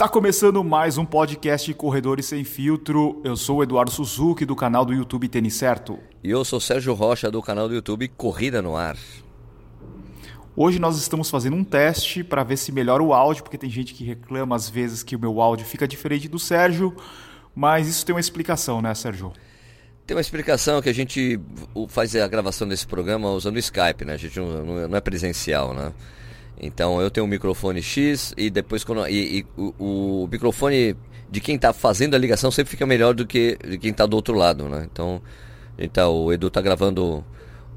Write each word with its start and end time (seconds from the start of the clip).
Está 0.00 0.08
começando 0.08 0.64
mais 0.64 0.96
um 0.96 1.04
podcast 1.04 1.74
Corredores 1.74 2.24
Sem 2.24 2.42
Filtro. 2.42 3.20
Eu 3.22 3.36
sou 3.36 3.58
o 3.58 3.62
Eduardo 3.62 3.90
Suzuki, 3.90 4.46
do 4.46 4.56
canal 4.56 4.82
do 4.82 4.94
YouTube 4.94 5.28
Tênis 5.28 5.52
Certo. 5.52 5.98
E 6.24 6.30
eu 6.30 6.42
sou 6.42 6.58
Sérgio 6.58 6.94
Rocha, 6.94 7.30
do 7.30 7.42
canal 7.42 7.68
do 7.68 7.74
YouTube 7.74 8.08
Corrida 8.08 8.62
no 8.62 8.74
Ar. 8.74 8.96
Hoje 10.56 10.78
nós 10.78 10.96
estamos 10.96 11.28
fazendo 11.28 11.54
um 11.54 11.62
teste 11.62 12.24
para 12.24 12.42
ver 12.42 12.56
se 12.56 12.72
melhora 12.72 13.02
o 13.02 13.12
áudio, 13.12 13.42
porque 13.42 13.58
tem 13.58 13.68
gente 13.68 13.92
que 13.92 14.02
reclama 14.02 14.56
às 14.56 14.70
vezes 14.70 15.02
que 15.02 15.14
o 15.14 15.18
meu 15.18 15.38
áudio 15.38 15.66
fica 15.66 15.86
diferente 15.86 16.28
do 16.28 16.38
Sérgio, 16.38 16.96
mas 17.54 17.86
isso 17.86 18.06
tem 18.06 18.14
uma 18.14 18.20
explicação, 18.22 18.80
né, 18.80 18.94
Sérgio? 18.94 19.34
Tem 20.06 20.16
uma 20.16 20.22
explicação 20.22 20.80
que 20.80 20.88
a 20.88 20.94
gente 20.94 21.38
faz 21.88 22.16
a 22.16 22.26
gravação 22.26 22.66
desse 22.66 22.86
programa 22.86 23.30
usando 23.32 23.56
o 23.56 23.58
Skype, 23.58 24.06
né? 24.06 24.14
A 24.14 24.16
gente 24.16 24.40
não, 24.40 24.88
não 24.88 24.96
é 24.96 25.00
presencial, 25.02 25.74
né? 25.74 25.92
Então 26.60 27.00
eu 27.00 27.10
tenho 27.10 27.24
um 27.24 27.28
microfone 27.28 27.82
X 27.82 28.34
e 28.36 28.50
depois 28.50 28.84
quando 28.84 29.08
e, 29.08 29.38
e 29.38 29.46
o, 29.56 30.24
o, 30.24 30.28
microfone 30.30 30.94
de 31.30 31.40
quem 31.40 31.56
está 31.56 31.72
fazendo 31.72 32.14
a 32.14 32.18
ligação 32.18 32.50
sempre 32.50 32.70
fica 32.70 32.84
melhor 32.84 33.14
do 33.14 33.26
que 33.26 33.56
de 33.66 33.78
quem 33.78 33.90
está 33.90 34.04
do 34.04 34.14
outro 34.14 34.34
lado, 34.34 34.68
né? 34.68 34.86
Então, 34.90 35.22
então 35.78 36.24
o 36.24 36.32
Edu 36.32 36.48
está 36.48 36.60
gravando 36.60 37.24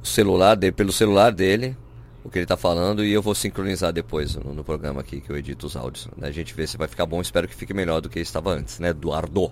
o 0.01 0.05
celular 0.05 0.55
dele, 0.55 0.73
pelo 0.73 0.91
celular 0.91 1.31
dele 1.31 1.77
o 2.23 2.29
que 2.29 2.37
ele 2.37 2.43
está 2.43 2.57
falando 2.57 3.03
e 3.03 3.11
eu 3.11 3.21
vou 3.21 3.35
sincronizar 3.35 3.93
depois 3.93 4.35
no, 4.35 4.53
no, 4.53 4.63
programa 4.63 5.01
aqui 5.01 5.19
que 5.19 5.29
eu 5.29 5.37
edito 5.37 5.65
os 5.65 5.75
áudios. 5.75 6.07
Né? 6.17 6.27
A 6.27 6.31
gente 6.31 6.53
vê 6.53 6.65
se 6.65 6.77
vai 6.77 6.87
ficar 6.87 7.05
bom. 7.05 7.21
Espero 7.21 7.47
que 7.47 7.55
fique 7.55 7.73
melhor 7.73 7.99
do 7.99 8.09
que 8.09 8.19
estava 8.19 8.51
antes, 8.51 8.79
né, 8.79 8.89
Eduardo? 8.89 9.51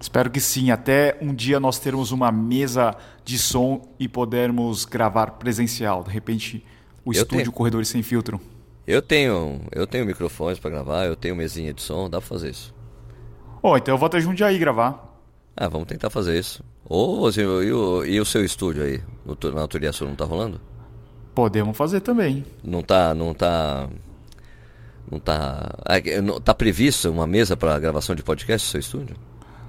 Espero 0.00 0.30
que 0.30 0.40
sim. 0.40 0.70
Até 0.70 1.18
um 1.20 1.34
dia 1.34 1.60
nós 1.60 1.78
termos 1.78 2.12
uma 2.12 2.32
mesa 2.32 2.96
de 3.24 3.38
som 3.38 3.94
e 3.98 4.08
podermos 4.08 4.84
gravar 4.84 5.32
presencial. 5.32 6.02
De 6.02 6.10
repente 6.10 6.64
o 7.06 7.10
eu 7.10 7.22
estúdio 7.22 7.44
tenho. 7.44 7.52
Corredores 7.52 7.88
Sem 7.88 8.02
Filtro? 8.02 8.40
Eu 8.86 9.00
tenho, 9.00 9.60
eu 9.72 9.86
tenho 9.86 10.04
microfones 10.04 10.58
para 10.58 10.70
gravar, 10.70 11.06
eu 11.06 11.16
tenho 11.16 11.34
mesinha 11.34 11.72
de 11.72 11.80
som, 11.80 12.10
dá 12.10 12.20
para 12.20 12.28
fazer 12.28 12.50
isso. 12.50 12.74
Oh, 13.62 13.76
então 13.76 13.94
eu 13.94 13.98
vou 13.98 14.06
até 14.06 14.20
Jundiaí 14.20 14.58
gravar. 14.58 15.18
Ah, 15.56 15.68
vamos 15.68 15.88
tentar 15.88 16.10
fazer 16.10 16.38
isso. 16.38 16.62
Ou 16.84 17.26
assim, 17.26 17.40
e, 17.40 17.72
o, 17.72 18.04
e 18.04 18.20
o 18.20 18.24
seu 18.24 18.44
estúdio 18.44 18.82
aí, 18.84 19.00
no, 19.24 19.36
na 19.52 19.60
Autoria 19.60 19.92
Sul, 19.92 20.08
não 20.08 20.14
tá 20.14 20.24
rolando? 20.24 20.60
Podemos 21.34 21.76
fazer 21.76 22.00
também. 22.00 22.44
Não 22.62 22.82
tá, 22.82 23.14
não 23.14 23.32
tá... 23.34 23.88
Não 25.10 25.18
tá... 25.18 25.74
É 25.86 26.22
tá 26.40 26.54
previsto 26.54 27.10
uma 27.10 27.26
mesa 27.26 27.56
para 27.56 27.78
gravação 27.78 28.14
de 28.14 28.22
podcast 28.22 28.66
no 28.66 28.70
seu 28.70 28.80
estúdio? 28.80 29.16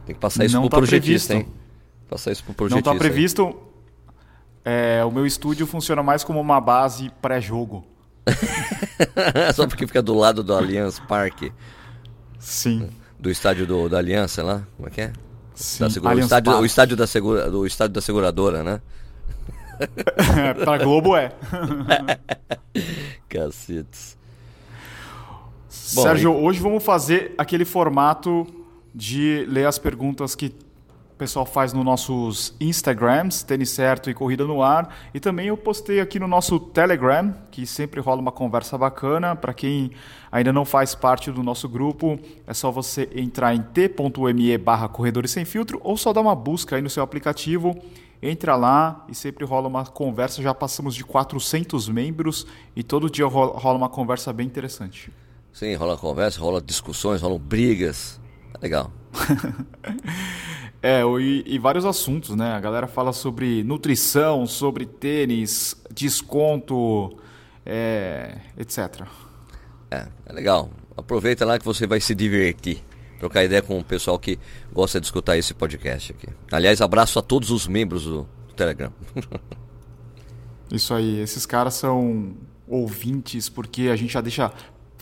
Tem 0.05 0.15
que 0.15 0.21
passar 0.21 0.45
isso 0.45 0.55
não 0.55 0.63
pro 0.63 0.69
tá 0.69 0.77
projetista, 0.77 1.33
previsto. 1.33 1.51
hein? 1.51 1.61
Passar 2.09 2.31
isso 2.31 2.43
pro 2.43 2.53
projetista. 2.53 2.89
Não 2.89 2.97
tá 2.97 2.99
previsto... 2.99 3.47
Aí. 3.47 3.66
É, 4.69 5.01
o 5.05 5.09
meu 5.09 5.25
estúdio 5.25 5.65
funciona 5.65 6.03
mais 6.03 6.25
como 6.25 6.41
uma 6.41 6.59
base 6.59 7.09
pré-jogo. 7.21 7.87
Só 9.55 9.65
porque 9.65 9.87
fica 9.87 10.01
do 10.01 10.13
lado 10.13 10.43
do 10.43 10.53
Allianz 10.53 10.99
Parque. 10.99 11.53
Sim. 12.37 12.89
Do 13.17 13.31
estádio 13.31 13.65
do, 13.65 13.87
da 13.87 13.99
Aliança 13.99 14.43
lá? 14.43 14.67
Como 14.75 14.89
é 14.89 14.91
que 14.91 14.99
é? 14.99 15.13
Sim, 15.55 15.85
da 15.85 15.89
segura... 15.89 16.15
o, 16.15 16.19
estádio, 16.19 16.51
o 16.51 16.65
estádio 16.65 16.97
da 16.97 17.07
segura... 17.07 17.49
do 17.49 17.65
estádio 17.65 17.93
da 17.93 18.01
seguradora, 18.01 18.61
né? 18.61 18.81
pra 20.61 20.77
Globo 20.79 21.15
é. 21.15 21.31
Cacetes. 23.29 24.17
Sérgio, 25.69 26.35
hoje 26.35 26.59
vamos 26.59 26.83
fazer 26.83 27.33
aquele 27.37 27.63
formato 27.63 28.45
de 28.93 29.45
ler 29.47 29.65
as 29.65 29.79
perguntas 29.79 30.35
que 30.35 30.53
o 31.17 31.25
pessoal 31.27 31.47
faz 31.47 31.73
nos 31.73 31.83
nossos 31.83 32.53
Instagrams, 32.61 33.41
Tênis 33.41 33.71
Certo 33.71 34.07
e 34.07 34.13
Corrida 34.13 34.45
no 34.45 34.61
Ar. 34.61 34.95
E 35.15 35.19
também 35.19 35.47
eu 35.47 35.57
postei 35.57 35.99
aqui 35.99 36.19
no 36.19 36.27
nosso 36.27 36.59
Telegram, 36.59 37.33
que 37.49 37.65
sempre 37.65 37.99
rola 37.99 38.21
uma 38.21 38.31
conversa 38.31 38.77
bacana. 38.77 39.35
Para 39.35 39.51
quem 39.51 39.89
ainda 40.31 40.53
não 40.53 40.63
faz 40.63 40.93
parte 40.93 41.31
do 41.31 41.41
nosso 41.41 41.67
grupo, 41.67 42.19
é 42.45 42.53
só 42.53 42.69
você 42.69 43.09
entrar 43.15 43.55
em 43.55 43.63
t.me 43.63 44.57
barra 44.59 44.87
Corredores 44.87 45.31
Sem 45.31 45.43
Filtro 45.43 45.81
ou 45.83 45.97
só 45.97 46.13
dar 46.13 46.21
uma 46.21 46.35
busca 46.35 46.75
aí 46.75 46.83
no 46.83 46.89
seu 46.89 47.01
aplicativo. 47.01 47.75
Entra 48.21 48.55
lá 48.55 49.03
e 49.09 49.15
sempre 49.15 49.43
rola 49.43 49.67
uma 49.67 49.87
conversa. 49.87 50.39
Já 50.43 50.53
passamos 50.53 50.93
de 50.93 51.03
400 51.03 51.89
membros 51.89 52.45
e 52.75 52.83
todo 52.83 53.09
dia 53.09 53.25
rola 53.25 53.75
uma 53.75 53.89
conversa 53.89 54.31
bem 54.31 54.45
interessante. 54.45 55.11
Sim, 55.51 55.73
rola 55.73 55.97
conversa, 55.97 56.39
rola 56.39 56.61
discussões, 56.61 57.23
rolam 57.23 57.39
brigas. 57.39 58.21
Tá 58.53 58.59
legal. 58.61 58.91
É, 60.81 61.01
e, 61.19 61.43
e, 61.45 61.57
vários 61.57 61.85
assuntos, 61.85 62.35
né? 62.35 62.53
A 62.53 62.59
galera 62.59 62.87
fala 62.87 63.11
sobre 63.11 63.63
nutrição, 63.63 64.45
sobre 64.45 64.85
tênis, 64.85 65.75
desconto, 65.93 67.17
é, 67.65 68.37
etc. 68.57 69.07
É, 69.89 70.07
é 70.25 70.33
legal. 70.33 70.69
Aproveita 70.95 71.45
lá 71.45 71.57
que 71.57 71.65
você 71.65 71.87
vai 71.87 71.99
se 71.99 72.13
divertir. 72.13 72.83
Trocar 73.19 73.43
ideia 73.43 73.61
com 73.61 73.79
o 73.79 73.83
pessoal 73.83 74.19
que 74.19 74.37
gosta 74.71 74.99
de 74.99 75.07
escutar 75.07 75.37
esse 75.37 75.53
podcast 75.53 76.11
aqui. 76.11 76.27
Aliás, 76.51 76.81
abraço 76.81 77.17
a 77.17 77.21
todos 77.21 77.49
os 77.49 77.67
membros 77.67 78.03
do, 78.03 78.29
do 78.47 78.53
Telegram. 78.55 78.93
Isso 80.71 80.93
aí, 80.93 81.19
esses 81.19 81.45
caras 81.45 81.73
são 81.73 82.35
ouvintes 82.67 83.49
porque 83.49 83.83
a 83.83 83.95
gente 83.95 84.13
já 84.13 84.21
deixa 84.21 84.51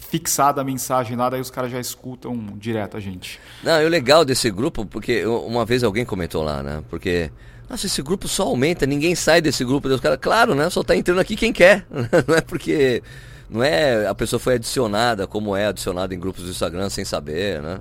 fixada 0.05 0.61
a 0.61 0.63
mensagem 0.63 1.17
lá, 1.17 1.29
daí 1.29 1.41
os 1.41 1.49
caras 1.49 1.71
já 1.71 1.79
escutam 1.79 2.35
direto 2.57 2.97
a 2.97 2.99
gente. 2.99 3.39
Não, 3.63 3.73
é 3.73 3.85
o 3.85 3.89
legal 3.89 4.23
desse 4.23 4.49
grupo, 4.49 4.85
porque 4.85 5.25
uma 5.25 5.65
vez 5.65 5.83
alguém 5.83 6.05
comentou 6.05 6.43
lá, 6.43 6.61
né? 6.61 6.83
Porque, 6.89 7.31
nossa, 7.69 7.85
esse 7.85 8.01
grupo 8.01 8.27
só 8.27 8.43
aumenta, 8.43 8.85
ninguém 8.85 9.15
sai 9.15 9.41
desse 9.41 9.65
grupo. 9.65 9.87
Os 9.87 9.99
caras, 9.99 10.19
claro, 10.21 10.55
né? 10.55 10.69
Só 10.69 10.83
tá 10.83 10.95
entrando 10.95 11.19
aqui 11.19 11.35
quem 11.35 11.51
quer. 11.51 11.85
Não 12.27 12.35
é 12.35 12.41
porque. 12.41 13.01
Não 13.47 13.63
é 13.63 14.07
a 14.07 14.15
pessoa 14.15 14.39
foi 14.39 14.55
adicionada 14.55 15.27
como 15.27 15.55
é 15.55 15.67
adicionada 15.67 16.15
em 16.15 16.19
grupos 16.19 16.45
do 16.45 16.49
Instagram 16.49 16.89
sem 16.89 17.05
saber, 17.05 17.61
né? 17.61 17.79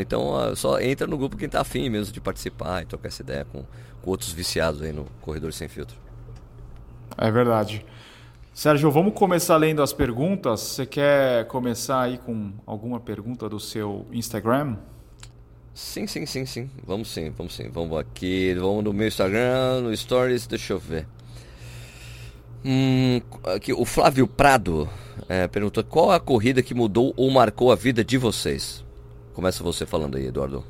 Então 0.00 0.34
só 0.56 0.80
entra 0.80 1.06
no 1.06 1.16
grupo 1.16 1.36
quem 1.36 1.48
tá 1.48 1.60
afim 1.60 1.88
mesmo 1.88 2.12
de 2.12 2.20
participar 2.20 2.82
e 2.82 2.86
trocar 2.86 3.06
essa 3.08 3.22
ideia 3.22 3.46
com, 3.50 3.64
com 4.02 4.10
outros 4.10 4.32
viciados 4.32 4.82
aí 4.82 4.92
no 4.92 5.06
Corredor 5.20 5.52
Sem 5.52 5.68
Filtro. 5.68 5.96
É 7.16 7.30
verdade. 7.30 7.86
Sérgio, 8.58 8.90
vamos 8.90 9.14
começar 9.14 9.56
lendo 9.56 9.80
as 9.84 9.92
perguntas. 9.92 10.58
Você 10.58 10.84
quer 10.84 11.46
começar 11.46 12.00
aí 12.00 12.18
com 12.18 12.50
alguma 12.66 12.98
pergunta 12.98 13.48
do 13.48 13.60
seu 13.60 14.04
Instagram? 14.10 14.76
Sim, 15.72 16.08
sim, 16.08 16.26
sim, 16.26 16.44
sim. 16.44 16.68
Vamos 16.84 17.06
sim, 17.06 17.30
vamos 17.30 17.54
sim. 17.54 17.68
Vamos 17.68 17.96
aqui, 17.96 18.52
vamos 18.54 18.82
no 18.82 18.92
meu 18.92 19.06
Instagram, 19.06 19.82
no 19.82 19.96
Stories, 19.96 20.48
deixa 20.48 20.72
eu 20.72 20.78
ver. 20.80 21.06
Hum, 22.64 23.20
aqui, 23.44 23.72
o 23.72 23.84
Flávio 23.84 24.26
Prado 24.26 24.90
é, 25.28 25.46
perguntou 25.46 25.84
qual 25.84 26.10
a 26.10 26.18
corrida 26.18 26.60
que 26.60 26.74
mudou 26.74 27.14
ou 27.16 27.30
marcou 27.30 27.70
a 27.70 27.76
vida 27.76 28.02
de 28.02 28.18
vocês? 28.18 28.84
Começa 29.34 29.62
você 29.62 29.86
falando 29.86 30.16
aí, 30.16 30.26
Eduardo. 30.26 30.64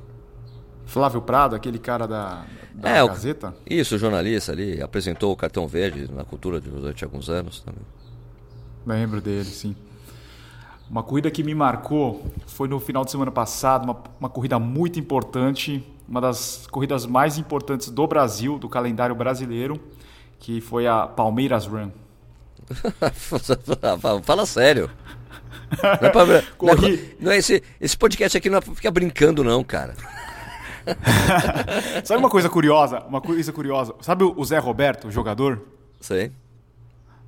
Flávio 0.88 1.20
Prado, 1.20 1.54
aquele 1.54 1.78
cara 1.78 2.08
da, 2.08 2.46
da 2.72 2.88
é, 2.88 3.06
Gazeta? 3.06 3.50
O, 3.50 3.72
isso, 3.72 3.98
jornalista 3.98 4.52
ali, 4.52 4.80
apresentou 4.82 5.30
o 5.30 5.36
cartão 5.36 5.68
verde 5.68 6.10
na 6.10 6.24
cultura 6.24 6.58
durante 6.58 7.04
alguns 7.04 7.28
anos 7.28 7.60
também. 7.60 7.82
Lembro 8.86 9.20
dele, 9.20 9.44
sim. 9.44 9.76
Uma 10.90 11.02
corrida 11.02 11.30
que 11.30 11.44
me 11.44 11.54
marcou 11.54 12.24
foi 12.46 12.68
no 12.68 12.80
final 12.80 13.04
de 13.04 13.10
semana 13.10 13.30
passado, 13.30 13.84
uma, 13.84 14.02
uma 14.18 14.30
corrida 14.30 14.58
muito 14.58 14.98
importante, 14.98 15.86
uma 16.08 16.22
das 16.22 16.66
corridas 16.66 17.04
mais 17.04 17.36
importantes 17.36 17.90
do 17.90 18.06
Brasil, 18.06 18.58
do 18.58 18.66
calendário 18.66 19.14
brasileiro, 19.14 19.78
que 20.38 20.58
foi 20.58 20.86
a 20.86 21.06
Palmeiras 21.06 21.66
Run. 21.66 21.90
Fala 24.24 24.46
sério. 24.46 24.90
Não 26.00 26.08
é 26.08 26.10
pra, 26.10 26.24
não 26.62 26.72
é, 26.72 26.98
não 27.20 27.32
é 27.32 27.36
esse, 27.36 27.62
esse 27.78 27.96
podcast 27.96 28.38
aqui 28.38 28.48
não 28.48 28.56
é 28.56 28.60
pra 28.62 28.74
ficar 28.74 28.90
brincando, 28.90 29.44
não, 29.44 29.62
cara. 29.62 29.94
Sabe 32.04 32.18
uma 32.18 32.30
coisa 32.30 32.48
curiosa? 32.48 33.00
Uma 33.08 33.20
coisa 33.20 33.52
curiosa. 33.52 33.94
Sabe 34.00 34.24
o 34.24 34.44
Zé 34.44 34.58
Roberto, 34.58 35.08
o 35.08 35.10
jogador? 35.10 35.62
Sei. 36.00 36.32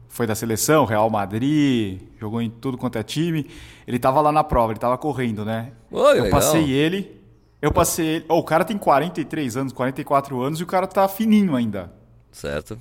Foi 0.08 0.26
da 0.26 0.34
seleção, 0.34 0.84
Real 0.84 1.08
Madrid, 1.08 2.00
jogou 2.18 2.42
em 2.42 2.50
tudo 2.50 2.76
quanto 2.76 2.98
é 2.98 3.02
time. 3.02 3.48
Ele 3.86 3.98
tava 3.98 4.20
lá 4.20 4.32
na 4.32 4.42
prova, 4.42 4.72
ele 4.72 4.80
tava 4.80 4.98
correndo, 4.98 5.44
né? 5.44 5.72
Oi, 5.90 6.18
eu 6.18 6.24
legal. 6.24 6.30
passei 6.30 6.70
ele. 6.70 7.20
Eu 7.62 7.70
passei 7.72 8.06
ele. 8.06 8.24
Oh, 8.28 8.38
o 8.38 8.44
cara 8.44 8.64
tem 8.64 8.76
43 8.76 9.56
anos, 9.56 9.72
44 9.72 10.40
anos 10.40 10.60
e 10.60 10.64
o 10.64 10.66
cara 10.66 10.86
tá 10.86 11.06
fininho 11.06 11.54
ainda. 11.54 11.92
Certo. 12.32 12.78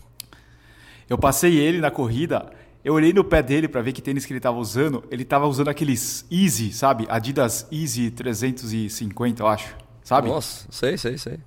Eu 1.10 1.18
passei 1.18 1.58
ele 1.58 1.80
na 1.80 1.92
corrida. 1.92 2.50
Eu 2.84 2.94
olhei 2.94 3.12
no 3.12 3.24
pé 3.24 3.44
dele 3.44 3.68
para 3.68 3.82
ver 3.82 3.92
que 3.92 4.02
tênis 4.02 4.26
que 4.26 4.32
ele 4.32 4.40
tava 4.40 4.58
usando. 4.58 5.04
Ele 5.12 5.26
tava 5.26 5.48
usando 5.48 5.68
aqueles 5.68 6.26
Easy, 6.32 6.72
sabe? 6.72 7.06
Adidas 7.10 7.68
Easy 7.72 8.10
350, 8.10 9.44
eu 9.44 9.48
acho 9.48 9.76
sabe? 10.10 10.28
Nossa, 10.28 10.66
sei, 10.72 10.98
sei, 10.98 11.20
sei. 11.20 11.40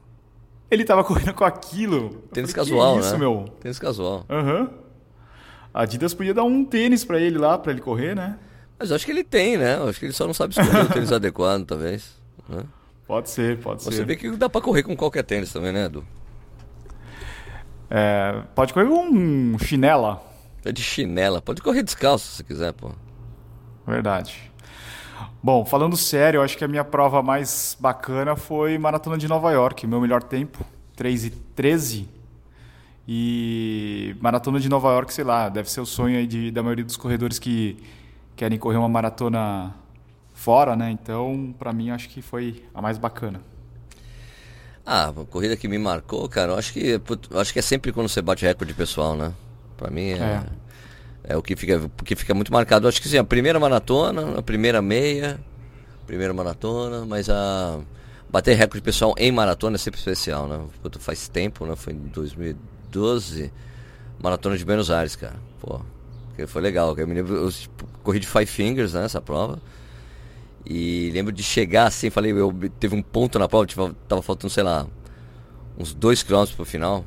Ele 0.71 0.85
tava 0.85 1.03
correndo 1.03 1.35
com 1.35 1.45
aquilo. 1.45 2.23
Tênis 2.33 2.53
falei, 2.53 2.71
casual, 2.71 3.01
isso, 3.01 3.13
né? 3.13 3.19
meu? 3.19 3.45
Tênis 3.61 3.79
casual. 3.79 4.25
Aham. 4.31 4.61
Uhum. 4.61 4.69
A 5.75 5.83
Adidas 5.83 6.15
podia 6.15 6.33
dar 6.33 6.45
um 6.45 6.65
tênis 6.65 7.05
para 7.05 7.19
ele 7.19 7.39
lá, 7.39 7.59
para 7.59 7.73
ele 7.73 7.81
correr, 7.81 8.15
né? 8.15 8.39
Mas 8.79 8.93
acho 8.93 9.05
que 9.05 9.11
ele 9.11 9.25
tem, 9.25 9.57
né? 9.57 9.77
Acho 9.89 9.99
que 9.99 10.07
ele 10.07 10.13
só 10.13 10.27
não 10.27 10.35
sabe 10.35 10.53
escolher 10.53 10.85
o 10.85 10.89
tênis 10.89 11.11
adequado, 11.13 11.65
talvez. 11.65 12.21
Né? 12.49 12.63
Pode 13.07 13.31
ser, 13.31 13.59
pode 13.59 13.83
Você 13.83 13.91
ser. 13.91 13.97
Você 13.97 14.05
vê 14.05 14.17
que 14.17 14.31
dá 14.33 14.49
para 14.49 14.61
correr 14.61 14.83
com 14.83 14.95
qualquer 14.95 15.25
tênis 15.25 15.53
também, 15.53 15.73
né, 15.73 15.87
Edu? 15.87 16.05
É, 17.91 18.43
pode 18.55 18.73
correr 18.73 18.87
com 18.87 19.09
um 19.09 19.59
chinela. 19.59 20.23
É 20.65 20.71
de 20.71 20.83
chinela. 20.83 21.43
Pode 21.43 21.61
correr 21.63 21.83
descalço 21.83 22.37
se 22.37 22.45
quiser, 22.45 22.73
pô. 22.73 22.93
Verdade. 23.87 24.52
Bom, 25.43 25.65
falando 25.65 25.97
sério, 25.97 26.39
eu 26.39 26.43
acho 26.43 26.57
que 26.57 26.65
a 26.65 26.69
minha 26.69 26.85
prova 26.85 27.23
mais 27.23 27.77
bacana 27.79 28.37
foi 28.37 28.79
Maratona 28.79 29.19
de 29.19 29.29
Nova 29.29 29.51
York, 29.53 29.87
meu 29.87 30.01
melhor 30.01 30.23
tempo, 30.23 30.65
3 30.97 31.25
e 31.27 31.31
13. 31.31 32.09
E 33.07 34.17
Maratona 34.21 34.61
de 34.61 34.69
Nova 34.69 34.89
York, 34.91 35.13
sei 35.13 35.25
lá, 35.25 35.49
deve 35.49 35.71
ser 35.71 35.81
o 35.81 35.87
sonho 35.87 36.17
aí 36.17 36.27
de, 36.27 36.51
da 36.51 36.63
maioria 36.63 36.85
dos 36.85 36.97
corredores 36.97 37.39
que 37.39 37.77
querem 38.37 38.59
correr 38.59 38.77
uma 38.77 38.89
maratona 38.89 39.75
fora, 40.35 40.77
né? 40.77 40.91
Então, 40.91 41.55
para 41.59 41.73
mim, 41.73 41.91
acho 41.91 42.09
que 42.09 42.23
foi 42.23 42.65
a 42.75 42.81
mais 42.81 42.99
bacana. 42.99 43.41
Ah, 44.85 45.09
a 45.09 45.25
corrida 45.27 45.57
que 45.57 45.69
me 45.69 45.79
marcou, 45.79 46.29
cara, 46.29 46.53
eu 46.53 46.59
acho 46.59 46.73
que, 46.73 47.01
eu 47.31 47.41
acho 47.41 47.53
que 47.53 47.59
é 47.59 47.63
sempre 47.63 47.93
quando 47.93 48.09
você 48.09 48.21
bate 48.21 48.45
recorde 48.45 48.75
pessoal, 48.75 49.17
né? 49.17 49.33
Pra 49.77 49.91
mim 49.91 50.11
é, 50.11 50.19
é. 50.19 50.43
É 51.25 51.37
o 51.37 51.43
que 51.43 51.55
fica, 51.57 51.81
que 52.05 52.17
fica 52.17 52.35
muito 52.35 52.53
marcado. 52.53 52.89
Acho 52.89 53.01
que 53.01 53.09
sim, 53.09 53.19
a 53.19 53.25
primeira 53.25 53.59
maratona, 53.61 54.39
a 54.39 54.43
primeira 54.43 54.83
meia, 54.83 55.39
primeira 56.07 56.33
maratona, 56.33 57.05
mas 57.07 57.29
a 57.31 57.81
bater 58.29 58.57
recorde 58.57 58.83
pessoal 58.83 59.15
em 59.19 59.31
maratona 59.31 59.77
é 59.77 59.79
sempre 59.79 59.99
especial, 59.99 60.49
né? 60.49 60.61
Faz 60.99 61.29
tempo, 61.29 61.67
né? 61.67 61.77
Foi 61.77 61.93
em 61.93 61.99
2012, 61.99 63.53
maratona 64.21 64.57
de 64.57 64.65
Buenos 64.65 64.91
Aires, 64.91 65.15
cara. 65.15 65.37
Pô, 65.61 65.81
foi 66.47 66.63
legal. 66.63 66.95
Eu 66.97 67.07
me 67.07 67.15
lembro, 67.15 67.35
eu 67.35 67.53
corri 68.03 68.19
de 68.19 68.27
Five 68.27 68.47
Fingers, 68.47 68.95
né? 68.95 69.05
Essa 69.05 69.21
prova. 69.21 69.61
E 70.65 71.11
lembro 71.13 71.33
de 71.33 71.43
chegar 71.43 71.87
assim, 71.87 72.09
falei, 72.09 72.33
eu 72.33 72.53
teve 72.79 72.95
um 72.95 73.03
ponto 73.03 73.39
na 73.39 73.49
prova, 73.49 73.67
tipo, 73.67 73.93
tava 74.09 74.23
faltando, 74.23 74.53
sei 74.53 74.63
lá, 74.63 74.87
uns 75.77 75.93
dois 75.93 76.23
quilômetros 76.23 76.55
pro 76.55 76.65
final. 76.65 77.05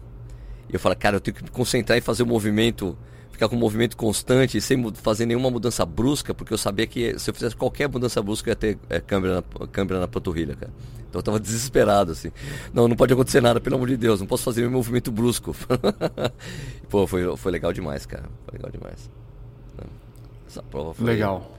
E 0.69 0.73
eu 0.73 0.79
falei, 0.79 0.97
cara, 0.97 1.17
eu 1.17 1.21
tenho 1.21 1.35
que 1.35 1.43
me 1.43 1.49
concentrar 1.49 1.97
em 1.97 2.01
fazer 2.01 2.23
o 2.23 2.25
movimento, 2.25 2.97
ficar 3.35 3.49
com 3.49 3.55
um 3.55 3.59
movimento 3.59 3.95
constante, 3.95 4.59
sem 4.59 4.91
fazer 4.93 5.25
nenhuma 5.25 5.51
mudança 5.51 5.85
brusca, 5.85 6.33
porque 6.33 6.53
eu 6.53 6.57
sabia 6.57 6.87
que 6.87 7.19
se 7.19 7.29
eu 7.29 7.33
fizesse 7.33 7.55
qualquer 7.55 7.89
mudança 7.89 8.21
brusca, 8.21 8.49
eu 8.49 8.51
ia 8.51 8.55
ter 8.55 8.79
é, 8.89 8.99
câmera, 8.99 9.35
na, 9.35 9.67
câmera 9.67 9.99
na 9.99 10.07
panturrilha, 10.07 10.55
cara. 10.55 10.71
Então 11.09 11.19
eu 11.19 11.23
tava 11.23 11.39
desesperado, 11.39 12.11
assim. 12.11 12.31
Não, 12.73 12.87
não 12.87 12.95
pode 12.95 13.13
acontecer 13.13 13.41
nada, 13.41 13.59
pelo 13.59 13.75
amor 13.75 13.87
de 13.87 13.97
Deus, 13.97 14.19
não 14.19 14.27
posso 14.27 14.43
fazer 14.43 14.61
nenhum 14.61 14.73
movimento 14.73 15.11
brusco. 15.11 15.55
Pô, 16.89 17.05
foi, 17.05 17.37
foi 17.37 17.51
legal 17.51 17.71
demais, 17.71 18.05
cara. 18.05 18.29
Foi 18.45 18.57
legal 18.57 18.71
demais. 18.71 19.09
Essa 20.47 20.63
prova 20.63 20.93
foi 20.93 21.05
legal. 21.05 21.51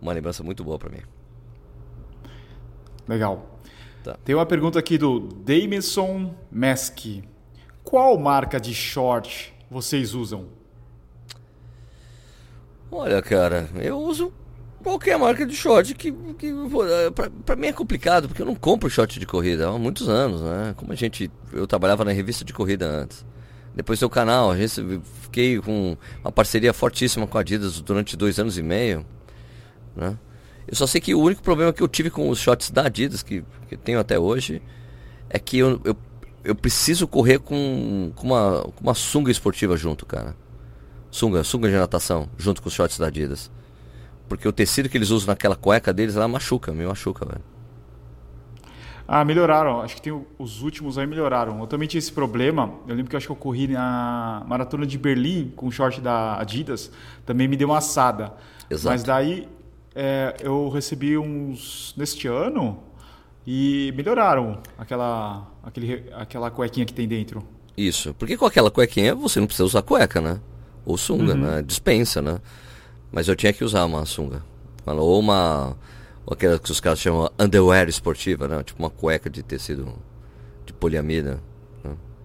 uma 0.00 0.12
lembrança 0.12 0.42
muito 0.42 0.64
boa 0.64 0.78
para 0.78 0.90
mim. 0.90 1.00
Legal. 3.06 3.58
Tá. 4.02 4.16
Tem 4.24 4.34
uma 4.34 4.46
pergunta 4.46 4.78
aqui 4.78 4.98
do 4.98 5.20
Damison 5.20 6.34
Meski. 6.50 7.22
Qual 7.84 8.18
marca 8.18 8.60
de 8.60 8.74
short 8.74 9.54
vocês 9.70 10.12
usam? 10.14 10.61
Olha, 12.94 13.22
cara, 13.22 13.70
eu 13.80 13.98
uso 13.98 14.30
qualquer 14.82 15.18
marca 15.18 15.46
de 15.46 15.56
short 15.56 15.94
que, 15.94 16.12
que 16.38 16.52
pra, 17.14 17.30
pra, 17.30 17.56
mim 17.56 17.68
é 17.68 17.72
complicado, 17.72 18.28
porque 18.28 18.42
eu 18.42 18.46
não 18.46 18.54
compro 18.54 18.90
short 18.90 19.18
de 19.18 19.24
corrida 19.24 19.66
há 19.66 19.78
muitos 19.78 20.10
anos, 20.10 20.42
né? 20.42 20.74
Como 20.76 20.92
a 20.92 20.94
gente. 20.94 21.30
Eu 21.54 21.66
trabalhava 21.66 22.04
na 22.04 22.12
revista 22.12 22.44
de 22.44 22.52
corrida 22.52 22.86
antes. 22.86 23.24
Depois 23.74 23.98
do 23.98 24.10
canal, 24.10 24.50
a 24.50 24.58
gente 24.58 25.00
fiquei 25.22 25.58
com 25.58 25.96
uma 26.22 26.30
parceria 26.30 26.74
fortíssima 26.74 27.26
com 27.26 27.38
a 27.38 27.40
Adidas 27.40 27.80
durante 27.80 28.14
dois 28.14 28.38
anos 28.38 28.58
e 28.58 28.62
meio, 28.62 29.06
né? 29.96 30.18
Eu 30.68 30.76
só 30.76 30.86
sei 30.86 31.00
que 31.00 31.14
o 31.14 31.20
único 31.20 31.42
problema 31.42 31.72
que 31.72 31.82
eu 31.82 31.88
tive 31.88 32.10
com 32.10 32.28
os 32.28 32.38
shorts 32.38 32.70
da 32.70 32.82
Adidas, 32.82 33.22
que, 33.22 33.42
que 33.70 33.76
tenho 33.78 33.98
até 33.98 34.18
hoje, 34.18 34.60
é 35.30 35.38
que 35.38 35.56
eu, 35.56 35.80
eu, 35.82 35.96
eu 36.44 36.54
preciso 36.54 37.08
correr 37.08 37.38
com, 37.38 38.12
com, 38.14 38.26
uma, 38.26 38.62
com 38.62 38.82
uma 38.82 38.94
sunga 38.94 39.30
esportiva 39.30 39.78
junto, 39.78 40.04
cara. 40.04 40.36
Sunga, 41.12 41.44
sunga 41.44 41.68
de 41.68 41.76
natação, 41.76 42.26
junto 42.38 42.62
com 42.62 42.68
os 42.68 42.74
shorts 42.74 42.98
da 42.98 43.08
Adidas. 43.08 43.50
Porque 44.30 44.48
o 44.48 44.52
tecido 44.52 44.88
que 44.88 44.96
eles 44.96 45.10
usam 45.10 45.26
naquela 45.26 45.54
cueca 45.54 45.92
deles, 45.92 46.16
ela 46.16 46.26
machuca, 46.26 46.72
me 46.72 46.86
machuca, 46.86 47.26
velho. 47.26 47.42
Ah, 49.06 49.22
melhoraram. 49.22 49.82
Acho 49.82 49.96
que 49.96 50.00
tem 50.00 50.26
os 50.38 50.62
últimos 50.62 50.96
aí 50.96 51.06
melhoraram. 51.06 51.60
Eu 51.60 51.66
também 51.66 51.86
tinha 51.86 51.98
esse 51.98 52.10
problema. 52.10 52.72
Eu 52.88 52.94
lembro 52.94 53.10
que 53.10 53.14
eu 53.14 53.18
acho 53.18 53.26
que 53.26 53.32
eu 53.32 53.36
corri 53.36 53.68
na 53.68 54.42
maratona 54.48 54.86
de 54.86 54.96
Berlim 54.96 55.52
com 55.54 55.66
o 55.66 55.70
short 55.70 56.00
da 56.00 56.40
Adidas. 56.40 56.90
Também 57.26 57.46
me 57.46 57.58
deu 57.58 57.68
uma 57.68 57.76
assada. 57.76 58.32
Exato. 58.70 58.88
Mas 58.88 59.02
daí 59.02 59.46
é, 59.94 60.34
eu 60.40 60.70
recebi 60.70 61.18
uns 61.18 61.94
neste 61.94 62.26
ano 62.26 62.82
e 63.46 63.92
melhoraram 63.94 64.62
aquela, 64.78 65.46
aquele, 65.62 66.04
aquela 66.14 66.50
cuequinha 66.50 66.86
que 66.86 66.94
tem 66.94 67.06
dentro. 67.06 67.46
Isso, 67.76 68.14
porque 68.14 68.34
com 68.34 68.46
aquela 68.46 68.70
cuequinha 68.70 69.14
você 69.14 69.38
não 69.40 69.46
precisa 69.46 69.66
usar 69.66 69.82
cueca, 69.82 70.22
né? 70.22 70.40
Ou 70.84 70.96
sunga, 70.96 71.34
uhum. 71.34 71.40
né? 71.40 71.62
Dispensa, 71.62 72.20
né? 72.20 72.38
Mas 73.10 73.28
eu 73.28 73.36
tinha 73.36 73.52
que 73.52 73.64
usar 73.64 73.84
uma 73.84 74.04
sunga. 74.04 74.42
Ou 74.86 75.18
uma. 75.18 75.76
Ou 76.26 76.34
aquela 76.34 76.58
que 76.58 76.70
os 76.70 76.80
caras 76.80 76.98
chamam 76.98 77.30
underwear 77.38 77.88
esportiva, 77.88 78.48
né? 78.48 78.62
Tipo 78.62 78.82
uma 78.82 78.90
cueca 78.90 79.28
de 79.28 79.42
tecido 79.42 79.94
de 80.64 80.72
poliamida 80.72 81.40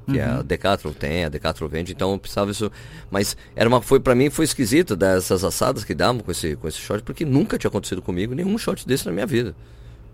que 0.07 0.17
uhum. 0.17 0.39
a 0.39 0.41
Decathlon 0.41 0.93
tem, 0.93 1.25
a 1.25 1.29
Decathlon 1.29 1.67
vende, 1.67 1.91
então 1.91 2.13
eu 2.13 2.19
precisava 2.19 2.49
isso, 2.49 2.71
mas 3.11 3.35
era 3.55 3.67
uma 3.67 3.81
foi 3.81 3.99
para 3.99 4.15
mim 4.15 4.29
foi 4.29 4.45
esquisito 4.45 4.95
dessas 4.95 5.43
assadas 5.43 5.83
que 5.83 5.93
davam 5.93 6.21
com 6.21 6.31
esse 6.31 6.55
com 6.55 6.67
esse 6.67 6.77
short, 6.77 7.03
porque 7.03 7.25
nunca 7.25 7.57
tinha 7.57 7.67
acontecido 7.67 8.01
comigo 8.01 8.33
nenhum 8.33 8.57
short 8.57 8.87
desse 8.87 9.05
na 9.05 9.11
minha 9.11 9.25
vida. 9.25 9.53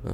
Né? 0.03 0.13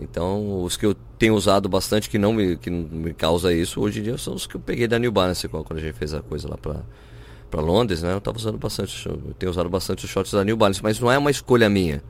Então, 0.00 0.62
os 0.62 0.76
que 0.76 0.86
eu 0.86 0.94
tenho 1.18 1.34
usado 1.34 1.68
bastante 1.68 2.08
que 2.08 2.18
não 2.18 2.32
me 2.32 2.56
que 2.56 2.70
me 2.70 3.14
causa 3.14 3.52
isso 3.52 3.80
hoje 3.80 4.00
em 4.00 4.02
dia 4.02 4.18
são 4.18 4.34
os 4.34 4.46
que 4.46 4.54
eu 4.54 4.60
peguei 4.60 4.86
da 4.86 4.98
New 4.98 5.10
Balance 5.10 5.48
quando 5.48 5.76
a 5.78 5.80
gente 5.80 5.94
fez 5.94 6.12
a 6.12 6.20
coisa 6.20 6.48
lá 6.48 6.58
para 6.58 6.82
para 7.50 7.60
Londres, 7.60 8.02
né? 8.02 8.12
Eu 8.14 8.20
tava 8.20 8.36
usando 8.36 8.58
bastante, 8.58 9.08
eu 9.08 9.34
tenho 9.38 9.50
usado 9.50 9.68
bastante 9.68 10.04
os 10.04 10.10
shorts 10.10 10.32
da 10.32 10.44
New 10.44 10.56
Balance, 10.56 10.82
mas 10.82 11.00
não 11.00 11.10
é 11.10 11.18
uma 11.18 11.30
escolha 11.30 11.68
minha. 11.68 12.02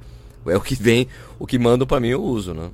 É 0.46 0.56
o 0.56 0.60
que 0.60 0.74
vem, 0.74 1.08
o 1.38 1.46
que 1.46 1.58
manda 1.58 1.84
para 1.84 2.00
mim 2.00 2.08
eu 2.08 2.22
uso, 2.22 2.54
né? 2.54 2.70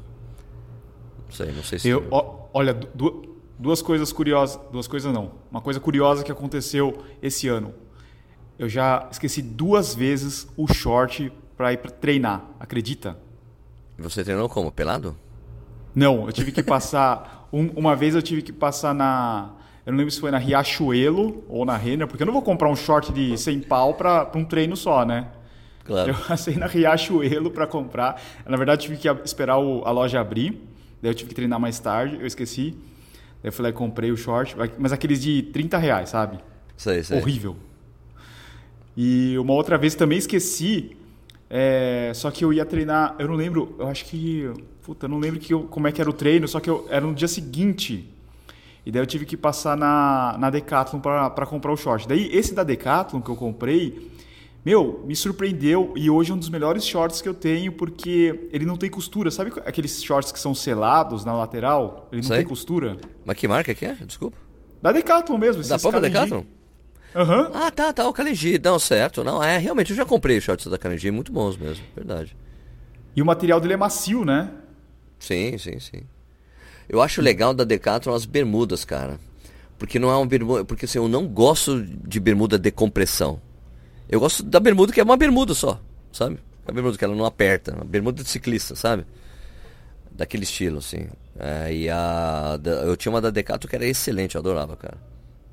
Não 1.27 1.35
sei, 1.35 1.53
não 1.53 1.63
sei 1.63 1.79
se 1.79 1.89
eu, 1.89 2.07
olha, 2.53 2.73
do, 2.73 3.35
Duas 3.59 3.81
coisas 3.81 4.13
curiosas, 4.13 4.61
duas 4.73 4.89
coisas 4.89 5.13
não. 5.13 5.33
Uma 5.51 5.61
coisa 5.61 5.79
curiosa 5.79 6.25
que 6.25 6.33
aconteceu 6.33 7.05
esse 7.23 7.47
ano. 7.47 7.73
Eu 8.59 8.69
já 8.69 9.09
esqueci 9.11 9.41
duas 9.41 9.95
vezes 9.95 10.49
o 10.57 10.67
short 10.73 11.33
para 11.57 11.73
ir 11.73 11.79
pra 11.79 11.91
treinar, 11.91 12.45
acredita? 12.59 13.17
Você 13.97 14.25
treinou 14.25 14.49
como? 14.49 14.73
Pelado? 14.73 15.17
Não, 15.95 16.27
eu 16.27 16.33
tive 16.33 16.51
que 16.51 16.63
passar. 16.63 17.49
um, 17.53 17.69
uma 17.77 17.95
vez 17.95 18.17
eu 18.17 18.23
tive 18.23 18.43
que 18.43 18.53
passar 18.53 18.93
na. 18.93 19.53
Eu 19.87 19.93
não 19.93 19.99
lembro 19.99 20.11
se 20.11 20.21
foi 20.21 20.31
na 20.31 20.39
Riachuelo 20.39 21.45
ou 21.49 21.65
na 21.65 21.77
Renner, 21.77 22.07
porque 22.07 22.23
eu 22.23 22.27
não 22.27 22.33
vou 22.33 22.43
comprar 22.43 22.71
um 22.71 22.77
short 22.77 23.13
de 23.13 23.37
100 23.37 23.61
pau 23.61 23.95
para 23.95 24.31
um 24.35 24.45
treino 24.45 24.77
só, 24.77 25.05
né? 25.05 25.29
Claro. 25.85 26.11
Eu 26.11 26.15
passei 26.15 26.57
na 26.57 26.67
Riachuelo 26.67 27.51
para 27.51 27.67
comprar. 27.67 28.21
Na 28.47 28.57
verdade, 28.57 28.83
tive 28.83 28.97
que 28.97 29.09
esperar 29.25 29.59
o, 29.59 29.83
a 29.85 29.91
loja 29.91 30.21
abrir. 30.21 30.59
Daí 31.03 31.11
eu 31.11 31.15
tive 31.15 31.29
que 31.29 31.35
treinar 31.35 31.61
mais 31.61 31.79
tarde, 31.79 32.17
eu 32.19 32.27
esqueci. 32.27 32.71
Daí 33.43 33.51
eu 33.51 33.53
fui 33.53 33.63
lá 33.63 33.69
e 33.69 33.73
comprei 33.73 34.11
o 34.11 34.17
short, 34.17 34.57
mas 34.79 34.93
aqueles 34.93 35.21
de 35.21 35.43
30 35.43 35.77
reais, 35.77 36.09
sabe? 36.09 36.39
Sei, 36.77 37.03
sei. 37.03 37.19
Horrível. 37.19 37.57
E 38.97 39.37
uma 39.39 39.53
outra 39.53 39.77
vez 39.77 39.95
também 39.95 40.17
esqueci, 40.17 40.97
é, 41.51 42.11
só 42.15 42.31
que 42.31 42.45
eu 42.45 42.53
ia 42.53 42.65
treinar, 42.65 43.17
eu 43.19 43.29
não 43.29 43.35
lembro, 43.35 43.75
eu 43.79 43.87
acho 43.87 44.05
que. 44.07 44.51
Puta, 44.83 45.07
eu 45.07 45.11
não 45.11 45.19
lembro 45.19 45.41
que 45.41 45.53
eu, 45.53 45.65
como 45.65 45.87
é 45.87 45.93
que 45.93 46.01
era 46.01 46.09
o 46.09 46.13
treino, 46.13 46.47
só 46.49 46.61
que 46.61 46.71
eu, 46.71 46.87
era 46.91 47.05
no 47.05 47.15
dia 47.15 47.29
seguinte. 47.29 48.11
E 48.87 48.93
daí 48.93 49.01
eu 49.01 49.07
tive 49.07 49.25
que 49.25 49.37
passar 49.37 49.77
na, 49.77 50.37
na 50.39 50.51
Decathlon 50.51 51.01
para 51.01 51.47
comprar 51.47 51.73
o 51.73 51.77
short. 51.77 52.07
Daí 52.07 52.29
esse 52.33 52.55
da 52.55 52.63
Decathlon 52.63 53.21
que 53.21 53.31
eu 53.31 53.37
comprei, 53.37 54.11
meu, 54.65 55.03
me 55.07 55.17
surpreendeu 55.17 55.95
e 55.97 56.11
hoje 56.11 56.31
é 56.31 56.35
um 56.35 56.39
dos 56.39 56.49
melhores 56.51 56.87
shorts 56.87 57.23
que 57.23 57.29
eu 57.29 57.35
tenho 57.35 57.73
porque 57.73 58.49
ele 58.53 58.67
não 58.67 58.77
tem 58.77 58.91
costura. 58.91 59.31
Sabe 59.31 59.53
aqueles 59.65 60.03
shorts 60.03 60.33
que 60.33 60.39
são 60.39 60.55
selados 60.55 61.25
na 61.25 61.35
lateral? 61.35 62.09
Ele 62.13 62.21
não 62.21 62.29
Sei. 62.29 62.39
tem 62.39 62.47
costura. 62.47 62.99
Mas 63.25 63.37
que 63.37 63.49
marca 63.49 63.75
que 63.75 63.87
é? 63.87 63.95
Desculpa. 63.95 64.37
Da 64.83 64.93
Decathlon 64.93 65.39
mesmo. 65.39 65.63
Da 65.63 65.79
própria 65.79 66.01
Decathlon? 66.03 66.45
Aham. 67.15 67.43
Uhum. 67.43 67.51
Ah, 67.55 67.71
tá, 67.71 67.93
tá. 67.93 68.09
O 68.09 68.13
Kalenji. 68.13 68.61
Não, 68.63 68.79
certo. 68.79 69.23
Não, 69.23 69.43
é, 69.43 69.57
realmente, 69.57 69.91
eu 69.91 69.97
já 69.97 70.05
comprei 70.05 70.41
shorts 70.41 70.67
da 70.67 70.77
Kalenji, 70.77 71.11
muito 71.11 71.33
bons 71.33 71.57
mesmo. 71.57 71.85
Verdade. 71.95 72.37
E 73.17 73.23
o 73.23 73.25
material 73.25 73.61
dele 73.61 73.75
é 73.75 73.77
macio, 73.77 74.25
né? 74.25 74.51
Sim, 75.19 75.57
sim, 75.57 75.79
sim. 75.79 76.03
Eu 76.89 77.01
acho 77.01 77.21
legal 77.21 77.55
da 77.55 77.65
Decathlon 77.65 78.15
as 78.15 78.25
bermudas, 78.25 78.85
cara. 78.85 79.19
Porque 79.79 79.99
não 79.99 80.11
é 80.11 80.17
uma 80.17 80.27
bermuda. 80.27 80.65
Porque 80.65 80.85
assim, 80.85 80.99
eu 80.99 81.09
não 81.09 81.27
gosto 81.27 81.83
de 81.83 82.21
bermuda 82.21 82.59
de 82.59 82.71
compressão. 82.71 83.41
Eu 84.09 84.21
gosto 84.21 84.43
da 84.43 84.61
bermuda 84.61 84.93
que 84.93 85.01
é 85.01 85.05
uma 85.05 85.17
bermuda 85.17 85.55
só, 85.55 85.81
sabe? 86.13 86.39
A 86.67 86.73
bermuda 86.73 86.97
que 86.97 87.05
ela 87.05 87.15
não 87.15 87.25
aperta, 87.25 87.75
uma 87.75 87.85
bermuda 87.85 88.23
de 88.23 88.29
ciclista, 88.29 88.75
sabe? 88.75 89.05
Daquele 90.11 90.45
estilo, 90.45 90.79
assim. 90.79 91.09
É, 91.39 91.75
e 91.75 91.91
a. 91.91 92.59
Eu 92.85 92.97
tinha 92.97 93.13
uma 93.13 93.21
da 93.21 93.31
Decato 93.31 93.67
que 93.67 93.75
era 93.75 93.85
excelente, 93.85 94.37
eu 94.37 94.41
adorava, 94.41 94.77
cara. 94.77 94.97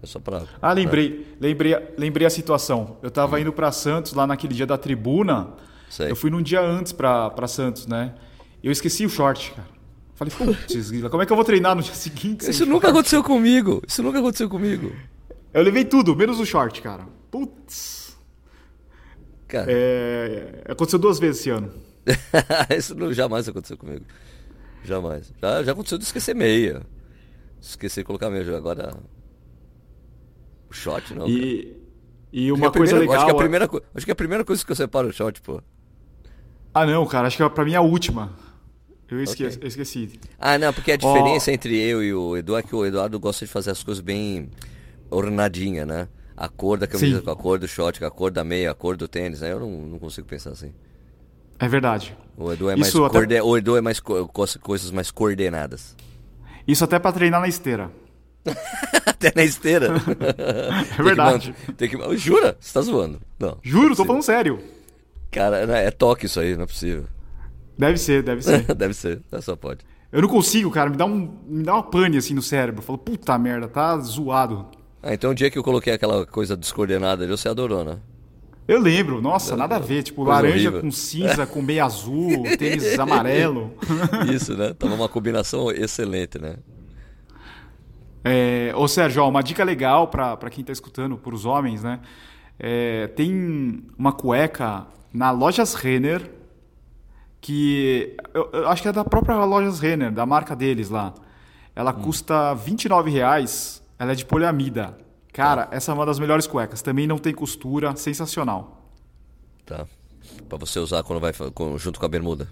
É 0.03 0.07
só 0.07 0.19
pra, 0.19 0.43
ah, 0.59 0.73
lembrei, 0.73 1.09
pra... 1.11 1.47
lembrei, 1.47 1.75
lembrei 1.97 2.27
a 2.27 2.29
situação. 2.29 2.97
Eu 3.03 3.11
tava 3.11 3.35
hum. 3.35 3.39
indo 3.39 3.53
para 3.53 3.71
Santos 3.71 4.13
lá 4.13 4.25
naquele 4.25 4.53
dia 4.53 4.65
da 4.65 4.77
tribuna. 4.77 5.49
Sei. 5.89 6.09
Eu 6.09 6.15
fui 6.15 6.29
num 6.29 6.41
dia 6.41 6.61
antes 6.61 6.91
para 6.91 7.47
Santos, 7.47 7.85
né? 7.85 8.13
Eu 8.63 8.71
esqueci 8.71 9.05
o 9.05 9.09
short, 9.09 9.51
cara. 9.51 9.67
Falei, 10.21 10.55
putz, 10.55 10.91
como 11.09 11.23
é 11.23 11.25
que 11.25 11.31
eu 11.31 11.35
vou 11.35 11.43
treinar 11.43 11.75
no 11.75 11.81
dia 11.81 11.95
seguinte? 11.95 12.47
Isso 12.47 12.63
nunca 12.63 12.87
short? 12.87 12.91
aconteceu 12.91 13.23
comigo. 13.23 13.81
Isso 13.87 14.03
nunca 14.03 14.19
aconteceu 14.19 14.47
comigo. 14.47 14.95
Eu 15.51 15.63
levei 15.63 15.83
tudo, 15.83 16.15
menos 16.15 16.39
o 16.39 16.45
short, 16.45 16.79
cara. 16.79 17.07
Putz. 17.31 18.15
Cara. 19.47 19.65
É, 19.67 20.63
aconteceu 20.69 20.99
duas 20.99 21.17
vezes 21.17 21.41
esse 21.41 21.49
ano. 21.49 21.73
Isso 22.77 22.93
não, 22.93 23.11
jamais 23.11 23.49
aconteceu 23.49 23.75
comigo. 23.75 24.05
Jamais. 24.83 25.33
Já, 25.41 25.63
já 25.63 25.71
aconteceu 25.71 25.97
de 25.97 26.03
esquecer 26.03 26.35
meia. 26.35 26.83
Esquecer 27.59 28.01
de 28.01 28.05
colocar 28.05 28.29
meia. 28.29 28.55
Agora. 28.55 28.95
O 30.69 30.73
shot 30.73 31.15
não. 31.15 31.27
E, 31.27 31.75
e 32.31 32.51
uma 32.51 32.71
coisa 32.71 32.95
primeira, 32.95 32.99
legal. 32.99 33.15
Acho 33.15 33.25
que, 33.25 33.31
é 33.31 33.33
a 33.33 33.37
primeira, 33.37 33.69
acho 33.95 34.05
que 34.05 34.11
é 34.11 34.13
a 34.13 34.15
primeira 34.15 34.45
coisa 34.45 34.63
que 34.63 34.71
eu 34.71 34.75
separo 34.75 35.07
o 35.07 35.11
shot, 35.11 35.41
pô. 35.41 35.63
Ah, 36.71 36.85
não, 36.85 37.07
cara. 37.07 37.25
Acho 37.25 37.37
que 37.37 37.43
é 37.43 37.49
pra 37.49 37.65
mim 37.65 37.73
a 37.73 37.81
última. 37.81 38.50
Eu 39.11 39.21
esqueci. 39.21 39.57
Okay. 39.57 39.65
Eu 39.65 39.67
esqueci. 39.67 40.19
Ah, 40.39 40.57
não, 40.57 40.71
porque 40.71 40.93
a 40.93 40.97
diferença 40.97 41.51
oh. 41.51 41.53
entre 41.53 41.77
eu 41.77 42.01
e 42.01 42.13
o 42.13 42.37
Edu 42.37 42.55
é 42.55 42.63
que 42.63 42.73
o 42.73 42.85
Eduardo 42.85 43.19
gosta 43.19 43.45
de 43.45 43.51
fazer 43.51 43.71
as 43.71 43.83
coisas 43.83 44.01
bem 44.01 44.49
ornadinha, 45.09 45.85
né? 45.85 46.07
A 46.35 46.47
cor 46.47 46.77
da 46.77 46.87
camisa 46.87 47.19
Sim. 47.19 47.23
com 47.23 47.29
a 47.29 47.35
cor 47.35 47.59
do 47.59 47.67
shot, 47.67 47.99
com 47.99 48.05
a 48.05 48.09
cor 48.09 48.31
da 48.31 48.43
meia, 48.43 48.71
a 48.71 48.73
cor 48.73 48.95
do 48.95 49.09
tênis, 49.09 49.41
né? 49.41 49.51
Eu 49.51 49.59
não, 49.59 49.69
não 49.69 49.99
consigo 49.99 50.25
pensar 50.25 50.51
assim. 50.51 50.73
É 51.59 51.67
verdade. 51.67 52.17
O 52.37 52.51
Edu 52.51 52.69
é 52.69 52.75
mais, 52.75 52.87
Isso 52.87 53.03
até... 53.03 53.43
o 53.43 53.57
Edu 53.57 53.77
é 53.77 53.81
mais 53.81 53.99
co 53.99 54.27
coisas 54.61 54.89
mais 54.91 55.11
coordenadas. 55.11 55.95
Isso 56.65 56.83
até 56.83 56.97
para 56.97 57.11
treinar 57.11 57.41
na 57.41 57.47
esteira. 57.47 57.91
até 59.05 59.33
na 59.35 59.43
esteira? 59.43 59.89
é 60.97 61.03
verdade. 61.03 61.53
Tem 61.77 61.89
que, 61.89 61.97
tem 61.97 62.09
que... 62.09 62.17
Jura? 62.17 62.57
Você 62.59 62.73
tá 62.73 62.81
zoando? 62.81 63.21
Não. 63.37 63.57
Juro, 63.61 63.93
é 63.93 63.95
tô 63.97 64.05
falando 64.05 64.23
sério. 64.23 64.59
Cara, 65.29 65.57
é 65.57 65.91
toque 65.91 66.25
isso 66.25 66.39
aí, 66.39 66.55
não 66.55 66.63
é 66.63 66.67
possível. 66.67 67.05
Deve 67.77 67.97
ser, 67.97 68.23
deve 68.23 68.41
ser. 68.41 68.63
deve 68.75 68.93
ser, 68.93 69.21
só 69.41 69.55
pode. 69.55 69.79
Eu 70.11 70.21
não 70.21 70.29
consigo, 70.29 70.69
cara, 70.69 70.89
me 70.89 70.97
dá, 70.97 71.05
um, 71.05 71.37
me 71.47 71.63
dá 71.63 71.73
uma 71.75 71.83
pane 71.83 72.17
assim 72.17 72.33
no 72.33 72.41
cérebro. 72.41 72.81
Eu 72.81 72.85
falo, 72.85 72.97
puta 72.97 73.37
merda, 73.37 73.67
tá 73.67 73.97
zoado. 73.99 74.67
Ah, 75.01 75.13
então 75.13 75.31
o 75.31 75.35
dia 75.35 75.49
que 75.49 75.57
eu 75.57 75.63
coloquei 75.63 75.93
aquela 75.93 76.25
coisa 76.25 76.55
descoordenada 76.55 77.23
ali, 77.23 77.31
você 77.31 77.47
adorou, 77.47 77.83
né? 77.83 77.97
Eu 78.67 78.79
lembro, 78.79 79.21
nossa, 79.21 79.55
nada 79.57 79.77
a 79.77 79.79
ver. 79.79 80.03
Tipo, 80.03 80.23
Coisa 80.23 80.31
laranja 80.41 80.69
horrível. 80.69 80.81
com 80.81 80.91
cinza, 80.91 81.47
com 81.47 81.61
meio 81.61 81.83
azul, 81.83 82.43
tênis 82.59 82.99
amarelo. 82.99 83.73
Isso, 84.31 84.55
né? 84.55 84.73
Tava 84.73 84.93
uma 84.93 85.09
combinação 85.09 85.71
excelente, 85.71 86.39
né? 86.39 86.57
É, 88.23 88.71
ô 88.75 88.87
Sérgio, 88.87 89.23
ó, 89.23 89.29
uma 89.29 89.41
dica 89.41 89.63
legal 89.63 90.07
para 90.07 90.49
quem 90.49 90.63
tá 90.63 90.71
escutando, 90.71 91.17
para 91.17 91.33
os 91.33 91.45
homens, 91.45 91.81
né? 91.83 91.99
É, 92.59 93.07
tem 93.07 93.83
uma 93.97 94.11
cueca 94.11 94.85
na 95.11 95.31
Lojas 95.31 95.73
Renner, 95.73 96.21
que 97.41 98.15
eu, 98.33 98.49
eu, 98.53 98.69
acho 98.69 98.83
que 98.83 98.87
é 98.87 98.93
da 98.93 99.03
própria 99.03 99.43
Lojas 99.43 99.79
Renner, 99.79 100.11
da 100.11 100.25
marca 100.25 100.55
deles 100.55 100.89
lá. 100.89 101.13
Ela 101.75 101.91
hum. 101.91 102.03
custa 102.03 102.53
R$ 102.53 103.11
reais. 103.11 103.83
Ela 103.97 104.11
é 104.11 104.15
de 104.15 104.25
poliamida. 104.25 104.97
Cara, 105.33 105.65
tá. 105.65 105.75
essa 105.75 105.91
é 105.91 105.95
uma 105.95 106.05
das 106.05 106.19
melhores 106.19 106.45
cuecas. 106.45 106.81
Também 106.81 107.07
não 107.07 107.17
tem 107.17 107.33
costura, 107.33 107.95
sensacional. 107.95 108.85
Tá. 109.65 109.87
Pra 110.47 110.57
você 110.57 110.79
usar 110.79 111.03
quando 111.03 111.19
vai 111.19 111.33
junto 111.77 111.99
com 111.99 112.05
a 112.05 112.09
bermuda. 112.09 112.47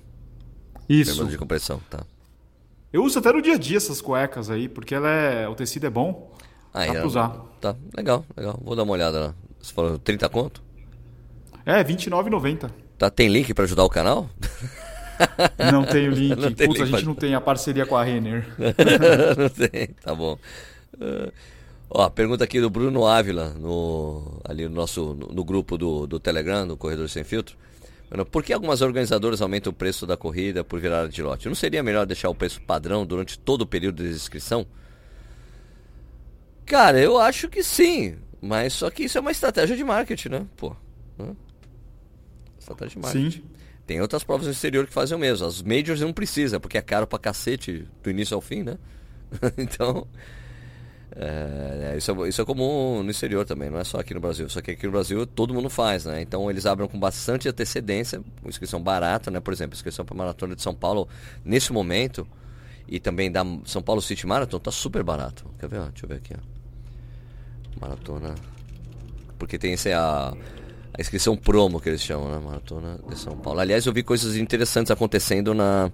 Isso. 0.87 1.11
Bermuda 1.11 1.31
de 1.31 1.37
compressão, 1.37 1.79
tá. 1.89 2.03
Eu 2.91 3.03
uso 3.03 3.19
até 3.19 3.31
no 3.31 3.41
dia 3.41 3.53
a 3.53 3.57
dia 3.57 3.77
essas 3.77 4.01
cuecas 4.01 4.49
aí, 4.49 4.67
porque 4.67 4.95
ela 4.95 5.07
é, 5.07 5.47
o 5.47 5.53
tecido 5.53 5.85
é 5.85 5.89
bom. 5.89 6.33
Ah, 6.73 6.79
Dá 6.79 6.85
é, 6.85 6.91
pra 6.93 7.05
usar. 7.05 7.29
Tá, 7.61 7.75
legal, 7.95 8.25
legal. 8.35 8.59
Vou 8.63 8.75
dar 8.75 8.83
uma 8.83 8.93
olhada 8.93 9.19
lá. 9.19 9.35
Você 9.59 9.73
falou 9.73 9.99
30 9.99 10.27
conto? 10.29 10.63
É, 11.65 11.77
R$29,90. 11.77 12.71
Tá, 12.99 13.09
tem 13.09 13.29
link 13.29 13.53
para 13.53 13.63
ajudar 13.63 13.85
o 13.85 13.89
canal? 13.89 14.29
Não 15.71 15.85
tenho 15.85 16.11
link. 16.15 16.35
não 16.35 16.51
tem 16.53 16.67
Puta, 16.67 16.79
link 16.79 16.81
a 16.81 16.85
gente 16.85 16.97
pra... 16.97 17.01
não 17.01 17.15
tem 17.15 17.35
a 17.35 17.41
parceria 17.41 17.85
com 17.85 17.95
a 17.97 18.03
Renner. 18.03 18.47
não 19.37 19.49
tem, 19.49 19.87
tá 20.01 20.15
bom. 20.15 20.37
Uh... 20.95 21.31
Ó, 21.89 22.09
pergunta 22.09 22.43
aqui 22.43 22.61
do 22.61 22.69
Bruno 22.69 23.05
Ávila, 23.05 23.49
no, 23.55 24.39
ali 24.47 24.67
no 24.67 24.75
nosso 24.75 25.13
no, 25.15 25.27
no 25.27 25.43
grupo 25.43 25.77
do, 25.77 26.07
do 26.07 26.19
Telegram, 26.19 26.67
do 26.67 26.77
Corredor 26.77 27.09
Sem 27.09 27.23
Filtro. 27.23 27.57
Por 28.31 28.43
que 28.43 28.53
algumas 28.53 28.81
organizadoras 28.81 29.41
aumentam 29.41 29.71
o 29.71 29.75
preço 29.75 30.05
da 30.05 30.15
corrida 30.15 30.63
por 30.63 30.79
virada 30.79 31.09
de 31.09 31.21
lote? 31.21 31.47
Não 31.47 31.55
seria 31.55 31.83
melhor 31.83 32.05
deixar 32.05 32.29
o 32.29 32.35
preço 32.35 32.61
padrão 32.61 33.05
durante 33.05 33.37
todo 33.37 33.63
o 33.63 33.67
período 33.67 34.03
de 34.03 34.09
inscrição? 34.09 34.65
Cara, 36.65 36.99
eu 36.99 37.17
acho 37.19 37.49
que 37.49 37.63
sim. 37.63 38.17
Mas 38.41 38.73
só 38.73 38.89
que 38.89 39.03
isso 39.03 39.17
é 39.17 39.21
uma 39.21 39.31
estratégia 39.31 39.75
de 39.75 39.83
marketing, 39.83 40.29
né? 40.29 40.45
Pô. 40.55 40.75
Né? 41.17 41.35
Estratégia 42.59 42.95
de 42.95 42.99
marketing. 42.99 43.31
Sim. 43.31 43.43
Tem 43.87 44.01
outras 44.01 44.23
provas 44.23 44.45
no 44.45 44.51
exterior 44.51 44.85
que 44.85 44.93
fazem 44.93 45.17
o 45.17 45.19
mesmo. 45.19 45.47
As 45.47 45.63
majors 45.63 46.01
não 46.01 46.13
precisa, 46.13 46.59
porque 46.59 46.77
é 46.77 46.81
caro 46.81 47.07
pra 47.07 47.17
cacete 47.17 47.87
do 48.03 48.09
início 48.09 48.35
ao 48.35 48.41
fim, 48.41 48.61
né? 48.61 48.77
então, 49.57 50.07
é, 51.15 51.95
isso, 51.97 52.11
é, 52.11 52.29
isso 52.29 52.41
é 52.41 52.45
comum 52.45 53.01
no 53.01 53.09
exterior 53.09 53.45
também, 53.45 53.69
não 53.69 53.79
é 53.79 53.83
só 53.83 53.99
aqui 53.99 54.13
no 54.13 54.19
Brasil. 54.19 54.47
Só 54.49 54.61
que 54.61 54.71
aqui 54.71 54.85
no 54.85 54.91
Brasil 54.91 55.25
todo 55.25 55.53
mundo 55.53 55.69
faz, 55.69 56.05
né? 56.05 56.21
Então 56.21 56.49
eles 56.49 56.65
abrem 56.65 56.87
com 56.87 56.99
bastante 56.99 57.49
antecedência, 57.49 58.21
inscrição 58.45 58.81
barata, 58.81 59.31
né? 59.31 59.39
Por 59.39 59.53
exemplo, 59.53 59.75
inscrição 59.75 60.05
para 60.05 60.15
Maratona 60.15 60.55
de 60.55 60.61
São 60.61 60.75
Paulo 60.75 61.07
nesse 61.43 61.73
momento 61.73 62.27
e 62.87 62.99
também 62.99 63.31
da 63.31 63.43
São 63.65 63.81
Paulo 63.81 64.01
City 64.01 64.25
Marathon 64.27 64.59
tá 64.59 64.71
super 64.71 65.03
barato. 65.03 65.45
Quer 65.59 65.67
ver? 65.67 65.81
Deixa 65.89 66.05
eu 66.05 66.09
ver 66.09 66.15
aqui. 66.15 66.33
Ó. 66.35 67.81
Maratona. 67.81 68.35
Porque 69.37 69.57
tem 69.57 69.73
esse 69.73 69.91
a, 69.91 70.33
a 70.93 71.01
inscrição 71.01 71.35
promo 71.35 71.79
que 71.79 71.89
eles 71.89 72.01
chamam, 72.01 72.29
né? 72.31 72.39
Maratona 72.43 72.99
de 73.07 73.17
São 73.17 73.37
Paulo. 73.37 73.59
Aliás, 73.59 73.85
eu 73.85 73.93
vi 73.93 74.03
coisas 74.03 74.35
interessantes 74.35 74.91
acontecendo 74.91 75.53
na, 75.53 75.91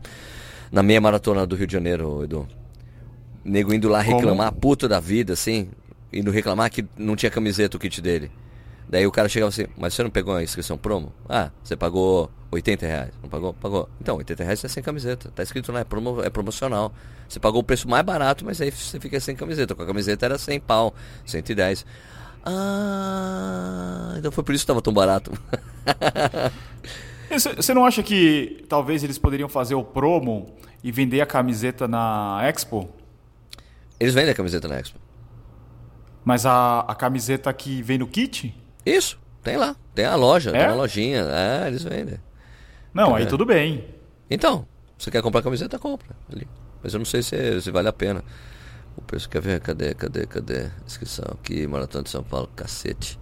na 0.71 0.81
meia 0.81 1.01
maratona 1.01 1.45
do 1.45 1.55
Rio 1.55 1.67
de 1.67 1.73
Janeiro, 1.73 2.23
Edu. 2.23 2.47
Nego 3.43 3.73
indo 3.73 3.87
lá 3.87 4.01
reclamar, 4.01 4.49
Como? 4.49 4.61
puta 4.61 4.87
da 4.87 4.99
vida, 4.99 5.33
assim. 5.33 5.69
Indo 6.11 6.31
reclamar 6.31 6.71
que 6.71 6.85
não 6.97 7.15
tinha 7.15 7.29
camiseta 7.29 7.77
o 7.77 7.79
kit 7.79 8.01
dele. 8.01 8.31
Daí 8.87 9.05
o 9.05 9.11
cara 9.11 9.27
chegava 9.27 9.49
assim, 9.49 9.65
mas 9.77 9.93
você 9.93 10.03
não 10.03 10.09
pegou 10.09 10.35
a 10.35 10.43
inscrição 10.43 10.77
promo? 10.77 11.11
Ah, 11.27 11.49
você 11.63 11.75
pagou 11.75 12.29
80 12.51 12.85
reais. 12.85 13.11
Não 13.21 13.29
pagou? 13.29 13.53
Pagou. 13.53 13.89
Então, 13.99 14.17
80 14.17 14.43
reais 14.43 14.63
é 14.63 14.67
sem 14.67 14.81
camiseta. 14.81 15.31
Tá 15.31 15.43
escrito 15.43 15.71
lá, 15.71 15.79
é, 15.79 15.83
promo, 15.83 16.21
é 16.23 16.29
promocional. 16.29 16.93
Você 17.27 17.39
pagou 17.39 17.61
o 17.61 17.63
preço 17.63 17.89
mais 17.89 18.05
barato, 18.05 18.45
mas 18.45 18.61
aí 18.61 18.71
você 18.71 18.99
fica 18.99 19.19
sem 19.19 19.35
camiseta. 19.35 19.73
Com 19.73 19.81
a 19.81 19.85
camiseta 19.85 20.25
era 20.25 20.37
100 20.37 20.59
pau, 20.59 20.93
110. 21.25 21.85
Ah, 22.45 24.13
então 24.17 24.31
foi 24.31 24.43
por 24.43 24.53
isso 24.53 24.61
que 24.61 24.65
estava 24.65 24.81
tão 24.81 24.93
barato. 24.93 25.31
Você 27.57 27.73
não 27.73 27.85
acha 27.85 28.03
que 28.03 28.63
talvez 28.69 29.03
eles 29.03 29.17
poderiam 29.17 29.49
fazer 29.49 29.75
o 29.75 29.83
promo 29.83 30.55
e 30.83 30.91
vender 30.91 31.21
a 31.21 31.25
camiseta 31.25 31.87
na 31.87 32.39
Expo? 32.43 32.87
Eles 33.99 34.13
vendem 34.13 34.31
a 34.31 34.35
camiseta 34.35 34.67
na 34.67 34.77
Expo. 34.79 34.99
Mas 36.23 36.45
a, 36.45 36.81
a 36.81 36.95
camiseta 36.95 37.51
que 37.51 37.81
vem 37.81 37.97
no 37.97 38.07
kit? 38.07 38.55
Isso, 38.85 39.19
tem 39.43 39.57
lá. 39.57 39.75
Tem 39.93 40.05
a 40.05 40.15
loja, 40.15 40.51
é? 40.51 40.53
tem 40.53 40.63
a 40.63 40.73
lojinha. 40.75 41.21
É, 41.21 41.67
eles 41.67 41.83
vendem. 41.83 42.19
Não, 42.93 43.13
Quer 43.13 43.17
aí 43.17 43.25
tudo 43.25 43.45
bem. 43.45 43.85
Então, 44.29 44.65
você 44.97 45.11
quer 45.11 45.21
comprar 45.21 45.41
a 45.41 45.43
camiseta, 45.43 45.77
compra. 45.77 46.15
Ali. 46.31 46.47
Mas 46.81 46.93
eu 46.93 46.99
não 46.99 47.05
sei 47.05 47.21
se, 47.21 47.61
se 47.61 47.71
vale 47.71 47.87
a 47.87 47.93
pena. 47.93 48.23
O 48.97 49.01
preço 49.01 49.29
quer 49.29 49.41
ver? 49.41 49.59
Cadê, 49.59 49.93
cadê, 49.93 50.25
cadê? 50.25 50.69
Inscrição 50.85 51.25
aqui, 51.31 51.67
Maratona 51.67 52.03
de 52.03 52.09
São 52.09 52.23
Paulo, 52.23 52.49
cacete. 52.55 53.19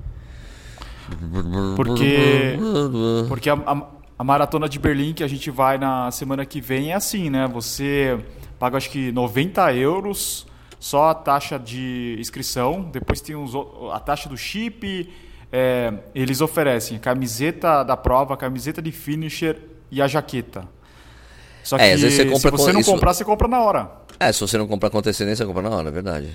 Porque. 1.76 2.58
Porque 3.28 3.50
a, 3.50 3.54
a, 3.54 3.88
a 4.18 4.24
maratona 4.24 4.70
de 4.70 4.80
Berlim 4.80 5.14
que 5.14 5.24
a 5.24 5.28
gente 5.28 5.50
vai 5.52 5.78
na 5.78 6.12
semana 6.12 6.46
que 6.46 6.62
vem 6.62 6.92
é 6.92 6.96
assim, 6.96 7.30
né? 7.30 7.48
Você 7.48 8.18
paga 8.60 8.78
acho 8.78 8.90
que 8.90 9.12
90 9.12 9.74
euros 9.74 10.48
só 10.80 11.10
a 11.10 11.16
taxa 11.16 11.58
de 11.58 12.18
inscrição, 12.20 12.82
depois 12.84 13.22
tem 13.22 13.36
os, 13.36 13.54
a 13.94 14.00
taxa 14.00 14.28
do 14.28 14.36
chip, 14.36 15.10
é, 15.50 15.94
eles 16.14 16.42
oferecem 16.42 17.00
camiseta 17.00 17.84
da 17.84 17.96
prova, 17.96 18.36
camiseta 18.36 18.82
de 18.82 18.92
finisher 18.92 19.58
e 19.90 20.02
a 20.02 20.08
jaqueta. 20.08 20.68
Só 21.64 21.78
é, 21.78 21.92
que 21.92 22.02
você 22.02 22.10
se 22.12 22.50
você 22.52 22.74
não 22.74 22.82
isso... 22.82 22.92
comprar, 22.92 23.14
você 23.14 23.24
compra 23.24 23.48
na 23.48 23.62
hora. 23.62 23.92
É, 24.28 24.32
se 24.32 24.40
você 24.40 24.58
não 24.58 24.68
comprar 24.68 24.90
com 24.90 24.98
antecedência, 24.98 25.46
compra 25.46 25.62
na 25.62 25.70
hora, 25.70 25.90
é 25.90 25.92
verdade. 25.92 26.30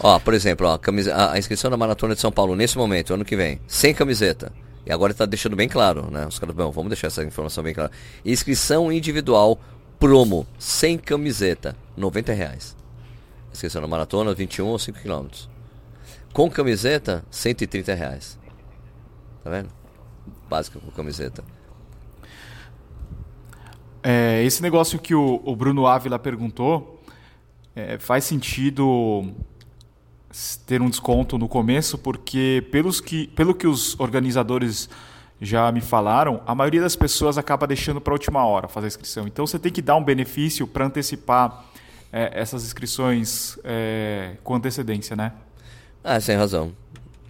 Ó, 0.00 0.18
por 0.18 0.34
exemplo, 0.34 0.66
ó, 0.66 0.78
a, 1.14 1.32
a, 1.32 1.38
inscrição 1.38 1.70
da 1.70 1.76
Maratona 1.76 2.14
de 2.14 2.20
São 2.20 2.30
Paulo 2.30 2.54
nesse 2.54 2.76
momento, 2.76 3.14
ano 3.14 3.24
que 3.24 3.36
vem, 3.36 3.60
sem 3.66 3.94
camiseta. 3.94 4.52
E 4.84 4.92
agora 4.92 5.12
está 5.12 5.26
deixando 5.26 5.56
bem 5.56 5.68
claro, 5.68 6.10
né? 6.10 6.26
Os 6.26 6.38
caras, 6.38 6.54
bom, 6.54 6.70
vamos 6.70 6.90
deixar 6.90 7.08
essa 7.08 7.24
informação 7.24 7.64
bem 7.64 7.74
clara. 7.74 7.90
Inscrição 8.24 8.92
individual 8.92 9.58
promo, 9.98 10.46
sem 10.58 10.98
camiseta, 10.98 11.74
90 11.96 12.32
reais 12.32 12.76
inscrição 13.56 13.80
na 13.80 13.88
maratona, 13.88 14.34
21 14.34 14.66
ou 14.66 14.78
5 14.78 15.00
km. 15.00 15.26
Com 16.32 16.50
camiseta, 16.50 17.24
130 17.30 17.94
reais. 17.94 18.38
Tá 19.42 19.50
vendo? 19.50 19.70
Básica 20.48 20.78
com 20.78 20.90
camiseta. 20.90 21.42
É, 24.08 24.40
esse 24.44 24.62
negócio 24.62 25.00
que 25.00 25.16
o, 25.16 25.42
o 25.44 25.56
Bruno 25.56 25.84
Ávila 25.84 26.16
perguntou, 26.16 27.02
é, 27.74 27.98
faz 27.98 28.22
sentido 28.22 29.34
ter 30.64 30.80
um 30.80 30.88
desconto 30.88 31.36
no 31.36 31.48
começo, 31.48 31.98
porque 31.98 32.64
pelos 32.70 33.00
que, 33.00 33.26
pelo 33.26 33.52
que 33.52 33.66
os 33.66 33.98
organizadores 33.98 34.88
já 35.40 35.72
me 35.72 35.80
falaram, 35.80 36.40
a 36.46 36.54
maioria 36.54 36.80
das 36.80 36.94
pessoas 36.94 37.36
acaba 37.36 37.66
deixando 37.66 38.00
para 38.00 38.12
a 38.12 38.14
última 38.14 38.46
hora 38.46 38.68
fazer 38.68 38.86
a 38.86 38.88
inscrição. 38.88 39.26
Então 39.26 39.44
você 39.44 39.58
tem 39.58 39.72
que 39.72 39.82
dar 39.82 39.96
um 39.96 40.04
benefício 40.04 40.68
para 40.68 40.86
antecipar 40.86 41.64
é, 42.12 42.30
essas 42.32 42.64
inscrições 42.64 43.58
é, 43.64 44.36
com 44.44 44.54
antecedência, 44.54 45.16
né? 45.16 45.32
Ah, 46.04 46.20
sem 46.20 46.36
razão. 46.36 46.72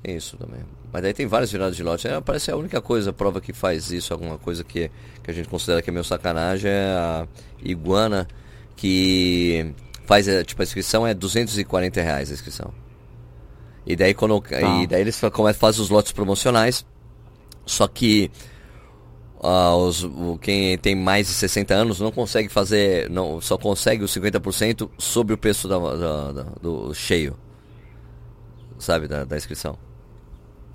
Tem 0.06 0.16
isso 0.16 0.36
também. 0.36 0.60
Mas 0.92 1.02
daí 1.02 1.12
tem 1.12 1.26
várias 1.26 1.50
viradas 1.50 1.74
de 1.74 1.82
lote. 1.82 2.06
É, 2.06 2.20
parece 2.20 2.48
a 2.52 2.56
única 2.56 2.80
coisa, 2.80 3.10
a 3.10 3.12
prova 3.12 3.40
que 3.40 3.52
faz 3.52 3.90
isso, 3.90 4.12
alguma 4.12 4.38
coisa 4.38 4.62
que, 4.62 4.88
que 5.20 5.28
a 5.28 5.34
gente 5.34 5.48
considera 5.48 5.82
que 5.82 5.90
é 5.90 5.92
meio 5.92 6.04
sacanagem, 6.04 6.70
é 6.70 6.94
a 6.96 7.26
iguana 7.60 8.28
que 8.76 9.74
faz, 10.04 10.28
é, 10.28 10.44
tipo, 10.44 10.62
a 10.62 10.64
inscrição 10.64 11.04
é 11.04 11.12
240 11.12 12.00
reais 12.00 12.30
a 12.30 12.34
inscrição. 12.34 12.72
E 13.84 13.96
daí 13.96 14.14
quando. 14.14 14.40
Tá. 14.42 14.60
E 14.60 14.86
daí 14.86 15.00
eles 15.00 15.20
começam, 15.32 15.58
fazem 15.58 15.82
os 15.82 15.90
lotes 15.90 16.12
promocionais. 16.12 16.86
Só 17.64 17.88
que 17.88 18.30
uh, 19.40 19.74
os, 19.74 20.04
o, 20.04 20.38
quem 20.40 20.78
tem 20.78 20.94
mais 20.94 21.26
de 21.26 21.32
60 21.32 21.74
anos 21.74 21.98
não 21.98 22.12
consegue 22.12 22.48
fazer. 22.48 23.10
Não, 23.10 23.40
só 23.40 23.58
consegue 23.58 24.04
os 24.04 24.16
50% 24.16 24.88
sobre 24.98 25.34
o 25.34 25.38
preço 25.38 25.66
da, 25.66 25.78
da, 25.78 26.32
da, 26.32 26.42
do 26.62 26.94
cheio. 26.94 27.36
Sabe, 28.78 29.08
da, 29.08 29.24
da 29.24 29.36
inscrição. 29.36 29.76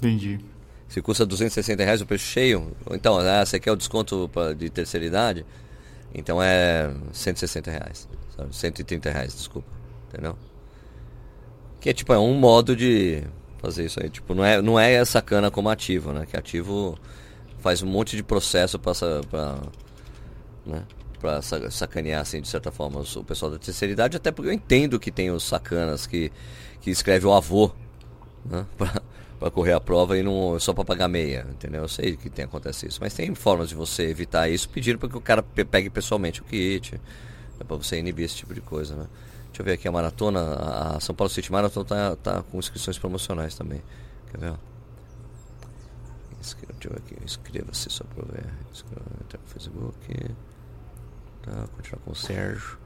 Entendi. 0.02 0.40
Se 0.88 1.02
custa 1.02 1.26
260 1.26 1.84
reais 1.84 2.02
o 2.02 2.06
preço 2.06 2.26
cheio, 2.26 2.76
então, 2.90 3.18
ah, 3.20 3.46
você 3.46 3.60
quer 3.60 3.72
o 3.72 3.76
desconto 3.76 4.30
pra, 4.34 4.54
de 4.54 4.70
terceira 4.70 5.06
idade? 5.06 5.46
Então 6.14 6.42
é 6.42 6.92
160 7.14 7.70
reais. 7.72 8.10
Sabe? 8.36 8.56
130 8.56 9.10
reais, 9.12 9.34
desculpa. 9.34 9.70
Entendeu? 10.10 10.36
Que 11.80 11.92
é 11.92 11.94
tipo, 11.94 12.12
é 12.12 12.20
um 12.20 12.34
modo 12.34 12.76
de 12.76 13.24
fazer 13.60 13.86
isso 13.86 14.02
aí. 14.02 14.10
Tipo, 14.10 14.34
não 14.34 14.44
é, 14.44 14.62
não 14.62 14.80
é 14.80 15.06
sacana 15.06 15.50
como 15.50 15.70
ativo, 15.70 16.12
né? 16.12 16.26
Que 16.26 16.36
ativo 16.36 16.98
faz 17.60 17.82
um 17.84 17.88
monte 17.88 18.18
de 18.18 18.24
processo 18.24 18.80
para 18.80 18.94
né? 20.66 20.84
Pra 21.20 21.40
sacanear, 21.42 22.22
assim, 22.22 22.42
de 22.42 22.48
certa 22.48 22.72
forma, 22.72 23.00
o 23.00 23.24
pessoal 23.24 23.52
da 23.52 23.60
terceira 23.60 23.94
idade, 23.94 24.18
até 24.18 24.32
porque 24.32 24.50
eu 24.50 24.54
entendo 24.54 25.00
que 25.00 25.12
tem 25.12 25.30
os 25.30 25.44
sacanas 25.44 26.08
que, 26.08 26.32
que 26.82 26.90
escreve 26.90 27.28
o 27.28 27.34
avô, 27.34 27.72
né? 28.44 28.66
para 29.42 29.50
correr 29.50 29.74
a 29.74 29.82
prova 29.82 30.16
e 30.16 30.22
não 30.22 30.60
só 30.60 30.72
para 30.72 30.86
pagar 30.86 31.08
meia, 31.08 31.48
entendeu? 31.50 31.82
Eu 31.82 31.88
sei 31.88 32.16
que 32.16 32.30
tem 32.30 32.46
acontece 32.46 32.86
isso, 32.86 33.00
mas 33.02 33.12
tem 33.16 33.34
formas 33.34 33.70
de 33.70 33.74
você 33.74 34.04
evitar 34.04 34.48
isso 34.48 34.70
pedindo 34.70 35.00
para 35.00 35.10
que 35.10 35.18
o 35.18 35.22
cara 35.22 35.42
pegue 35.42 35.90
pessoalmente 35.90 36.42
o 36.42 36.44
kit, 36.44 37.02
é 37.60 37.64
para 37.64 37.76
você 37.76 37.98
inibir 37.98 38.26
esse 38.26 38.36
tipo 38.36 38.54
de 38.54 38.62
coisa, 38.62 38.96
né? 38.96 39.08
Deixa 39.48 39.64
eu 39.64 39.66
ver 39.66 39.74
aqui 39.74 39.88
a 39.88 39.92
maratona, 39.92 40.54
a 40.96 41.00
São 41.00 41.16
Paulo 41.16 41.32
City 41.32 41.52
Marathon 41.52 41.84
tá, 41.84 42.16
tá 42.18 42.44
com 42.44 42.60
inscrições 42.60 43.00
promocionais 43.00 43.56
também. 43.56 43.82
Quer 44.30 44.38
ver? 44.38 44.54
Inscreva-se 47.26 47.90
só 47.90 48.04
para 48.04 48.24
ver. 48.26 48.46
Entrar 49.24 49.40
no 49.42 49.48
Facebook. 49.48 50.36
Tá, 51.42 51.68
continuar 51.76 52.02
com 52.06 52.12
o 52.12 52.16
Sérgio. 52.16 52.78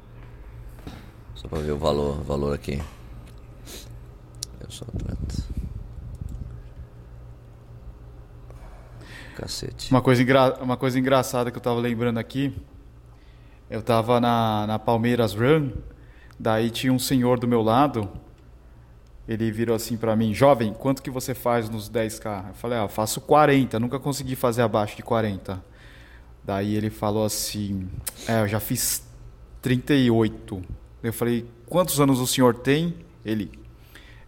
Só 1.35 1.49
para 1.49 1.59
ver 1.59 1.71
o 1.73 1.77
valor, 1.77 2.23
valor 2.23 2.55
aqui. 2.55 2.81
Eu 4.61 4.71
sou 4.71 4.87
atleta. 4.87 5.64
Cacete. 9.35 9.91
Uma 9.91 10.01
coisa, 10.01 10.21
engra... 10.21 10.57
uma 10.61 10.77
coisa 10.77 10.97
engraçada 10.97 11.51
que 11.51 11.57
eu 11.57 11.61
tava 11.61 11.79
lembrando 11.79 12.17
aqui. 12.17 12.55
Eu 13.69 13.81
tava 13.81 14.19
na, 14.19 14.65
na 14.67 14.79
Palmeiras 14.79 15.33
Run 15.33 15.71
Daí 16.39 16.69
tinha 16.69 16.91
um 16.91 16.99
senhor 16.99 17.39
do 17.39 17.47
meu 17.47 17.61
lado, 17.61 18.09
ele 19.27 19.49
virou 19.51 19.75
assim 19.75 19.95
para 19.95 20.15
mim, 20.15 20.33
jovem, 20.33 20.73
quanto 20.73 21.01
que 21.01 21.09
você 21.09 21.33
faz 21.33 21.69
nos 21.69 21.89
10K? 21.89 22.49
Eu 22.49 22.53
falei, 22.55 22.77
ah, 22.77 22.87
faço 22.87 23.21
40, 23.21 23.79
nunca 23.79 23.97
consegui 23.99 24.35
fazer 24.35 24.61
abaixo 24.61 24.97
de 24.97 25.01
40. 25.01 25.63
Daí 26.43 26.75
ele 26.75 26.89
falou 26.89 27.25
assim, 27.25 27.87
é, 28.27 28.41
eu 28.41 28.47
já 28.47 28.59
fiz 28.59 29.03
38. 29.61 30.61
Eu 31.01 31.13
falei, 31.13 31.49
quantos 31.67 31.99
anos 31.99 32.19
o 32.19 32.27
senhor 32.27 32.53
tem? 32.53 32.93
Ele, 33.23 33.49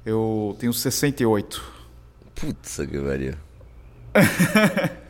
eu 0.05 0.55
tenho 0.59 0.73
68. 0.73 1.61
Putz, 2.33 2.77
que 2.77 2.99
pariu. 2.99 3.46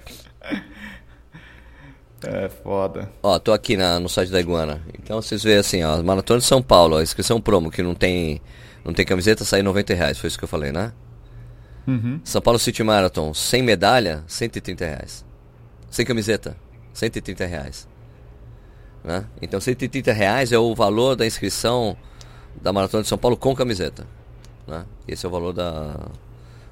É 2.24 2.50
foda. 2.50 3.12
Ó, 3.22 3.38
tô 3.38 3.54
aqui 3.54 3.78
na, 3.78 4.00
no 4.00 4.10
site 4.10 4.32
da 4.32 4.40
Iguana. 4.40 4.82
Então 4.98 5.22
vocês 5.22 5.44
veem 5.44 5.58
assim, 5.58 5.84
ó, 5.84 6.02
Maratona 6.02 6.40
de 6.40 6.46
São 6.46 6.62
Paulo, 6.62 6.98
a 6.98 7.04
inscrição 7.04 7.40
promo, 7.40 7.70
que 7.70 7.84
não 7.84 7.94
tem, 7.94 8.42
não 8.84 8.94
tem 8.94 9.06
camiseta, 9.06 9.46
sai 9.46 9.62
90 9.62 9.94
reais. 9.94 10.18
Foi 10.18 10.28
isso 10.28 10.38
que 10.38 10.44
eu 10.44 10.48
falei, 10.48 10.72
né? 10.72 10.92
Uhum. 11.88 12.20
São 12.24 12.42
Paulo 12.42 12.60
City 12.60 12.84
Marathon, 12.84 13.34
sem 13.34 13.62
medalha, 13.62 14.24
130 14.28 14.86
reais. 14.86 15.26
Sem 15.90 16.06
camiseta, 16.06 16.58
130 16.94 17.46
reais. 17.46 17.88
Né? 19.04 19.26
Então 19.42 19.62
130 19.62 20.12
reais 20.12 20.52
é 20.52 20.58
o 20.58 20.76
valor 20.76 21.16
da 21.16 21.26
inscrição 21.26 21.96
da 22.62 22.74
Maratona 22.74 23.04
de 23.04 23.10
São 23.10 23.18
Paulo 23.18 23.38
com 23.38 23.56
camiseta. 23.56 24.06
Né? 24.68 24.86
Esse 25.08 25.26
é 25.26 25.30
o 25.30 25.32
valor 25.32 25.54
da. 25.54 26.10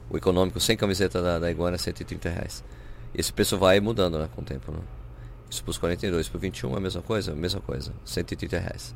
O 0.09 0.17
econômico 0.17 0.59
sem 0.59 0.77
camiseta 0.77 1.21
da, 1.21 1.39
da 1.39 1.51
Iguana 1.51 1.75
é 1.75 1.77
130 1.77 2.29
reais. 2.29 2.63
Esse 3.13 3.31
preço 3.31 3.57
vai 3.57 3.79
mudando 3.79 4.19
né, 4.19 4.29
com 4.35 4.41
o 4.41 4.45
tempo. 4.45 4.71
Né? 4.71 4.79
Isso 5.49 5.63
para 5.63 5.71
os 5.71 5.77
42, 5.77 6.29
para 6.29 6.39
21 6.39 6.73
é 6.73 6.77
a 6.77 6.79
mesma 6.79 7.01
coisa? 7.01 7.33
Mesma 7.33 7.61
coisa, 7.61 7.93
130 8.03 8.59
reais. 8.59 8.95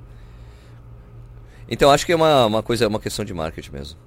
Então 1.69 1.91
acho 1.91 2.05
que 2.05 2.11
é 2.11 2.15
uma, 2.15 2.45
uma 2.45 2.63
coisa, 2.63 2.87
uma 2.87 2.99
questão 2.99 3.23
de 3.23 3.33
marketing 3.33 3.71
mesmo. 3.71 3.99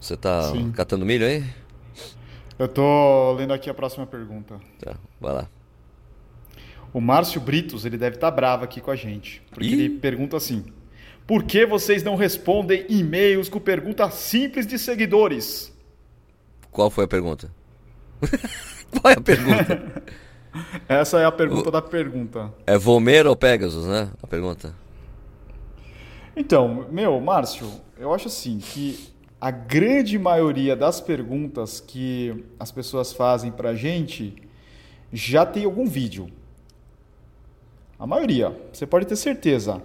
Você 0.00 0.16
tá 0.16 0.50
Sim. 0.50 0.72
catando 0.72 1.06
milho 1.06 1.24
aí? 1.24 1.44
Eu 2.58 2.68
tô 2.68 3.32
lendo 3.34 3.52
aqui 3.52 3.70
a 3.70 3.74
próxima 3.74 4.04
pergunta. 4.04 4.60
Tá, 4.80 4.96
vai 5.20 5.32
lá. 5.32 5.48
O 6.92 7.00
Márcio 7.00 7.40
Britos, 7.40 7.84
ele 7.84 7.96
deve 7.96 8.16
estar 8.16 8.30
tá 8.30 8.36
bravo 8.36 8.64
aqui 8.64 8.80
com 8.80 8.90
a 8.90 8.96
gente. 8.96 9.42
Porque 9.50 9.68
Ih? 9.68 9.72
ele 9.72 9.98
pergunta 9.98 10.36
assim: 10.36 10.64
Por 11.32 11.44
que 11.44 11.64
vocês 11.64 12.02
não 12.02 12.14
respondem 12.14 12.84
e-mails 12.90 13.48
com 13.48 13.58
perguntas 13.58 14.12
simples 14.16 14.66
de 14.66 14.78
seguidores? 14.78 15.72
Qual 16.70 16.90
foi 16.90 17.04
a 17.04 17.08
pergunta? 17.08 17.50
Qual 19.00 19.10
é 19.10 19.16
a 19.16 19.20
pergunta? 19.22 20.02
Essa 20.86 21.20
é 21.20 21.24
a 21.24 21.32
pergunta 21.32 21.70
o... 21.70 21.72
da 21.72 21.80
pergunta. 21.80 22.52
É 22.66 22.76
Vomero 22.76 23.30
ou 23.30 23.34
Pegasus, 23.34 23.86
né? 23.86 24.10
A 24.22 24.26
pergunta. 24.26 24.74
Então, 26.36 26.86
meu, 26.90 27.18
Márcio, 27.18 27.66
eu 27.98 28.12
acho 28.12 28.28
assim 28.28 28.58
que 28.58 29.08
a 29.40 29.50
grande 29.50 30.18
maioria 30.18 30.76
das 30.76 31.00
perguntas 31.00 31.80
que 31.80 32.44
as 32.60 32.70
pessoas 32.70 33.10
fazem 33.10 33.50
pra 33.50 33.74
gente 33.74 34.36
já 35.10 35.46
tem 35.46 35.64
algum 35.64 35.86
vídeo. 35.86 36.30
A 37.98 38.06
maioria, 38.06 38.54
você 38.70 38.86
pode 38.86 39.06
ter 39.06 39.16
certeza. 39.16 39.80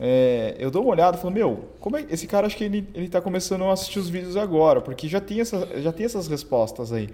É, 0.00 0.56
eu 0.58 0.70
dou 0.70 0.82
uma 0.82 0.92
olhada 0.92 1.16
e 1.16 1.20
falo, 1.20 1.34
meu, 1.34 1.68
como 1.78 1.96
é 1.96 2.04
esse 2.10 2.26
cara 2.26 2.46
acho 2.46 2.56
que 2.56 2.64
ele, 2.64 2.88
ele 2.94 3.08
tá 3.08 3.20
começando 3.20 3.64
a 3.64 3.72
assistir 3.72 3.98
os 3.98 4.08
vídeos 4.08 4.36
agora, 4.36 4.80
porque 4.80 5.08
já 5.08 5.20
tem, 5.20 5.40
essa, 5.40 5.68
já 5.80 5.92
tem 5.92 6.06
essas 6.06 6.26
respostas 6.28 6.92
aí. 6.92 7.08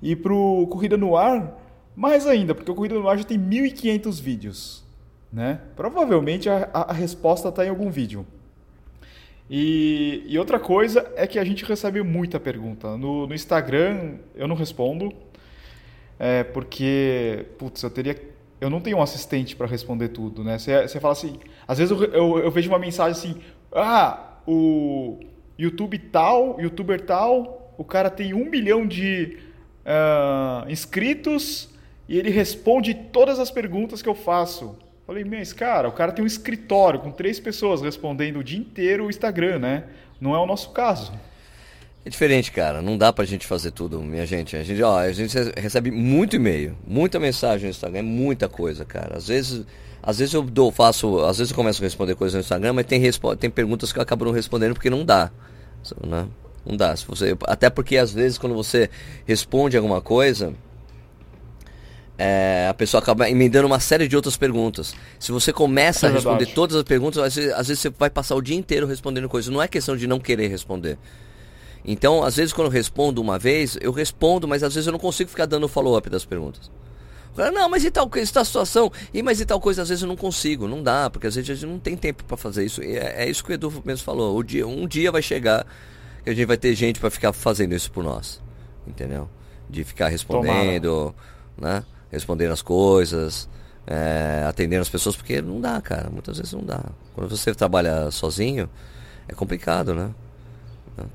E 0.00 0.16
pro 0.16 0.66
Corrida 0.70 0.96
no 0.96 1.16
Ar, 1.16 1.60
mais 1.94 2.26
ainda, 2.26 2.54
porque 2.54 2.70
o 2.70 2.74
Corrida 2.74 2.94
no 2.94 3.08
Ar 3.08 3.18
já 3.18 3.24
tem 3.24 3.38
1.500 3.38 4.20
vídeos. 4.20 4.84
Né? 5.32 5.60
Provavelmente 5.74 6.48
a, 6.48 6.68
a 6.72 6.92
resposta 6.92 7.48
está 7.48 7.64
em 7.64 7.70
algum 7.70 7.90
vídeo. 7.90 8.26
E, 9.48 10.24
e, 10.26 10.38
outra 10.38 10.58
coisa 10.58 11.10
é 11.16 11.26
que 11.26 11.38
a 11.38 11.44
gente 11.44 11.64
recebe 11.64 12.02
muita 12.02 12.40
pergunta. 12.40 12.96
No, 12.96 13.26
no 13.26 13.34
Instagram 13.34 14.14
eu 14.34 14.48
não 14.48 14.56
respondo, 14.56 15.12
é, 16.18 16.44
porque, 16.44 17.46
putz, 17.58 17.82
eu 17.82 17.90
teria. 17.90 18.31
Eu 18.62 18.70
não 18.70 18.80
tenho 18.80 18.98
um 18.98 19.02
assistente 19.02 19.56
para 19.56 19.66
responder 19.66 20.10
tudo, 20.10 20.44
né? 20.44 20.56
Você, 20.56 21.00
fala 21.00 21.10
assim. 21.10 21.36
Às 21.66 21.78
vezes 21.78 21.90
eu, 21.90 22.04
eu, 22.04 22.38
eu, 22.38 22.50
vejo 22.52 22.68
uma 22.68 22.78
mensagem 22.78 23.10
assim: 23.10 23.40
ah, 23.72 24.38
o 24.46 25.18
YouTube 25.58 25.98
tal, 25.98 26.60
youtuber 26.60 27.04
tal, 27.04 27.74
o 27.76 27.82
cara 27.82 28.08
tem 28.08 28.32
um 28.32 28.48
milhão 28.48 28.86
de 28.86 29.36
uh, 29.84 30.70
inscritos 30.70 31.70
e 32.08 32.16
ele 32.16 32.30
responde 32.30 32.94
todas 32.94 33.40
as 33.40 33.50
perguntas 33.50 34.00
que 34.00 34.08
eu 34.08 34.14
faço. 34.14 34.78
Falei, 35.08 35.24
mas 35.24 35.52
cara, 35.52 35.88
o 35.88 35.92
cara 35.92 36.12
tem 36.12 36.22
um 36.22 36.28
escritório 36.28 37.00
com 37.00 37.10
três 37.10 37.40
pessoas 37.40 37.82
respondendo 37.82 38.38
o 38.38 38.44
dia 38.44 38.60
inteiro 38.60 39.06
o 39.06 39.10
Instagram, 39.10 39.58
né? 39.58 39.84
Não 40.20 40.36
é 40.36 40.38
o 40.38 40.46
nosso 40.46 40.70
caso. 40.70 41.12
É 42.04 42.10
diferente, 42.10 42.50
cara. 42.50 42.82
Não 42.82 42.98
dá 42.98 43.12
pra 43.12 43.24
gente 43.24 43.46
fazer 43.46 43.70
tudo, 43.70 44.00
minha 44.00 44.26
gente. 44.26 44.56
A 44.56 44.62
gente, 44.62 44.82
ó, 44.82 44.98
a 44.98 45.12
gente 45.12 45.36
recebe 45.56 45.90
muito 45.90 46.34
e-mail, 46.34 46.76
muita 46.86 47.20
mensagem 47.20 47.64
no 47.64 47.70
Instagram, 47.70 48.00
é 48.00 48.02
muita 48.02 48.48
coisa, 48.48 48.84
cara. 48.84 49.16
Às 49.16 49.28
vezes, 49.28 49.64
às 50.02 50.18
vezes 50.18 50.34
eu 50.34 50.42
dou, 50.42 50.72
faço, 50.72 51.20
às 51.20 51.38
vezes 51.38 51.52
eu 51.52 51.56
começo 51.56 51.80
a 51.80 51.84
responder 51.84 52.16
coisas 52.16 52.34
no 52.34 52.40
Instagram, 52.40 52.72
mas 52.72 52.86
tem, 52.86 53.00
tem 53.38 53.50
perguntas 53.50 53.92
que 53.92 53.98
eu 53.98 54.02
acabo 54.02 54.24
não 54.24 54.32
respondendo 54.32 54.74
porque 54.74 54.90
não 54.90 55.04
dá. 55.04 55.30
Né? 56.04 56.26
Não 56.66 56.76
dá. 56.76 56.96
Se 56.96 57.06
você, 57.06 57.36
até 57.44 57.70
porque 57.70 57.96
às 57.96 58.12
vezes 58.12 58.36
quando 58.36 58.54
você 58.54 58.90
responde 59.24 59.76
alguma 59.76 60.00
coisa, 60.00 60.52
é, 62.18 62.66
a 62.68 62.74
pessoa 62.74 63.00
acaba 63.00 63.30
emendando 63.30 63.66
uma 63.66 63.78
série 63.78 64.08
de 64.08 64.16
outras 64.16 64.36
perguntas. 64.36 64.94
Se 65.20 65.30
você 65.30 65.52
começa 65.52 66.06
é 66.06 66.10
a 66.10 66.12
responder 66.12 66.46
todas 66.46 66.76
as 66.76 66.82
perguntas, 66.82 67.22
às 67.22 67.34
vezes, 67.36 67.52
às 67.52 67.68
vezes, 67.68 67.80
você 67.80 67.90
vai 67.90 68.10
passar 68.10 68.34
o 68.34 68.42
dia 68.42 68.56
inteiro 68.56 68.88
respondendo 68.88 69.28
coisas. 69.28 69.52
Não 69.52 69.62
é 69.62 69.68
questão 69.68 69.96
de 69.96 70.08
não 70.08 70.18
querer 70.18 70.48
responder. 70.48 70.98
Então, 71.84 72.22
às 72.22 72.36
vezes, 72.36 72.52
quando 72.52 72.66
eu 72.66 72.72
respondo 72.72 73.20
uma 73.20 73.38
vez, 73.38 73.76
eu 73.80 73.90
respondo, 73.92 74.46
mas 74.46 74.62
às 74.62 74.74
vezes 74.74 74.86
eu 74.86 74.92
não 74.92 75.00
consigo 75.00 75.30
ficar 75.30 75.46
dando 75.46 75.66
follow-up 75.66 76.08
das 76.08 76.24
perguntas. 76.24 76.70
Não, 77.36 77.68
mas 77.68 77.82
e 77.84 77.90
tal 77.90 78.08
coisa, 78.08 78.30
tal 78.30 78.44
situação? 78.44 78.92
E 79.12 79.22
mas 79.22 79.40
e 79.40 79.46
tal 79.46 79.58
coisa, 79.58 79.82
às 79.82 79.88
vezes 79.88 80.02
eu 80.02 80.08
não 80.08 80.16
consigo, 80.16 80.68
não 80.68 80.82
dá, 80.82 81.08
porque 81.08 81.26
às 81.26 81.34
vezes 81.34 81.50
a 81.50 81.54
gente 81.54 81.66
não 81.66 81.78
tem 81.78 81.96
tempo 81.96 82.24
para 82.24 82.36
fazer 82.36 82.64
isso. 82.64 82.82
É, 82.82 83.24
é, 83.24 83.30
isso 83.30 83.42
que 83.42 83.52
o 83.52 83.54
Edu 83.54 83.82
mesmo 83.84 84.04
falou. 84.04 84.36
O 84.36 84.42
dia, 84.42 84.66
um 84.66 84.86
dia 84.86 85.10
vai 85.10 85.22
chegar 85.22 85.66
que 86.22 86.30
a 86.30 86.34
gente 86.34 86.46
vai 86.46 86.58
ter 86.58 86.74
gente 86.74 87.00
para 87.00 87.10
ficar 87.10 87.32
fazendo 87.32 87.74
isso 87.74 87.90
por 87.90 88.04
nós. 88.04 88.40
Entendeu? 88.86 89.28
De 89.68 89.82
ficar 89.82 90.08
respondendo, 90.08 91.14
Tomara. 91.56 91.80
né? 91.80 91.84
Respondendo 92.10 92.52
as 92.52 92.60
coisas, 92.60 93.48
é, 93.86 94.44
atendendo 94.46 94.82
as 94.82 94.88
pessoas, 94.90 95.16
porque 95.16 95.40
não 95.40 95.58
dá, 95.58 95.80
cara. 95.80 96.10
Muitas 96.10 96.36
vezes 96.36 96.52
não 96.52 96.62
dá. 96.62 96.84
Quando 97.14 97.30
você 97.30 97.54
trabalha 97.54 98.10
sozinho, 98.10 98.68
é 99.26 99.34
complicado, 99.34 99.94
né? 99.94 100.10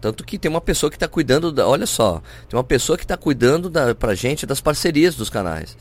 Tanto 0.01 0.23
que 0.23 0.39
tem 0.39 0.49
uma 0.49 0.61
pessoa 0.61 0.89
que 0.89 0.95
está 0.95 1.07
cuidando, 1.07 1.51
da, 1.51 1.67
olha 1.67 1.85
só, 1.85 2.21
tem 2.49 2.57
uma 2.57 2.63
pessoa 2.63 2.97
que 2.97 3.03
está 3.03 3.15
cuidando 3.15 3.69
da, 3.69 3.93
pra 3.93 4.15
gente 4.15 4.45
das 4.45 4.59
parcerias 4.59 5.15
dos 5.15 5.29
canais. 5.29 5.77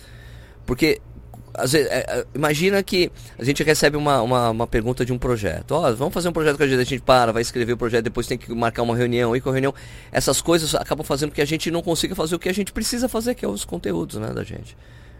Porque 0.67 1.01
às 1.57 1.73
vezes, 1.73 1.91
é, 1.91 2.05
é, 2.07 2.27
imagina 2.35 2.83
que 2.83 3.11
a 3.39 3.45
gente 3.45 3.63
recebe 3.63 3.97
uma, 3.97 4.21
uma, 4.21 4.51
uma 4.51 4.67
pergunta 4.67 5.05
de 5.05 5.13
um 5.13 5.19
projeto. 5.19 5.73
Ó, 5.73 5.89
oh, 5.89 5.97
vamos 5.97 6.13
fazer 6.13 6.29
um 6.29 6.33
projeto 6.33 6.57
com 6.57 6.63
a 6.63 6.67
gente, 6.67 6.81
a 6.81 6.85
gente 6.85 7.03
para, 7.03 7.33
vai 7.33 7.43
escrever 7.43 7.73
o 7.73 7.77
projeto, 7.77 8.05
depois 8.05 8.27
tem 8.27 8.37
que 8.37 8.53
marcar 8.55 8.83
uma 8.83 8.95
reunião, 8.95 9.35
e 9.35 9.41
com 9.41 9.49
a 9.49 9.53
reunião. 9.53 9.75
Essas 10.13 10.41
coisas 10.41 10.75
acabam 10.75 11.05
fazendo 11.05 11.33
que 11.33 11.41
a 11.41 11.45
gente 11.47 11.71
não 11.71 11.83
consiga 11.83 12.15
fazer 12.15 12.35
o 12.35 12.39
que 12.39 12.49
a 12.49 12.55
gente 12.55 12.73
precisa 12.73 13.09
fazer, 13.09 13.35
que 13.35 13.45
é 13.45 13.49
os 13.49 13.65
conteúdos 13.65 14.17
né, 14.17 14.33
da 14.33 14.45
gente. 14.45 14.77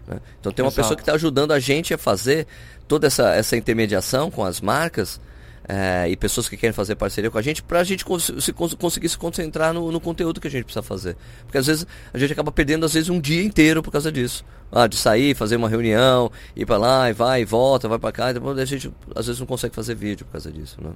Né? 0.07 0.19
Então 0.39 0.51
tem 0.51 0.63
uma 0.63 0.69
Exato. 0.69 0.81
pessoa 0.81 0.95
que 0.95 1.01
está 1.01 1.13
ajudando 1.13 1.51
a 1.51 1.59
gente 1.59 1.93
a 1.93 1.97
fazer 1.97 2.45
toda 2.87 3.07
essa, 3.07 3.33
essa 3.33 3.57
intermediação 3.57 4.29
com 4.29 4.43
as 4.43 4.61
marcas 4.61 5.19
é, 5.67 6.07
e 6.09 6.15
pessoas 6.15 6.47
que 6.47 6.55
querem 6.55 6.73
fazer 6.73 6.95
parceria 6.95 7.29
com 7.29 7.37
a 7.37 7.41
gente 7.41 7.61
para 7.61 7.81
a 7.81 7.83
gente 7.83 8.05
cons 8.05 8.31
se 8.39 8.53
cons 8.53 8.73
conseguir 8.75 9.09
se 9.09 9.17
concentrar 9.17 9.73
no, 9.73 9.91
no, 9.91 9.99
conteúdo 9.99 10.39
que 10.39 10.47
a 10.47 10.51
gente 10.51 10.63
precisa 10.63 10.81
fazer. 10.81 11.17
Porque 11.43 11.57
às 11.57 11.67
vezes 11.67 11.85
a 12.13 12.17
gente 12.17 12.31
acaba 12.31 12.51
perdendo 12.51 12.85
às 12.85 12.93
vezes 12.93 13.09
um 13.09 13.19
dia 13.19 13.43
inteiro 13.43 13.83
por 13.83 13.91
causa 13.91 14.11
disso. 14.11 14.45
Ah, 14.71 14.87
de 14.87 14.95
sair, 14.95 15.35
fazer 15.35 15.57
uma 15.57 15.67
reunião, 15.67 16.31
ir 16.55 16.65
para 16.65 16.77
lá 16.77 17.09
e 17.09 17.13
vai 17.13 17.41
e 17.41 17.45
volta, 17.45 17.87
vai 17.87 17.99
para 17.99 18.11
cá, 18.11 18.29
e 18.31 18.33
depois 18.33 18.57
a 18.57 18.65
gente 18.65 18.91
às 19.15 19.25
vezes 19.25 19.39
não 19.39 19.47
consegue 19.47 19.75
fazer 19.75 19.95
vídeo 19.95 20.25
por 20.25 20.33
causa 20.33 20.51
disso, 20.51 20.77
né? 20.81 20.91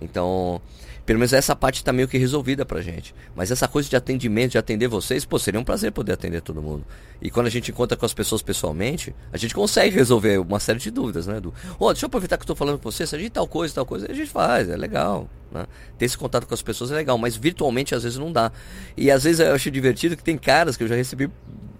Então, 0.00 0.60
pelo 1.06 1.18
menos 1.18 1.32
essa 1.32 1.56
parte 1.56 1.76
está 1.76 1.92
meio 1.92 2.06
que 2.06 2.18
resolvida 2.18 2.64
pra 2.64 2.80
gente. 2.80 3.14
Mas 3.34 3.50
essa 3.50 3.66
coisa 3.66 3.88
de 3.88 3.96
atendimento, 3.96 4.52
de 4.52 4.58
atender 4.58 4.88
vocês, 4.88 5.24
pô, 5.24 5.38
seria 5.38 5.58
um 5.58 5.64
prazer 5.64 5.92
poder 5.92 6.12
atender 6.12 6.40
todo 6.40 6.62
mundo. 6.62 6.84
E 7.20 7.30
quando 7.30 7.46
a 7.46 7.50
gente 7.50 7.70
encontra 7.70 7.96
com 7.96 8.06
as 8.06 8.14
pessoas 8.14 8.42
pessoalmente, 8.42 9.14
a 9.32 9.36
gente 9.36 9.54
consegue 9.54 9.94
resolver 9.96 10.38
uma 10.38 10.60
série 10.60 10.78
de 10.78 10.90
dúvidas, 10.90 11.26
né? 11.26 11.40
Do, 11.40 11.52
oh, 11.78 11.92
deixa 11.92 12.04
eu 12.04 12.08
aproveitar 12.08 12.36
que 12.36 12.42
eu 12.42 12.46
tô 12.46 12.54
falando 12.54 12.78
com 12.78 12.90
você, 12.90 13.06
se 13.06 13.14
a 13.14 13.18
gente 13.18 13.30
tal 13.30 13.46
coisa, 13.46 13.74
tal 13.74 13.86
coisa, 13.86 14.10
a 14.10 14.14
gente 14.14 14.30
faz, 14.30 14.68
é 14.68 14.76
legal. 14.76 15.28
Né? 15.50 15.66
Ter 15.98 16.04
esse 16.04 16.16
contato 16.16 16.46
com 16.46 16.54
as 16.54 16.62
pessoas 16.62 16.90
é 16.92 16.94
legal, 16.94 17.18
mas 17.18 17.36
virtualmente 17.36 17.94
às 17.94 18.02
vezes 18.02 18.18
não 18.18 18.32
dá. 18.32 18.52
E 18.96 19.10
às 19.10 19.24
vezes 19.24 19.40
eu 19.40 19.54
acho 19.54 19.70
divertido 19.70 20.16
que 20.16 20.22
tem 20.22 20.38
caras 20.38 20.76
que 20.76 20.84
eu 20.84 20.88
já 20.88 20.94
recebi, 20.94 21.30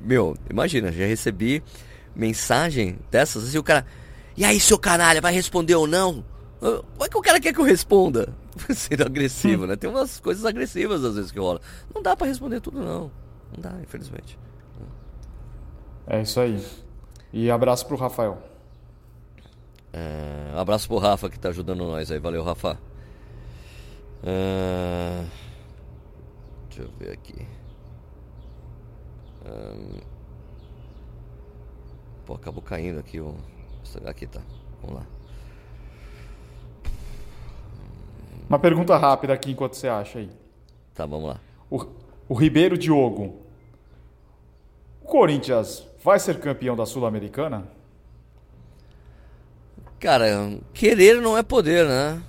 meu, 0.00 0.36
imagina, 0.48 0.90
já 0.90 1.06
recebi 1.06 1.62
mensagem 2.14 2.98
dessas, 3.10 3.44
assim, 3.44 3.58
o 3.58 3.62
cara, 3.62 3.86
e 4.36 4.44
aí, 4.44 4.58
seu 4.58 4.78
canalha, 4.78 5.20
vai 5.20 5.32
responder 5.32 5.74
ou 5.74 5.86
não? 5.86 6.24
Como 6.60 7.04
é 7.04 7.08
que 7.08 7.16
o 7.16 7.22
cara 7.22 7.40
quer 7.40 7.54
que 7.54 7.60
eu 7.60 7.64
responda? 7.64 8.34
Sendo 8.74 9.04
agressivo, 9.04 9.66
né? 9.66 9.76
Tem 9.76 9.88
umas 9.88 10.20
coisas 10.20 10.44
agressivas 10.44 11.02
às 11.02 11.14
vezes 11.14 11.32
que 11.32 11.38
rola. 11.38 11.60
Não 11.94 12.02
dá 12.02 12.14
para 12.14 12.26
responder 12.26 12.60
tudo, 12.60 12.78
não. 12.78 13.10
Não 13.52 13.58
dá, 13.58 13.72
infelizmente. 13.82 14.38
É 16.06 16.20
isso 16.20 16.38
aí. 16.38 16.62
E 17.32 17.50
abraço 17.50 17.86
pro 17.86 17.96
Rafael. 17.96 18.42
É, 19.92 20.52
abraço 20.54 20.86
pro 20.86 20.98
Rafa 20.98 21.30
que 21.30 21.38
tá 21.38 21.48
ajudando 21.48 21.86
nós 21.86 22.10
aí. 22.10 22.18
Valeu, 22.18 22.42
Rafa. 22.42 22.78
É, 24.22 25.24
deixa 26.68 26.82
eu 26.82 26.90
ver 26.98 27.12
aqui. 27.12 27.46
É, 29.46 30.02
pô, 32.26 32.34
acabou 32.34 32.62
caindo 32.62 33.00
aqui 33.00 33.18
o. 33.18 33.34
Aqui 34.04 34.26
tá. 34.26 34.42
Vamos 34.82 34.96
lá. 34.96 35.19
Uma 38.50 38.58
pergunta 38.58 38.96
rápida 38.96 39.32
aqui 39.32 39.52
enquanto 39.52 39.74
você 39.74 39.86
acha 39.86 40.18
aí. 40.18 40.28
Tá, 40.92 41.06
vamos 41.06 41.28
lá. 41.28 41.40
O, 41.70 41.86
o 42.28 42.34
Ribeiro 42.34 42.76
Diogo. 42.76 43.36
O 45.00 45.06
Corinthians 45.06 45.86
vai 46.02 46.18
ser 46.18 46.40
campeão 46.40 46.74
da 46.74 46.84
Sul-Americana? 46.84 47.68
Cara, 50.00 50.58
querer 50.74 51.20
não 51.22 51.38
é 51.38 51.44
poder, 51.44 51.86
né? 51.86 52.20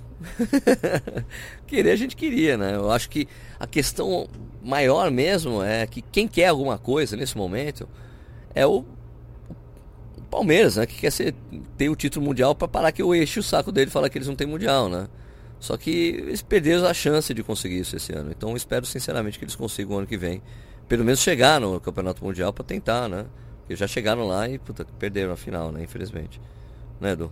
querer 1.66 1.90
a 1.90 1.96
gente 1.96 2.14
queria, 2.14 2.56
né? 2.56 2.76
Eu 2.76 2.92
acho 2.92 3.10
que 3.10 3.26
a 3.58 3.66
questão 3.66 4.28
maior 4.62 5.10
mesmo 5.10 5.60
é 5.60 5.84
que 5.88 6.00
quem 6.00 6.28
quer 6.28 6.46
alguma 6.46 6.78
coisa 6.78 7.16
nesse 7.16 7.36
momento 7.36 7.88
é 8.54 8.64
o, 8.64 8.84
Palmeiras, 10.30 10.76
né? 10.76 10.86
Que 10.86 11.00
quer 11.00 11.10
ser, 11.10 11.34
ter 11.76 11.88
o 11.88 11.96
título 11.96 12.24
mundial 12.24 12.54
para 12.54 12.68
parar 12.68 12.92
que 12.92 13.02
eu 13.02 13.12
enche 13.12 13.40
o 13.40 13.42
saco 13.42 13.72
dele 13.72 13.90
e 13.90 13.92
falar 13.92 14.08
que 14.08 14.16
eles 14.16 14.28
não 14.28 14.36
têm 14.36 14.46
mundial, 14.46 14.88
né? 14.88 15.08
Só 15.62 15.76
que 15.76 15.90
eles 16.26 16.42
perderam 16.42 16.84
a 16.88 16.92
chance 16.92 17.32
de 17.32 17.40
conseguir 17.40 17.78
isso 17.78 17.94
esse 17.94 18.12
ano. 18.12 18.32
Então 18.36 18.56
espero 18.56 18.84
sinceramente 18.84 19.38
que 19.38 19.44
eles 19.44 19.54
consigam 19.54 19.94
o 19.94 19.98
ano 19.98 20.08
que 20.08 20.16
vem. 20.16 20.42
Pelo 20.88 21.04
menos 21.04 21.20
chegar 21.20 21.60
no 21.60 21.80
Campeonato 21.80 22.24
Mundial 22.24 22.52
para 22.52 22.64
tentar, 22.64 23.08
né? 23.08 23.26
Porque 23.60 23.76
já 23.76 23.86
chegaram 23.86 24.26
lá 24.26 24.48
e 24.48 24.58
puta, 24.58 24.84
perderam 24.98 25.32
a 25.32 25.36
final, 25.36 25.70
né? 25.70 25.84
Infelizmente. 25.84 26.40
Né, 27.00 27.12
Edu? 27.12 27.30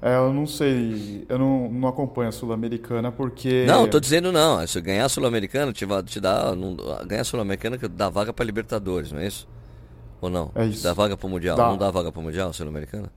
É, 0.00 0.14
eu 0.18 0.32
não 0.32 0.46
sei, 0.46 1.26
eu 1.28 1.36
não, 1.36 1.68
não 1.68 1.88
acompanho 1.88 2.28
a 2.28 2.32
Sul-Americana 2.32 3.10
porque. 3.10 3.64
Não, 3.66 3.88
tô 3.88 3.98
dizendo 3.98 4.30
não. 4.30 4.64
Se 4.64 4.80
ganhar 4.80 5.06
a 5.06 5.08
Sul-Americana, 5.08 5.72
te, 5.72 5.84
te 6.04 6.20
dá. 6.20 6.54
Não, 6.54 6.76
ganhar 7.08 7.22
a 7.22 7.24
Sul-Americana 7.24 7.76
dá 7.76 8.08
vaga 8.08 8.32
para 8.32 8.44
Libertadores, 8.44 9.10
não 9.10 9.18
é 9.18 9.26
isso? 9.26 9.48
Ou 10.20 10.30
não? 10.30 10.52
É 10.54 10.64
isso. 10.64 10.84
Dá 10.84 10.92
vaga 10.92 11.16
para 11.16 11.26
o 11.26 11.30
Mundial? 11.30 11.56
Dá. 11.56 11.66
Não 11.66 11.76
dá 11.76 11.90
vaga 11.90 12.12
para 12.12 12.20
o 12.20 12.22
Mundial, 12.22 12.52
Sul-Americana? 12.52 13.10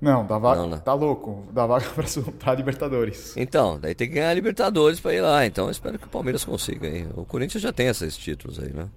Não, 0.00 0.24
dá 0.24 0.38
vaga. 0.38 0.60
Não, 0.62 0.68
né? 0.70 0.76
Tá 0.84 0.94
louco. 0.94 1.46
Dá 1.52 1.66
vaga 1.66 1.86
pra, 1.90 2.04
pra 2.38 2.54
Libertadores. 2.54 3.36
Então, 3.36 3.78
daí 3.80 3.94
tem 3.94 4.08
que 4.08 4.14
ganhar 4.14 4.30
a 4.30 4.34
Libertadores 4.34 5.00
pra 5.00 5.12
ir 5.12 5.20
lá. 5.20 5.44
Então 5.44 5.66
eu 5.66 5.70
espero 5.70 5.98
que 5.98 6.06
o 6.06 6.10
Palmeiras 6.10 6.44
consiga 6.44 6.86
aí. 6.86 7.06
O 7.16 7.24
Corinthians 7.24 7.62
já 7.62 7.72
tem 7.72 7.88
esses 7.88 8.16
títulos 8.16 8.58
aí, 8.60 8.72
né? 8.72 8.88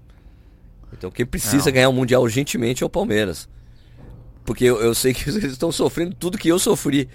Então 0.93 1.09
quem 1.09 1.25
precisa 1.25 1.65
Não. 1.65 1.73
ganhar 1.73 1.89
o 1.89 1.93
Mundial 1.93 2.21
urgentemente 2.21 2.83
é 2.83 2.85
o 2.85 2.89
Palmeiras. 2.89 3.49
Porque 4.45 4.65
eu, 4.65 4.81
eu 4.81 4.93
sei 4.93 5.13
que 5.13 5.27
eles 5.29 5.43
estão 5.43 5.71
sofrendo 5.71 6.15
tudo 6.15 6.37
que 6.37 6.49
eu 6.49 6.59
sofri. 6.59 7.09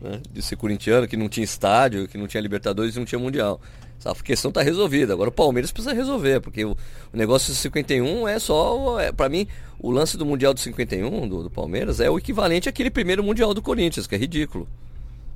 Né? 0.00 0.20
De 0.32 0.42
ser 0.42 0.56
corintiano, 0.56 1.06
que 1.06 1.16
não 1.16 1.28
tinha 1.28 1.44
estádio, 1.44 2.08
que 2.08 2.16
não 2.16 2.26
tinha 2.26 2.40
Libertadores 2.40 2.96
e 2.96 2.98
não 2.98 3.04
tinha 3.04 3.18
Mundial. 3.18 3.60
Essa 4.00 4.14
questão 4.24 4.48
está 4.48 4.62
resolvida. 4.62 5.12
Agora 5.12 5.28
o 5.28 5.32
Palmeiras 5.32 5.70
precisa 5.70 5.94
resolver, 5.94 6.40
porque 6.40 6.64
o, 6.64 6.74
negócio 7.12 7.52
de 7.52 7.58
51 7.58 8.26
é 8.26 8.38
só. 8.38 8.98
É, 8.98 9.12
para 9.12 9.28
mim, 9.28 9.46
o 9.78 9.90
lance 9.90 10.16
do 10.16 10.24
Mundial 10.24 10.54
de 10.54 10.60
51 10.60 11.28
do, 11.28 11.42
do 11.42 11.50
Palmeiras 11.50 12.00
é 12.00 12.08
o 12.08 12.18
equivalente 12.18 12.68
àquele 12.68 12.90
primeiro 12.90 13.22
Mundial 13.22 13.52
do 13.52 13.60
Corinthians, 13.60 14.06
que 14.06 14.14
é 14.14 14.18
ridículo. 14.18 14.66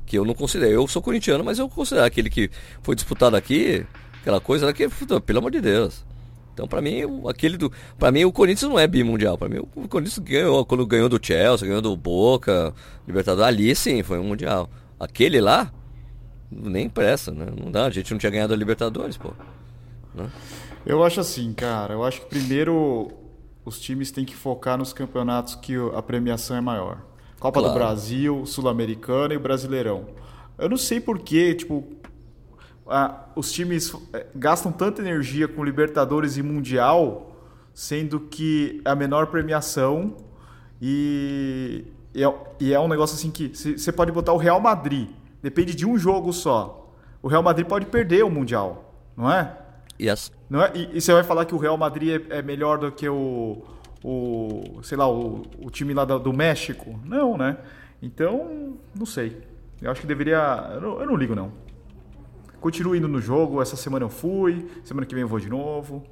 Que 0.06 0.16
eu 0.18 0.24
não 0.24 0.34
considero. 0.34 0.72
Eu 0.72 0.88
sou 0.88 1.02
corintiano, 1.02 1.44
mas 1.44 1.58
eu 1.58 1.68
considero 1.68 2.06
aquele 2.06 2.30
que 2.30 2.50
foi 2.82 2.94
disputado 2.94 3.36
aqui, 3.36 3.84
aquela 4.20 4.40
coisa 4.40 4.72
que, 4.72 4.88
pelo 5.26 5.38
amor 5.38 5.50
de 5.50 5.60
Deus. 5.60 6.02
Então, 6.54 6.68
para 6.68 6.80
mim, 6.80 7.02
aquele 7.28 7.56
do, 7.56 7.70
para 7.98 8.12
mim 8.12 8.24
o 8.24 8.32
Corinthians 8.32 8.70
não 8.70 8.78
é 8.78 8.86
bimundial. 8.86 9.36
Para 9.36 9.48
mim, 9.48 9.58
o 9.58 9.88
Corinthians 9.88 10.18
ganhou 10.18 10.64
quando 10.64 10.86
ganhou 10.86 11.08
do 11.08 11.18
Chelsea, 11.20 11.66
ganhou 11.66 11.82
do 11.82 11.96
Boca, 11.96 12.72
Libertadores 13.06 13.48
ali, 13.48 13.74
sim, 13.74 14.02
foi 14.02 14.18
um 14.18 14.24
mundial. 14.24 14.70
Aquele 14.98 15.40
lá, 15.40 15.72
nem 16.50 16.88
pressa, 16.88 17.30
né? 17.32 17.46
Não 17.56 17.70
dá, 17.70 17.86
a 17.86 17.90
gente 17.90 18.10
não 18.10 18.18
tinha 18.18 18.30
ganhado 18.30 18.52
a 18.52 18.56
Libertadores, 18.56 19.16
pô. 19.16 19.32
Né? 20.14 20.30
Eu 20.86 21.02
acho 21.02 21.20
assim, 21.20 21.52
cara, 21.52 21.94
eu 21.94 22.04
acho 22.04 22.20
que 22.22 22.26
primeiro 22.26 23.10
os 23.64 23.80
times 23.80 24.10
têm 24.10 24.24
que 24.24 24.36
focar 24.36 24.76
nos 24.76 24.92
campeonatos 24.92 25.54
que 25.54 25.74
a 25.94 26.02
premiação 26.02 26.56
é 26.56 26.60
maior. 26.60 26.98
Copa 27.40 27.60
claro. 27.60 27.74
do 27.74 27.78
Brasil, 27.78 28.46
Sul-Americana 28.46 29.34
e 29.34 29.36
o 29.36 29.40
Brasileirão. 29.40 30.06
Eu 30.58 30.68
não 30.68 30.76
sei 30.76 31.00
por 31.00 31.18
que, 31.18 31.54
tipo, 31.54 31.84
os 33.34 33.50
times 33.50 33.94
é, 34.12 34.26
gastam 34.34 34.70
tanta 34.70 35.02
energia 35.02 35.48
com 35.48 35.64
Libertadores 35.64 36.36
e 36.36 36.42
Mundial, 36.42 37.32
sendo 37.72 38.20
que 38.20 38.80
é 38.84 38.90
a 38.90 38.94
menor 38.94 39.26
premiação 39.28 40.16
e, 40.80 41.84
e, 42.14 42.22
é, 42.22 42.34
e 42.60 42.72
é 42.72 42.78
um 42.78 42.88
negócio 42.88 43.16
assim 43.16 43.30
que 43.30 43.48
você 43.48 43.90
pode 43.90 44.12
botar 44.12 44.32
o 44.32 44.36
Real 44.36 44.60
Madrid 44.60 45.08
Depende 45.44 45.74
de 45.74 45.86
um 45.86 45.98
jogo 45.98 46.32
só. 46.32 46.90
O 47.20 47.28
Real 47.28 47.42
Madrid 47.42 47.66
pode 47.66 47.84
perder 47.84 48.24
o 48.24 48.30
Mundial, 48.30 48.94
não 49.14 49.30
é? 49.30 49.54
Yes. 50.00 50.32
Não 50.48 50.62
é? 50.62 50.72
E, 50.74 50.96
e 50.96 51.00
você 51.02 51.12
vai 51.12 51.22
falar 51.22 51.44
que 51.44 51.54
o 51.54 51.58
Real 51.58 51.76
Madrid 51.76 52.22
é, 52.30 52.38
é 52.38 52.42
melhor 52.42 52.78
do 52.78 52.90
que 52.90 53.06
o, 53.06 53.62
o 54.02 54.80
sei 54.82 54.96
lá, 54.96 55.06
o, 55.06 55.42
o 55.62 55.68
time 55.68 55.92
lá 55.92 56.06
do, 56.06 56.18
do, 56.18 56.32
México? 56.32 56.98
Não, 57.04 57.36
né? 57.36 57.58
Então, 58.00 58.78
não 58.98 59.04
sei. 59.04 59.36
Eu 59.82 59.90
acho 59.90 60.00
que 60.00 60.06
deveria. 60.06 60.70
Eu 60.72 60.80
não, 60.80 61.00
eu 61.02 61.06
não 61.08 61.14
ligo, 61.14 61.34
não. 61.34 61.52
Continuo 62.58 62.96
indo 62.96 63.06
no 63.06 63.20
jogo. 63.20 63.60
Essa 63.60 63.76
semana 63.76 64.06
eu 64.06 64.10
fui. 64.10 64.66
Semana 64.82 65.06
que 65.06 65.14
vem 65.14 65.20
eu 65.20 65.28
vou 65.28 65.38
de 65.38 65.50
novo. 65.50 66.06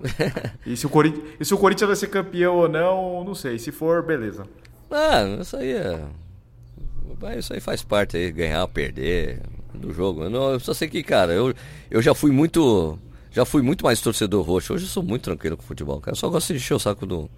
e, 0.64 0.74
se 0.78 0.86
o 0.86 0.88
Corinthians, 0.88 1.24
e 1.38 1.44
se 1.44 1.52
o 1.52 1.58
Corinthians 1.58 1.88
vai 1.88 1.96
ser 1.96 2.06
campeão 2.06 2.56
ou 2.56 2.70
não, 2.70 3.22
não 3.22 3.34
sei. 3.34 3.58
Se 3.58 3.70
for, 3.70 4.02
beleza. 4.02 4.46
Ah, 4.90 5.24
isso 5.42 5.58
aí 5.58 5.72
é 5.72 6.06
isso 7.38 7.52
aí 7.52 7.60
faz 7.60 7.82
parte 7.82 8.16
aí, 8.16 8.30
ganhar, 8.30 8.66
perder 8.68 9.40
do 9.74 9.92
jogo. 9.92 10.24
Eu, 10.24 10.30
não, 10.30 10.52
eu 10.52 10.60
só 10.60 10.74
sei 10.74 10.88
que, 10.88 11.02
cara, 11.02 11.32
eu, 11.32 11.54
eu 11.90 12.02
já 12.02 12.14
fui 12.14 12.30
muito. 12.30 12.98
Já 13.30 13.44
fui 13.44 13.60
muito 13.60 13.84
mais 13.84 14.00
torcedor 14.00 14.42
roxo. 14.44 14.72
Hoje 14.72 14.84
eu 14.84 14.88
sou 14.88 15.02
muito 15.02 15.22
tranquilo 15.22 15.56
com 15.56 15.62
o 15.62 15.66
futebol, 15.66 16.00
cara. 16.00 16.12
Eu 16.12 16.18
só 16.18 16.28
gosto 16.28 16.48
de 16.48 16.58
encher 16.58 16.74
o 16.74 16.78
saco 16.78 17.04
do. 17.04 17.30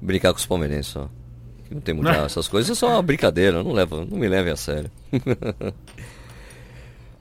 brincar 0.00 0.32
com 0.32 0.38
os 0.38 0.46
palmeirenses 0.46 0.92
só. 0.92 1.08
Não 1.70 1.80
tem 1.80 1.94
mundial, 1.94 2.26
essas 2.26 2.48
coisas 2.48 2.76
é 2.76 2.78
só 2.78 2.88
uma 2.88 3.02
brincadeira, 3.02 3.62
não, 3.62 3.72
levo, 3.72 4.04
não 4.04 4.18
me 4.18 4.28
leve 4.28 4.50
a 4.50 4.56
sério. 4.56 4.90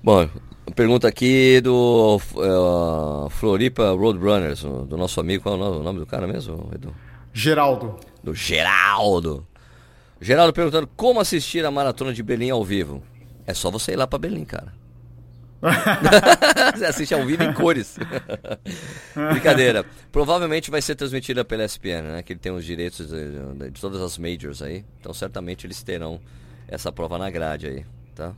Bom, 0.03 0.29
pergunta 0.75 1.07
aqui 1.07 1.59
do 1.61 2.19
uh, 2.35 3.29
Floripa 3.29 3.89
Roadrunners, 3.91 4.61
do 4.61 4.97
nosso 4.97 5.19
amigo, 5.19 5.43
qual 5.43 5.55
é 5.55 5.57
o 5.57 5.83
nome 5.83 5.99
do 5.99 6.05
cara 6.05 6.27
mesmo, 6.27 6.69
Edu? 6.73 6.93
Geraldo. 7.33 7.95
Do 8.23 8.33
Geraldo. 8.33 9.45
Geraldo 10.19 10.53
perguntando 10.53 10.87
como 10.95 11.19
assistir 11.19 11.65
a 11.65 11.71
maratona 11.71 12.13
de 12.13 12.23
Berlim 12.23 12.49
ao 12.49 12.63
vivo. 12.63 13.03
É 13.45 13.53
só 13.53 13.69
você 13.69 13.93
ir 13.93 13.95
lá 13.95 14.07
para 14.07 14.19
Berlim, 14.19 14.45
cara. 14.45 14.73
você 16.75 16.85
assiste 16.85 17.13
ao 17.13 17.25
vivo 17.25 17.43
em 17.43 17.53
cores. 17.53 17.97
Brincadeira. 19.31 19.85
Provavelmente 20.11 20.69
vai 20.69 20.81
ser 20.81 20.95
transmitida 20.95 21.43
pela 21.43 21.65
ESPN, 21.65 22.01
né? 22.03 22.23
Que 22.23 22.33
ele 22.33 22.39
tem 22.39 22.51
os 22.51 22.65
direitos 22.65 23.09
de, 23.09 23.71
de, 23.71 23.81
todas 23.81 24.01
as 24.01 24.17
majors 24.17 24.61
aí. 24.61 24.85
Então 24.99 25.13
certamente 25.13 25.65
eles 25.65 25.81
terão 25.83 26.19
essa 26.67 26.91
prova 26.91 27.17
na 27.17 27.29
grade 27.29 27.67
aí, 27.67 27.85
tá? 28.13 28.33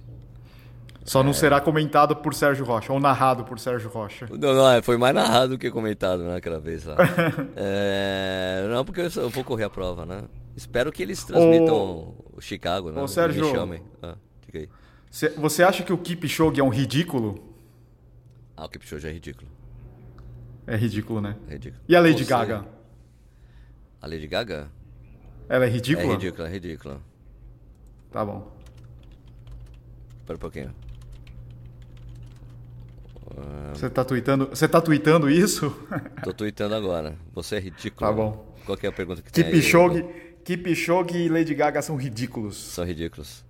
Só 1.04 1.24
não 1.24 1.32
é... 1.32 1.34
será 1.34 1.62
comentado 1.62 2.18
por 2.18 2.34
Sérgio 2.34 2.66
Rocha, 2.66 2.92
ou 2.92 3.00
narrado 3.00 3.46
por 3.46 3.60
Sérgio 3.60 3.90
Rocha. 3.90 4.28
Não, 4.30 4.54
não, 4.54 4.70
é, 4.70 4.82
foi 4.82 4.98
mais 4.98 5.16
narrado 5.16 5.50
do 5.50 5.58
que 5.58 5.72
comentado 5.72 6.24
naquela 6.24 6.60
vez 6.60 6.84
lá. 6.84 6.98
é... 7.56 8.68
Não, 8.70 8.84
porque 8.84 9.02
eu 9.02 9.30
vou 9.30 9.44
correr 9.44 9.64
a 9.64 9.70
prova, 9.70 10.06
né? 10.06 10.24
Espero 10.58 10.92
que 10.92 11.04
eles 11.04 11.24
transmitam 11.24 12.16
o 12.34 12.42
Chicago, 12.42 12.92
né? 12.92 13.00
Ô, 13.00 13.08
Sérgio, 13.08 13.46
me 13.46 13.52
chamem. 13.52 13.84
Ah, 14.02 14.16
fica 14.42 14.58
aí. 14.58 14.70
Você 15.38 15.62
acha 15.62 15.84
que 15.84 15.94
o 15.94 15.98
Kipchoge 16.00 16.60
é 16.60 16.64
um 16.64 16.70
ridículo? 16.70 17.54
Ah, 18.56 18.66
o 18.66 18.70
Kipchoge 18.70 19.08
é 19.08 19.12
ridículo. 19.12 19.48
É 20.66 20.76
ridículo, 20.76 21.22
né? 21.22 21.38
É 21.48 21.54
ridículo. 21.54 21.84
E 21.88 21.96
a 21.96 22.00
Lady 22.00 22.26
Você... 22.26 22.30
Gaga? 22.32 22.66
A 24.02 24.08
Lady 24.08 24.28
Gaga? 24.28 24.72
Ela 25.48 25.66
é 25.66 25.70
ridícula? 25.70 26.08
É 26.08 26.12
ridícula, 26.14 26.48
é 26.48 26.52
ridícula. 26.52 27.02
Tá 28.12 28.26
bom. 28.26 28.52
Espera 30.20 30.38
um 30.38 30.40
pouquinho. 30.40 30.76
Você 33.74 33.90
tá 33.92 34.04
tweetando, 34.04 34.48
você 34.48 34.68
tá 34.68 34.82
tweetando 34.82 35.30
isso? 35.30 35.70
Tô 36.24 36.34
tweetando 36.34 36.74
agora. 36.74 37.16
Você 37.34 37.58
é 37.58 37.60
ridículo. 37.60 38.10
Tá 38.10 38.12
bom. 38.12 38.56
Qual 38.66 38.78
é 38.82 38.88
a 38.88 38.92
pergunta 38.92 39.22
que 39.22 39.32
Kipchoge, 39.32 40.02
tem 40.02 40.12
aí? 40.12 40.27
Kipchoge 40.48 41.18
e 41.18 41.28
Lady 41.28 41.54
Gaga 41.54 41.82
são 41.82 41.98
ridículos. 41.98 42.56
São 42.56 42.86
ridículos. 42.86 43.44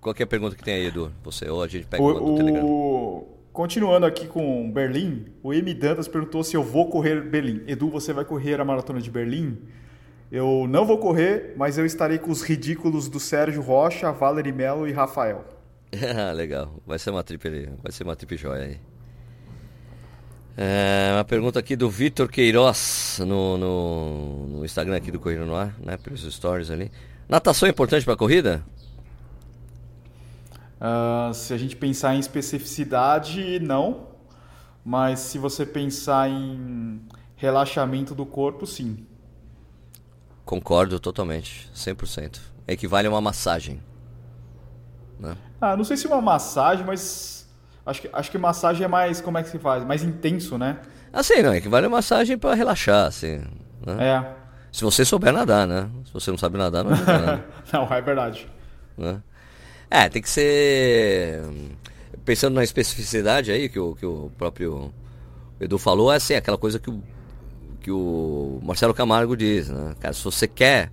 Qual 0.00 0.12
a 0.18 0.26
pergunta 0.26 0.56
que 0.56 0.64
tem 0.64 0.74
aí, 0.74 0.86
Edu? 0.86 1.12
Você 1.22 1.48
ou 1.48 1.62
a 1.62 1.68
gente 1.68 1.86
pega 1.86 2.02
o, 2.02 2.34
o 2.34 2.36
Telegram? 2.36 3.24
Continuando 3.52 4.04
aqui 4.04 4.26
com 4.26 4.68
Berlim, 4.68 5.26
o 5.44 5.54
M. 5.54 5.72
Dantas 5.72 6.08
perguntou 6.08 6.42
se 6.42 6.56
eu 6.56 6.62
vou 6.64 6.90
correr 6.90 7.20
Berlim. 7.22 7.62
Edu, 7.68 7.88
você 7.88 8.12
vai 8.12 8.24
correr 8.24 8.60
a 8.60 8.64
maratona 8.64 9.00
de 9.00 9.12
Berlim? 9.12 9.58
Eu 10.28 10.66
não 10.68 10.84
vou 10.84 10.98
correr, 10.98 11.54
mas 11.56 11.78
eu 11.78 11.86
estarei 11.86 12.18
com 12.18 12.32
os 12.32 12.42
ridículos 12.42 13.08
do 13.08 13.20
Sérgio 13.20 13.62
Rocha, 13.62 14.10
Valerie 14.10 14.52
Melo 14.52 14.88
e 14.88 14.92
Rafael. 14.92 15.44
Legal. 16.34 16.82
Vai 16.84 16.98
ser 16.98 17.10
uma 17.10 17.22
trip, 17.22 17.48
vai 17.80 17.92
ser 17.92 18.02
uma 18.02 18.16
trip 18.16 18.36
joia 18.36 18.64
aí. 18.64 18.80
É, 20.56 21.10
uma 21.14 21.24
pergunta 21.24 21.58
aqui 21.58 21.74
do 21.74 21.90
Vitor 21.90 22.28
Queiroz 22.28 23.20
no, 23.26 23.58
no, 23.58 24.46
no, 24.46 24.64
Instagram 24.64 24.96
aqui 24.96 25.10
do 25.10 25.18
Corrida 25.18 25.44
no 25.44 25.54
Ar, 25.54 25.74
né? 25.80 25.96
Pelos 25.96 26.22
stories 26.22 26.70
ali. 26.70 26.92
Natação 27.28 27.66
é 27.66 27.70
importante 27.70 28.04
para 28.04 28.14
a 28.14 28.16
corrida? 28.16 28.64
Uh, 30.80 31.34
se 31.34 31.52
a 31.52 31.58
gente 31.58 31.74
pensar 31.74 32.14
em 32.14 32.20
especificidade, 32.20 33.58
não. 33.58 34.06
Mas 34.84 35.20
se 35.20 35.38
você 35.38 35.66
pensar 35.66 36.28
em 36.30 37.00
relaxamento 37.36 38.14
do 38.14 38.24
corpo, 38.24 38.66
sim. 38.66 39.06
Concordo 40.44 41.00
totalmente, 41.00 41.70
100%. 41.74 42.38
Equivale 42.68 43.08
a 43.08 43.10
uma 43.10 43.20
massagem. 43.20 43.80
Né? 45.18 45.36
Ah, 45.60 45.76
não 45.76 45.84
sei 45.84 45.96
se 45.96 46.06
uma 46.06 46.20
massagem, 46.20 46.84
mas 46.84 47.33
acho 47.86 48.02
que, 48.02 48.10
acho 48.12 48.30
que 48.30 48.38
massagem 48.38 48.84
é 48.84 48.88
mais, 48.88 49.20
como 49.20 49.38
é 49.38 49.42
que 49.42 49.48
se 49.48 49.58
faz? 49.58 49.84
Mais 49.84 50.02
intenso, 50.02 50.58
né? 50.58 50.78
Assim, 51.12 51.42
não, 51.42 51.54
equivale 51.54 51.86
a 51.86 51.90
massagem 51.90 52.36
para 52.36 52.54
relaxar, 52.54 53.06
assim. 53.06 53.42
Né? 53.86 53.96
É. 54.00 54.44
Se 54.72 54.82
você 54.82 55.04
souber 55.04 55.32
nadar, 55.32 55.66
né? 55.66 55.88
Se 56.04 56.12
você 56.12 56.30
não 56.30 56.38
sabe 56.38 56.58
nadar, 56.58 56.82
não 56.82 56.90
é 56.96 57.44
Não, 57.72 57.94
é 57.94 58.00
verdade. 58.00 58.48
Né? 58.98 59.20
É, 59.90 60.08
tem 60.08 60.20
que 60.20 60.28
ser. 60.28 61.42
Pensando 62.24 62.54
na 62.54 62.64
especificidade 62.64 63.52
aí, 63.52 63.68
que 63.68 63.78
o, 63.78 63.94
que 63.94 64.04
o 64.04 64.32
próprio 64.36 64.92
Edu 65.60 65.78
falou, 65.78 66.12
é 66.12 66.16
assim, 66.16 66.34
aquela 66.34 66.58
coisa 66.58 66.80
que 66.80 66.90
o, 66.90 67.02
que 67.80 67.90
o 67.90 68.58
Marcelo 68.62 68.94
Camargo 68.94 69.36
diz, 69.36 69.68
né? 69.68 69.94
Cara, 70.00 70.12
se 70.12 70.24
você 70.24 70.48
quer. 70.48 70.90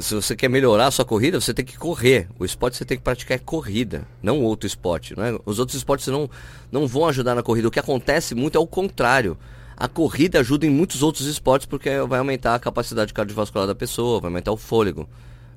Se 0.00 0.14
você 0.14 0.36
quer 0.36 0.48
melhorar 0.48 0.86
a 0.86 0.90
sua 0.90 1.04
corrida, 1.04 1.40
você 1.40 1.52
tem 1.52 1.64
que 1.64 1.76
correr. 1.76 2.28
O 2.38 2.44
esporte 2.44 2.76
você 2.76 2.84
tem 2.84 2.96
que 2.96 3.02
praticar 3.02 3.36
é 3.36 3.38
corrida, 3.38 4.06
não 4.22 4.40
outro 4.42 4.66
esporte. 4.66 5.18
Né? 5.18 5.36
Os 5.44 5.58
outros 5.58 5.76
esportes 5.76 6.06
não, 6.06 6.30
não 6.70 6.86
vão 6.86 7.06
ajudar 7.06 7.34
na 7.34 7.42
corrida. 7.42 7.66
O 7.66 7.70
que 7.70 7.80
acontece 7.80 8.34
muito 8.34 8.56
é 8.56 8.60
o 8.60 8.66
contrário. 8.66 9.36
A 9.76 9.88
corrida 9.88 10.38
ajuda 10.38 10.66
em 10.66 10.70
muitos 10.70 11.02
outros 11.02 11.26
esportes 11.26 11.66
porque 11.66 11.90
vai 12.02 12.20
aumentar 12.20 12.54
a 12.54 12.58
capacidade 12.58 13.12
cardiovascular 13.12 13.66
da 13.66 13.74
pessoa, 13.74 14.20
vai 14.20 14.28
aumentar 14.28 14.52
o 14.52 14.56
fôlego. 14.56 15.08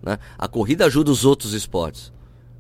Né? 0.02 0.18
A 0.38 0.48
corrida 0.48 0.86
ajuda 0.86 1.12
os 1.12 1.24
outros 1.24 1.54
esportes. 1.54 2.12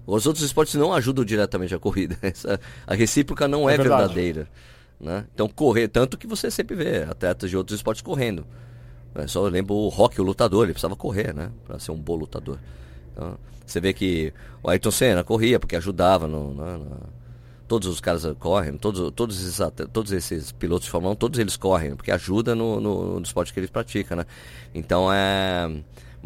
Os 0.06 0.28
outros 0.28 0.46
esportes 0.46 0.76
não 0.76 0.94
ajudam 0.94 1.26
diretamente 1.26 1.74
a 1.74 1.80
corrida. 1.80 2.16
Essa, 2.22 2.60
a 2.86 2.94
recíproca 2.94 3.48
não 3.48 3.68
é, 3.68 3.74
é 3.74 3.78
verdadeira. 3.78 4.48
Né? 5.00 5.26
Então, 5.34 5.48
correr, 5.48 5.88
tanto 5.88 6.18
que 6.18 6.28
você 6.28 6.52
sempre 6.52 6.76
vê 6.76 7.04
atletas 7.04 7.50
de 7.50 7.58
outros 7.58 7.78
esportes 7.78 8.02
correndo. 8.02 8.46
É, 9.16 9.28
só 9.28 9.46
eu 9.46 9.50
lembro 9.50 9.74
o 9.76 9.90
Rock, 9.90 10.20
o 10.20 10.24
lutador, 10.24 10.66
ele 10.66 10.74
precisava 10.74 10.96
correr, 10.96 11.34
né? 11.34 11.52
Para 11.66 11.80
ser 11.80 11.92
um 11.92 11.98
bom 11.98 12.16
lutador. 12.16 12.60
Então, 13.14 13.38
você 13.66 13.80
vê 13.80 13.94
que 13.94 14.34
o 14.62 14.70
Ayrton 14.70 14.92
Senna 14.92 15.24
corria 15.24 15.60
porque 15.60 15.76
ajudava 15.76 16.28
no, 16.28 16.54
no, 16.54 16.78
no 16.78 16.98
todos 17.68 17.88
os 17.88 18.00
caras 18.00 18.26
correm, 18.40 18.78
todos, 18.78 19.12
todos, 19.12 19.42
esses, 19.42 19.60
todos 19.92 20.12
esses 20.12 20.52
pilotos 20.52 20.86
de 20.86 20.92
Fórmula 20.92 21.14
1, 21.14 21.16
todos 21.16 21.40
eles 21.40 21.58
correm, 21.58 21.96
porque 21.96 22.12
ajuda 22.12 22.54
no, 22.54 22.80
no, 22.80 23.16
no 23.16 23.22
esporte 23.22 23.54
que 23.54 23.60
eles 23.60 23.70
praticam, 23.70 24.18
né? 24.18 24.26
Então 24.74 25.12
é. 25.12 25.70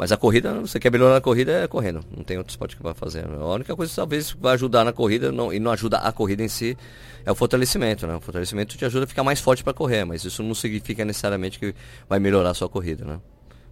Mas 0.00 0.10
a 0.12 0.16
corrida, 0.16 0.54
você 0.54 0.80
quer 0.80 0.90
melhorar 0.90 1.12
na 1.12 1.20
corrida, 1.20 1.52
é 1.52 1.68
correndo. 1.68 2.02
Não 2.16 2.24
tem 2.24 2.38
outro 2.38 2.50
esporte 2.50 2.74
que 2.74 2.82
vai 2.82 2.94
fazer. 2.94 3.22
A 3.26 3.44
única 3.48 3.76
coisa 3.76 3.90
que 3.90 3.96
talvez 3.96 4.30
vai 4.30 4.54
ajudar 4.54 4.82
na 4.82 4.94
corrida, 4.94 5.30
não, 5.30 5.52
e 5.52 5.60
não 5.60 5.70
ajuda 5.70 5.98
a 5.98 6.10
corrida 6.10 6.42
em 6.42 6.48
si, 6.48 6.74
é 7.22 7.30
o 7.30 7.34
fortalecimento, 7.34 8.06
né? 8.06 8.16
O 8.16 8.20
fortalecimento 8.20 8.78
te 8.78 8.84
ajuda 8.86 9.04
a 9.04 9.06
ficar 9.06 9.22
mais 9.22 9.40
forte 9.40 9.62
para 9.62 9.74
correr, 9.74 10.06
mas 10.06 10.24
isso 10.24 10.42
não 10.42 10.54
significa 10.54 11.04
necessariamente 11.04 11.58
que 11.58 11.74
vai 12.08 12.18
melhorar 12.18 12.48
a 12.48 12.54
sua 12.54 12.66
corrida, 12.66 13.04
né? 13.04 13.20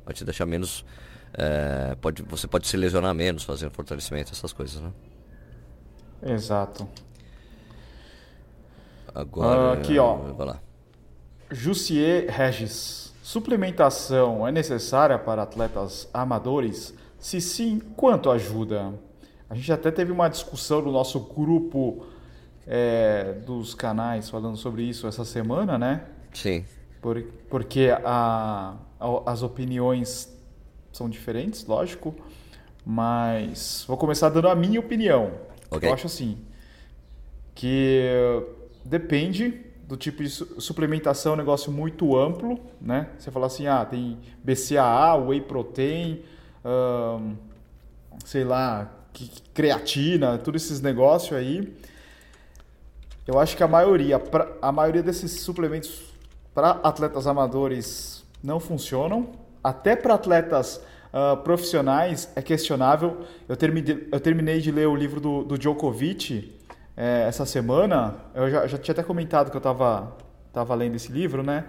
Vai 0.05 0.12
te 0.12 0.23
deixar 0.23 0.45
menos. 0.45 0.85
É, 1.33 1.97
pode, 1.99 2.23
você 2.25 2.47
pode 2.47 2.69
se 2.69 2.77
lesionar 2.77 3.14
menos 3.14 3.43
fazendo 3.43 3.71
fortalecimento, 3.71 4.31
essas 4.31 4.53
coisas, 4.53 4.83
né? 4.83 4.93
Exato. 6.23 6.87
Agora. 9.14 9.79
Uh, 9.79 9.81
aqui, 9.81 9.99
ó. 9.99 10.14
Vai 10.35 10.47
lá. 10.47 10.61
Jussier 11.51 12.27
Regis. 12.29 13.08
Suplementação 13.29 14.49
é 14.49 14.51
necessária 14.51 15.19
para 15.19 15.43
atletas 15.43 16.09
amadores? 16.14 16.95
Se 17.19 17.43
sim, 17.43 17.79
quanto 17.95 18.31
ajuda? 18.31 18.95
A 19.51 19.55
gente 19.55 19.71
até 19.71 19.91
teve 19.91 20.11
uma 20.11 20.31
discussão 20.31 20.81
no 20.81 20.91
nosso 20.91 21.21
grupo 21.21 22.07
é, 22.67 23.35
dos 23.45 23.75
canais 23.75 24.31
falando 24.31 24.57
sobre 24.57 24.83
isso 24.83 25.07
essa 25.07 25.27
semana, 25.27 25.77
né? 25.77 26.07
Sim. 26.33 26.64
Por, 27.03 27.23
porque 27.51 27.91
a, 28.03 28.77
a, 28.99 29.31
as 29.31 29.43
opiniões 29.43 30.35
são 30.91 31.07
diferentes, 31.07 31.67
lógico. 31.67 32.14
Mas 32.83 33.85
vou 33.87 33.99
começar 33.99 34.31
dando 34.31 34.49
a 34.49 34.55
minha 34.55 34.81
opinião. 34.81 35.33
Okay. 35.71 35.87
Eu 35.87 35.93
acho 35.93 36.07
assim 36.07 36.38
que 37.55 38.09
depende 38.87 39.67
do 39.88 39.96
tipo 39.96 40.22
de 40.22 40.29
suplementação 40.29 41.33
um 41.33 41.37
negócio 41.37 41.72
muito 41.72 42.14
amplo, 42.14 42.61
né? 42.79 43.09
Você 43.18 43.31
fala 43.31 43.46
assim, 43.46 43.66
ah, 43.66 43.87
tem 43.87 44.18
BCAA, 44.44 45.16
Whey 45.16 45.40
Protein, 45.40 46.22
hum, 46.62 47.35
sei 48.22 48.44
lá, 48.44 48.92
creatina, 49.55 50.37
todos 50.37 50.62
esses 50.62 50.83
negócios 50.83 51.33
aí. 51.33 51.74
Eu 53.27 53.38
acho 53.38 53.57
que 53.57 53.62
a 53.62 53.68
maioria, 53.68 54.22
a 54.61 54.70
maioria 54.70 55.03
desses 55.03 55.40
suplementos 55.40 56.03
para 56.55 56.72
atletas 56.83 57.27
amadores 57.27 58.22
não 58.42 58.61
funcionam. 58.61 59.31
Até 59.64 59.96
para 59.96 60.14
atletas 60.14 60.83
uh, 61.14 61.35
profissionais 61.38 62.31
é 62.37 62.42
questionável. 62.42 63.22
Eu 63.48 63.57
terminei, 63.57 64.07
eu 64.12 64.20
terminei 64.20 64.61
de 64.61 64.70
ler 64.70 64.87
o 64.87 64.94
livro 64.94 65.18
do, 65.18 65.44
do 65.44 65.57
Djokovic, 65.59 66.58
é, 67.01 67.27
essa 67.29 67.47
semana, 67.47 68.17
eu 68.35 68.51
já, 68.51 68.67
já, 68.67 68.77
tinha 68.77 68.93
até 68.93 69.05
comentado 69.05 69.53
que 69.53 69.57
eu 69.57 69.61
estava 69.61 70.17
tava 70.53 70.75
lendo 70.75 70.97
esse 70.97 71.13
livro, 71.13 71.45
né? 71.45 71.65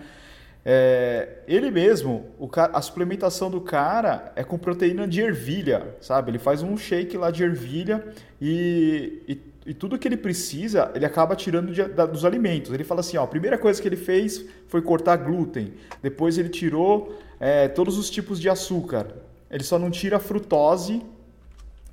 É, 0.66 1.44
ele 1.48 1.70
mesmo, 1.70 2.26
o, 2.40 2.50
a 2.74 2.82
suplementação 2.82 3.52
do 3.52 3.62
cara 3.62 4.32
é 4.36 4.44
com 4.44 4.58
proteína 4.58 5.08
de 5.08 5.22
ervilha, 5.22 5.96
sabe? 6.02 6.32
Ele 6.32 6.40
faz 6.40 6.64
um 6.64 6.76
shake 6.76 7.16
lá 7.16 7.30
de 7.30 7.44
ervilha 7.44 8.04
e, 8.42 9.22
e, 9.28 9.70
e 9.70 9.74
tudo 9.76 10.00
que 10.00 10.08
ele 10.08 10.18
precisa, 10.18 10.92
ele 10.96 11.06
acaba 11.06 11.36
tirando 11.36 11.72
de, 11.72 11.84
da, 11.84 12.08
dos 12.08 12.26
alimentos. 12.26 12.74
Ele 12.74 12.84
fala 12.84 13.02
assim, 13.02 13.16
ó, 13.16 13.24
a 13.24 13.28
primeira 13.28 13.58
coisa 13.58 13.80
que 13.80 13.88
ele 13.88 13.98
fez 13.98 14.44
foi 14.68 14.82
cortar 14.82 15.18
glúten, 15.18 15.76
depois 16.02 16.40
ele 16.40 16.50
tirou 16.50 17.16
é, 17.40 17.68
todos 17.68 18.00
os 18.00 18.10
tipos 18.10 18.40
de 18.40 18.50
açúcar. 18.50 19.06
Ele 19.48 19.64
só 19.64 19.78
não 19.78 19.92
tira 19.92 20.18
a 20.18 20.20
frutose, 20.20 21.04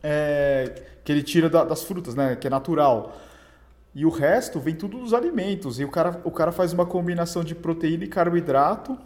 é, 0.02 0.72
que 1.04 1.12
ele 1.12 1.22
tira 1.22 1.50
da, 1.50 1.64
das 1.64 1.84
frutas, 1.84 2.14
né? 2.14 2.34
Que 2.34 2.46
é 2.46 2.50
natural. 2.50 3.14
E 3.96 4.04
o 4.04 4.10
resto 4.10 4.60
vem 4.60 4.74
tudo 4.74 4.98
dos 4.98 5.14
alimentos. 5.14 5.80
E 5.80 5.84
o 5.84 5.90
cara, 5.90 6.20
o 6.22 6.30
cara 6.30 6.52
faz 6.52 6.70
uma 6.74 6.84
combinação 6.84 7.42
de 7.42 7.54
proteína 7.54 8.04
e 8.04 8.06
carboidrato, 8.06 8.98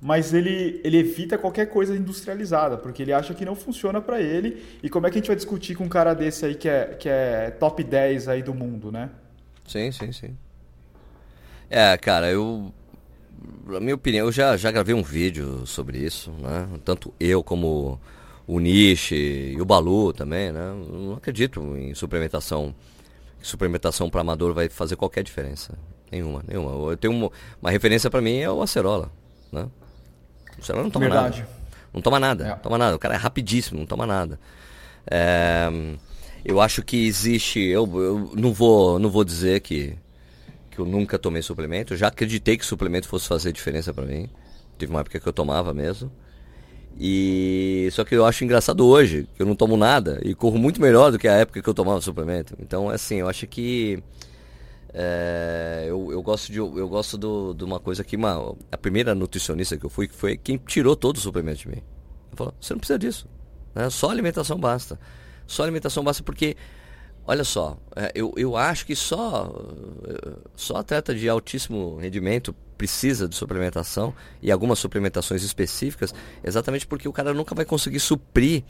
mas 0.00 0.34
ele, 0.34 0.80
ele 0.82 0.98
evita 0.98 1.38
qualquer 1.38 1.66
coisa 1.66 1.96
industrializada, 1.96 2.76
porque 2.76 3.00
ele 3.00 3.12
acha 3.12 3.32
que 3.32 3.44
não 3.44 3.54
funciona 3.54 4.00
para 4.00 4.20
ele. 4.20 4.60
E 4.82 4.88
como 4.90 5.06
é 5.06 5.10
que 5.10 5.18
a 5.18 5.20
gente 5.20 5.28
vai 5.28 5.36
discutir 5.36 5.76
com 5.76 5.84
um 5.84 5.88
cara 5.88 6.14
desse 6.14 6.44
aí 6.44 6.56
que 6.56 6.68
é, 6.68 6.96
que 6.98 7.08
é 7.08 7.52
top 7.60 7.84
10 7.84 8.26
aí 8.26 8.42
do 8.42 8.52
mundo, 8.52 8.90
né? 8.90 9.08
Sim, 9.64 9.92
sim, 9.92 10.10
sim. 10.10 10.36
É, 11.70 11.96
cara, 11.96 12.28
eu. 12.28 12.74
Na 13.68 13.78
minha 13.78 13.94
opinião, 13.94 14.26
eu 14.26 14.32
já, 14.32 14.56
já 14.56 14.72
gravei 14.72 14.96
um 14.96 15.02
vídeo 15.02 15.64
sobre 15.64 15.96
isso, 15.96 16.32
né? 16.32 16.68
Tanto 16.84 17.14
eu 17.20 17.44
como 17.44 18.00
o 18.48 18.58
Nishi 18.58 19.54
e 19.54 19.60
o 19.60 19.64
Balu 19.64 20.12
também, 20.12 20.50
né? 20.50 20.70
Eu 20.70 20.98
não 20.98 21.12
acredito 21.12 21.60
em 21.76 21.94
suplementação 21.94 22.74
suplementação 23.42 24.10
para 24.10 24.20
amador 24.20 24.54
vai 24.54 24.68
fazer 24.68 24.96
qualquer 24.96 25.22
diferença. 25.22 25.74
Nenhuma, 26.10 26.42
nenhuma. 26.46 26.90
Eu 26.90 26.96
tenho 26.96 27.14
uma, 27.14 27.30
uma 27.60 27.70
referência 27.70 28.10
para 28.10 28.20
mim 28.20 28.38
é 28.38 28.50
o 28.50 28.62
acerola, 28.62 29.10
né? 29.52 29.68
O 30.56 30.62
acerola 30.62 30.84
não 30.84 30.90
toma 30.90 31.06
Verdade. 31.06 31.40
nada. 31.40 31.58
Não 31.92 32.02
toma 32.02 32.20
nada, 32.20 32.44
é. 32.44 32.48
não 32.50 32.58
toma 32.58 32.78
nada. 32.78 32.96
O 32.96 32.98
cara 32.98 33.14
é 33.14 33.16
rapidíssimo, 33.16 33.78
não 33.78 33.86
toma 33.86 34.06
nada. 34.06 34.38
É, 35.10 35.68
eu 36.44 36.60
acho 36.60 36.82
que 36.82 37.06
existe, 37.06 37.60
eu, 37.60 37.86
eu 38.02 38.32
não 38.34 38.52
vou, 38.52 38.98
não 38.98 39.10
vou 39.10 39.24
dizer 39.24 39.60
que 39.60 39.96
que 40.78 40.82
eu 40.82 40.86
nunca 40.86 41.18
tomei 41.18 41.42
suplemento. 41.42 41.92
Eu 41.92 41.96
já 41.96 42.06
acreditei 42.06 42.56
que 42.56 42.64
suplemento 42.64 43.08
fosse 43.08 43.26
fazer 43.26 43.50
diferença 43.50 43.92
para 43.92 44.06
mim. 44.06 44.30
Teve 44.78 44.92
uma 44.92 45.00
época 45.00 45.18
que 45.18 45.26
eu 45.26 45.32
tomava 45.32 45.74
mesmo. 45.74 46.08
E 47.00 47.88
só 47.92 48.04
que 48.04 48.14
eu 48.14 48.26
acho 48.26 48.42
engraçado 48.42 48.84
hoje, 48.84 49.28
que 49.36 49.42
eu 49.42 49.46
não 49.46 49.54
tomo 49.54 49.76
nada 49.76 50.20
e 50.24 50.34
corro 50.34 50.58
muito 50.58 50.80
melhor 50.80 51.12
do 51.12 51.18
que 51.18 51.28
a 51.28 51.34
época 51.34 51.62
que 51.62 51.68
eu 51.68 51.74
tomava 51.74 52.00
suplemento. 52.00 52.56
Então, 52.58 52.90
assim, 52.90 53.16
eu 53.16 53.28
acho 53.28 53.46
que 53.46 54.02
é, 54.92 55.84
eu, 55.86 56.10
eu 56.10 56.20
gosto 56.22 56.50
de 56.50 56.58
eu 56.58 56.88
gosto 56.88 57.16
do, 57.16 57.54
de 57.54 57.62
uma 57.62 57.78
coisa 57.78 58.02
que 58.02 58.16
uma, 58.16 58.54
a 58.72 58.76
primeira 58.76 59.14
nutricionista 59.14 59.76
que 59.76 59.86
eu 59.86 59.90
fui 59.90 60.08
foi 60.08 60.36
quem 60.36 60.56
tirou 60.58 60.96
todo 60.96 61.16
o 61.16 61.20
suplemento 61.20 61.60
de 61.60 61.68
mim. 61.68 61.82
Ela 62.28 62.36
falou: 62.36 62.54
"Você 62.60 62.74
não 62.74 62.78
precisa 62.78 62.98
disso. 62.98 63.28
Né? 63.74 63.88
Só 63.90 64.10
alimentação 64.10 64.58
basta. 64.58 64.98
Só 65.46 65.62
alimentação 65.62 66.02
basta 66.02 66.22
porque 66.24 66.56
Olha 67.30 67.44
só, 67.44 67.76
é, 67.94 68.10
eu, 68.14 68.32
eu 68.38 68.56
acho 68.56 68.86
que 68.86 68.96
só, 68.96 69.54
só 70.56 70.76
atleta 70.76 71.14
de 71.14 71.28
altíssimo 71.28 71.98
rendimento 71.98 72.54
precisa 72.78 73.28
de 73.28 73.36
suplementação 73.36 74.14
e 74.40 74.50
algumas 74.50 74.78
suplementações 74.78 75.42
específicas, 75.42 76.14
exatamente 76.42 76.86
porque 76.86 77.06
o 77.06 77.12
cara 77.12 77.34
nunca 77.34 77.54
vai 77.54 77.66
conseguir 77.66 78.00
suprir 78.00 78.64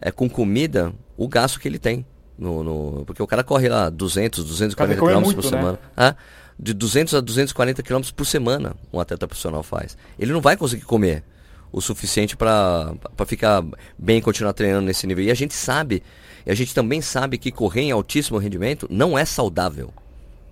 é, 0.00 0.12
com 0.12 0.30
comida 0.30 0.94
o 1.16 1.26
gasto 1.26 1.58
que 1.58 1.66
ele 1.66 1.80
tem. 1.80 2.06
No, 2.38 2.62
no, 2.62 3.04
porque 3.04 3.20
o 3.20 3.26
cara 3.26 3.42
corre 3.42 3.68
lá 3.68 3.90
200, 3.90 4.44
240 4.44 5.00
km 5.00 5.34
por 5.34 5.42
semana. 5.42 5.72
Né? 5.72 5.78
Ah, 5.96 6.14
de 6.56 6.72
200 6.72 7.14
a 7.14 7.20
240 7.20 7.82
km 7.82 8.02
por 8.14 8.24
semana 8.24 8.76
um 8.92 9.00
atleta 9.00 9.26
profissional 9.26 9.64
faz. 9.64 9.98
Ele 10.16 10.32
não 10.32 10.40
vai 10.40 10.56
conseguir 10.56 10.84
comer 10.84 11.24
o 11.72 11.80
suficiente 11.80 12.36
para 12.36 12.94
ficar 13.26 13.64
bem 13.98 14.18
e 14.18 14.22
continuar 14.22 14.52
treinando 14.52 14.86
nesse 14.86 15.06
nível. 15.06 15.24
E 15.24 15.30
a 15.30 15.34
gente 15.34 15.54
sabe 15.54 16.02
e 16.48 16.50
a 16.50 16.54
gente 16.54 16.74
também 16.74 17.02
sabe 17.02 17.36
que 17.36 17.52
correr 17.52 17.82
em 17.82 17.90
altíssimo 17.90 18.38
rendimento 18.38 18.86
não 18.90 19.18
é 19.18 19.24
saudável. 19.26 19.92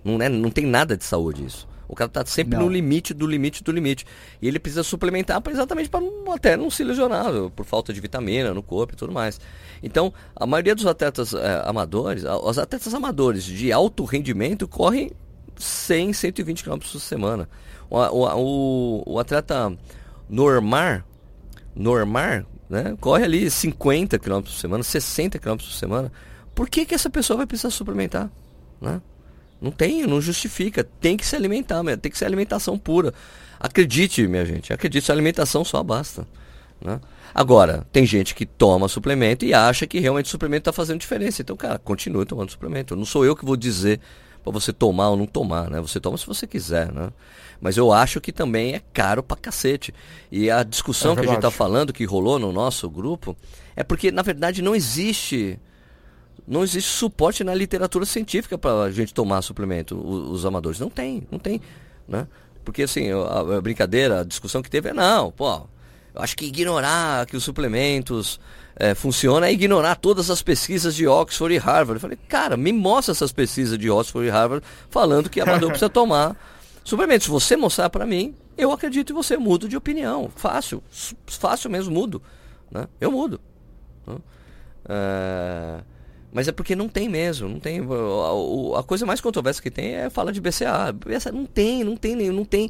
Não, 0.03 0.21
é, 0.21 0.29
não 0.29 0.51
tem 0.51 0.63
nada 0.63 0.95
de 0.95 1.03
saúde 1.03 1.43
isso. 1.43 1.67
O 1.87 1.95
cara 1.95 2.07
está 2.07 2.23
sempre 2.23 2.55
não. 2.55 2.65
no 2.65 2.71
limite 2.71 3.15
do 3.15 3.25
limite 3.25 3.63
do 3.63 3.71
limite. 3.71 4.05
E 4.39 4.47
ele 4.47 4.59
precisa 4.59 4.83
suplementar 4.83 5.41
pra, 5.41 5.51
exatamente 5.51 5.89
para 5.89 6.01
até 6.35 6.55
não 6.55 6.69
se 6.69 6.83
lesionar, 6.83 7.31
por 7.55 7.65
falta 7.65 7.91
de 7.91 7.99
vitamina 7.99 8.53
no 8.53 8.61
corpo 8.61 8.93
e 8.93 8.95
tudo 8.95 9.11
mais. 9.11 9.39
Então, 9.81 10.13
a 10.35 10.45
maioria 10.45 10.75
dos 10.75 10.85
atletas 10.85 11.33
é, 11.33 11.63
amadores, 11.65 12.23
os 12.43 12.59
atletas 12.59 12.93
amadores 12.93 13.43
de 13.43 13.71
alto 13.71 14.03
rendimento 14.03 14.67
correm 14.67 15.11
100, 15.55 16.13
120 16.13 16.63
km 16.63 16.77
por 16.77 16.99
semana. 16.99 17.49
O, 17.89 17.97
o, 17.97 18.35
o, 18.35 19.13
o 19.13 19.19
atleta 19.19 19.75
normar, 20.29 21.05
normar 21.77 22.45
né? 22.69 22.95
Corre 22.99 23.23
ali 23.23 23.49
50 23.49 24.19
km 24.19 24.41
por 24.41 24.51
semana, 24.51 24.83
60 24.83 25.39
km 25.39 25.57
por 25.57 25.71
semana. 25.71 26.11
Por 26.53 26.69
que, 26.69 26.85
que 26.85 26.95
essa 26.95 27.09
pessoa 27.09 27.37
vai 27.37 27.45
precisar 27.45 27.69
suplementar? 27.69 28.29
Né? 28.81 29.01
Não 29.61 29.71
tem, 29.71 30.05
não 30.05 30.19
justifica. 30.19 30.83
Tem 30.83 31.15
que 31.15 31.25
se 31.25 31.35
alimentar, 31.35 31.81
tem 31.97 32.11
que 32.11 32.17
ser 32.17 32.25
alimentação 32.25 32.77
pura. 32.77 33.13
Acredite, 33.59 34.27
minha 34.27 34.45
gente, 34.45 34.73
acredite, 34.73 35.11
alimentação 35.11 35.63
só 35.63 35.81
basta. 35.81 36.27
Né? 36.81 36.99
Agora, 37.33 37.85
tem 37.91 38.05
gente 38.05 38.35
que 38.35 38.45
toma 38.45 38.87
suplemento 38.87 39.45
e 39.45 39.53
acha 39.53 39.87
que 39.87 39.99
realmente 39.99 40.25
o 40.25 40.29
suplemento 40.29 40.61
está 40.61 40.73
fazendo 40.73 40.99
diferença. 40.99 41.41
Então, 41.41 41.55
cara, 41.55 41.79
continue 41.79 42.25
tomando 42.25 42.51
suplemento. 42.51 42.95
Não 42.95 43.05
sou 43.05 43.23
eu 43.23 43.35
que 43.35 43.45
vou 43.45 43.55
dizer 43.55 43.99
para 44.43 44.51
você 44.51 44.73
tomar 44.73 45.09
ou 45.09 45.17
não 45.17 45.25
tomar, 45.25 45.69
né? 45.69 45.79
Você 45.81 45.99
toma 45.99 46.17
se 46.17 46.25
você 46.25 46.45
quiser, 46.45 46.91
né? 46.91 47.09
Mas 47.59 47.77
eu 47.77 47.91
acho 47.91 48.21
que 48.21 48.31
também 48.31 48.75
é 48.75 48.81
caro 48.93 49.23
pra 49.23 49.35
cacete. 49.35 49.93
E 50.31 50.49
a 50.49 50.63
discussão 50.63 51.13
é 51.13 51.15
que 51.15 51.25
a 51.25 51.29
gente 51.29 51.41
tá 51.41 51.51
falando, 51.51 51.91
que 51.91 52.05
rolou 52.05 52.37
no 52.37 52.51
nosso 52.51 52.89
grupo, 52.89 53.35
é 53.75 53.83
porque, 53.83 54.11
na 54.11 54.21
verdade, 54.21 54.61
não 54.61 54.75
existe. 54.75 55.59
Não 56.47 56.63
existe 56.63 56.89
suporte 56.89 57.43
na 57.43 57.53
literatura 57.53 58.05
científica 58.05 58.57
para 58.57 58.83
a 58.83 58.91
gente 58.91 59.13
tomar 59.13 59.41
suplemento, 59.41 59.95
os, 59.95 60.39
os, 60.39 60.45
amadores. 60.45 60.79
Não 60.79 60.89
tem, 60.89 61.27
não 61.29 61.37
tem. 61.37 61.59
Né? 62.07 62.25
Porque 62.63 62.83
assim, 62.83 63.11
a, 63.11 63.57
a 63.57 63.61
brincadeira, 63.61 64.21
a 64.21 64.23
discussão 64.23 64.61
que 64.61 64.69
teve 64.69 64.89
é 64.89 64.93
não, 64.93 65.29
pô, 65.29 65.67
eu 66.15 66.21
acho 66.21 66.37
que 66.37 66.45
ignorar 66.45 67.25
que 67.25 67.35
os 67.35 67.43
suplementos 67.43 68.39
é, 68.75 68.95
funciona 68.95 69.47
é 69.47 69.51
ignorar 69.51 69.95
todas 69.95 70.29
as 70.29 70.41
pesquisas 70.41 70.95
de 70.95 71.07
Oxford 71.07 71.53
e 71.53 71.57
Harvard. 71.57 71.95
Eu 71.95 71.99
falei, 71.99 72.17
cara, 72.27 72.55
me 72.55 72.71
mostra 72.71 73.11
essas 73.11 73.31
pesquisas 73.31 73.77
de 73.77 73.89
Oxford 73.89 74.27
e 74.27 74.31
Harvard 74.31 74.65
falando 74.89 75.29
que 75.29 75.41
amador 75.41 75.69
precisa 75.71 75.89
tomar 75.89 76.35
suplementos. 76.87 77.25
Se 77.25 77.31
você 77.31 77.55
mostrar 77.55 77.89
para 77.89 78.05
mim, 78.05 78.35
eu 78.57 78.71
acredito 78.71 79.11
e 79.11 79.13
você 79.13 79.37
mudo 79.37 79.67
de 79.67 79.75
opinião. 79.75 80.29
Fácil, 80.35 80.83
fácil 81.25 81.69
mesmo, 81.69 81.93
mudo. 81.93 82.21
Né? 82.71 82.87
Eu 82.99 83.11
mudo. 83.11 83.39
Né? 84.05 84.15
É... 84.89 85.79
Mas 86.31 86.47
é 86.47 86.51
porque 86.51 86.75
não 86.75 86.89
tem 86.89 87.09
mesmo, 87.09 87.47
não 87.49 87.59
tem. 87.59 87.79
A, 87.79 88.79
a, 88.79 88.83
coisa 88.83 89.05
mais 89.05 89.21
controversa 89.21 89.61
que 89.61 89.71
tem 89.71 89.95
é 89.95 90.09
falar 90.09 90.31
de 90.31 90.41
BCA. 90.41 90.91
BCA 90.93 91.31
não 91.31 91.45
tem, 91.45 91.83
não 91.83 91.95
tem, 91.95 92.15
não 92.15 92.45
tem, 92.45 92.69